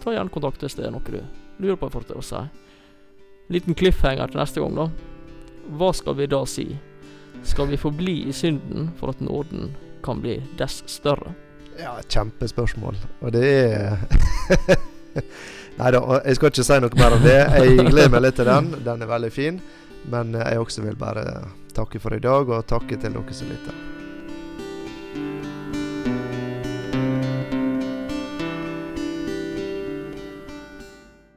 ta 0.00 0.14
gjerne 0.16 0.32
kontakt 0.32 0.64
hvis 0.64 0.78
det 0.78 0.86
er 0.88 0.94
noe 0.94 1.04
du 1.04 1.20
lurer 1.60 1.76
på 1.80 1.90
for 1.92 2.16
å 2.16 2.24
si. 2.24 2.40
Liten 3.52 3.76
cliffhanger 3.76 4.32
til 4.32 4.40
neste 4.40 4.64
gang, 4.64 4.76
da. 4.76 4.88
Hva 5.76 5.92
skal 5.96 6.16
vi 6.16 6.28
da 6.32 6.40
si? 6.48 6.70
Skal 7.44 7.68
vi 7.68 7.80
forbli 7.80 8.22
i 8.28 8.32
synden 8.32 8.88
for 8.96 9.12
at 9.12 9.20
nåden 9.20 9.74
kan 10.04 10.24
bli 10.24 10.38
dess 10.56 10.80
større? 10.88 11.34
Ja, 11.78 11.94
kjempespørsmål. 12.10 12.96
Og 13.22 13.32
det 13.32 13.44
er 13.46 13.98
Nei 15.78 15.92
da, 15.94 16.00
jeg 16.26 16.38
skal 16.38 16.50
ikke 16.50 16.64
si 16.66 16.78
noe 16.82 16.98
mer 16.98 17.14
om 17.14 17.22
det. 17.22 17.36
Jeg 17.38 17.84
gleder 17.86 18.10
meg 18.10 18.24
litt 18.24 18.38
til 18.40 18.50
den. 18.50 18.72
Den 18.82 19.04
er 19.04 19.10
veldig 19.12 19.30
fin. 19.30 19.60
Men 20.10 20.34
jeg 20.34 20.58
også 20.58 20.82
vil 20.82 20.98
bare 20.98 21.24
takke 21.76 22.02
for 22.02 22.16
i 22.16 22.22
dag, 22.22 22.50
og 22.50 22.66
takke 22.66 22.98
til 22.98 23.14
dere 23.14 23.36
som 23.36 23.52
lytter. 23.52 23.97